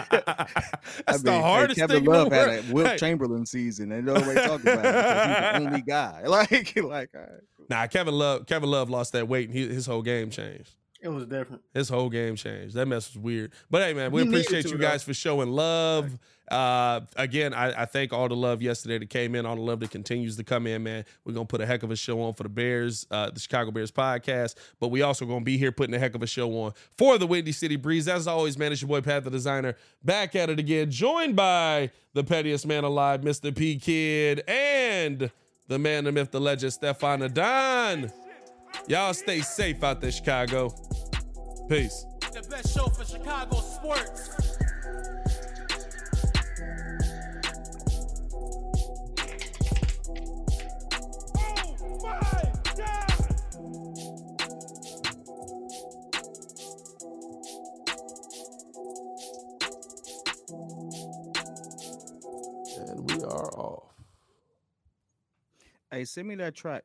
I 1.06 1.16
the 1.18 1.30
mean, 1.30 1.34
hey, 1.34 1.40
hardest 1.40 1.78
Kevin 1.80 1.96
thing 1.98 2.04
Love 2.06 2.32
had 2.32 2.48
a 2.48 2.72
Will 2.72 2.86
Hey, 2.86 2.98
Chamberlain 2.98 3.46
season, 3.46 3.92
and 3.92 4.04
nobody 4.06 4.40
talking 4.40 4.72
about 4.72 4.84
it 4.84 4.92
because 4.92 5.26
he's 5.26 5.36
the 5.36 5.56
only 5.66 5.82
guy. 5.82 6.22
Like, 6.26 6.76
like, 6.82 7.10
all 7.14 7.20
right. 7.20 7.30
Nah, 7.70 7.86
Kevin 7.86 8.14
Love. 8.14 8.46
Kevin 8.46 8.70
Love 8.70 8.90
lost 8.90 9.12
that 9.12 9.28
weight, 9.28 9.48
and 9.48 9.56
he, 9.56 9.68
his 9.68 9.86
whole 9.86 10.02
game 10.02 10.30
changed. 10.30 10.72
It 11.02 11.08
was 11.08 11.26
different. 11.26 11.62
His 11.74 11.88
whole 11.88 12.08
game 12.08 12.36
changed. 12.36 12.74
That 12.76 12.86
mess 12.86 13.12
was 13.12 13.18
weird. 13.18 13.52
But 13.68 13.82
hey, 13.82 13.92
man, 13.92 14.12
we 14.12 14.22
needed 14.22 14.34
appreciate 14.34 14.64
you 14.70 14.78
though. 14.78 14.88
guys 14.88 15.02
for 15.02 15.12
showing 15.12 15.50
love. 15.50 16.16
Uh, 16.48 17.00
again, 17.16 17.52
I, 17.54 17.82
I 17.82 17.84
thank 17.86 18.12
all 18.12 18.28
the 18.28 18.36
love 18.36 18.62
yesterday 18.62 18.98
that 18.98 19.10
came 19.10 19.34
in, 19.34 19.44
all 19.44 19.56
the 19.56 19.62
love 19.62 19.80
that 19.80 19.90
continues 19.90 20.36
to 20.36 20.44
come 20.44 20.66
in, 20.68 20.84
man. 20.84 21.04
We're 21.24 21.32
gonna 21.32 21.46
put 21.46 21.60
a 21.60 21.66
heck 21.66 21.82
of 21.82 21.90
a 21.90 21.96
show 21.96 22.22
on 22.22 22.34
for 22.34 22.44
the 22.44 22.48
Bears, 22.48 23.04
uh, 23.10 23.30
the 23.30 23.40
Chicago 23.40 23.72
Bears 23.72 23.90
podcast. 23.90 24.54
But 24.78 24.88
we 24.88 25.02
also 25.02 25.26
gonna 25.26 25.44
be 25.44 25.58
here 25.58 25.72
putting 25.72 25.94
a 25.94 25.98
heck 25.98 26.14
of 26.14 26.22
a 26.22 26.26
show 26.26 26.50
on 26.62 26.72
for 26.96 27.18
the 27.18 27.26
Windy 27.26 27.52
City 27.52 27.76
Breeze. 27.76 28.06
As 28.06 28.28
always, 28.28 28.56
man, 28.56 28.70
it's 28.70 28.80
your 28.80 28.88
boy 28.88 29.00
Pat 29.00 29.24
the 29.24 29.30
Designer 29.30 29.74
back 30.04 30.36
at 30.36 30.50
it 30.50 30.60
again, 30.60 30.88
joined 30.90 31.34
by 31.34 31.90
the 32.12 32.22
pettiest 32.22 32.64
man 32.66 32.84
alive, 32.84 33.22
Mr. 33.22 33.54
P 33.54 33.76
Kidd, 33.76 34.44
and 34.46 35.32
the 35.66 35.78
man, 35.78 36.04
the 36.04 36.12
myth, 36.12 36.30
the 36.30 36.40
legend, 36.40 36.72
Stefan 36.72 37.22
Adon. 37.22 38.12
Y'all 38.88 39.14
stay 39.14 39.40
safe 39.40 39.82
out 39.84 40.00
there, 40.00 40.10
Chicago. 40.10 40.74
Peace. 41.68 42.04
The 42.32 42.42
best 42.48 42.74
show 42.74 42.86
for 42.88 43.04
Chicago 43.04 43.56
sports. 43.56 44.30
Oh 51.36 52.00
my 52.02 52.20
God! 52.76 53.32
And 62.88 63.10
we 63.10 63.22
are 63.24 63.50
off. 63.58 63.94
Hey, 65.90 66.04
send 66.04 66.28
me 66.28 66.34
that 66.36 66.54
track. 66.54 66.84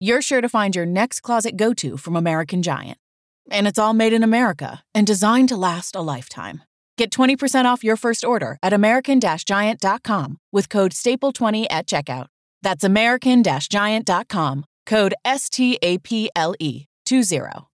you're 0.00 0.22
sure 0.22 0.40
to 0.40 0.48
find 0.48 0.74
your 0.74 0.86
next 0.86 1.20
closet 1.20 1.56
go 1.56 1.72
to 1.74 1.96
from 1.96 2.16
American 2.16 2.62
Giant. 2.62 2.98
And 3.50 3.66
it's 3.66 3.78
all 3.78 3.94
made 3.94 4.12
in 4.12 4.22
America 4.22 4.82
and 4.94 5.06
designed 5.06 5.48
to 5.50 5.56
last 5.56 5.94
a 5.94 6.00
lifetime. 6.00 6.62
Get 6.96 7.10
20% 7.10 7.66
off 7.66 7.84
your 7.84 7.96
first 7.96 8.24
order 8.24 8.58
at 8.62 8.72
American 8.72 9.20
Giant.com 9.20 10.38
with 10.52 10.68
code 10.68 10.92
STAPLE20 10.92 11.66
at 11.70 11.86
checkout. 11.86 12.26
That's 12.62 12.84
American 12.84 13.42
Giant.com, 13.42 14.64
code 14.86 15.14
S 15.24 15.48
T 15.48 15.78
A 15.82 15.98
P 15.98 16.30
L 16.34 16.54
E 16.58 16.86
20. 17.04 17.75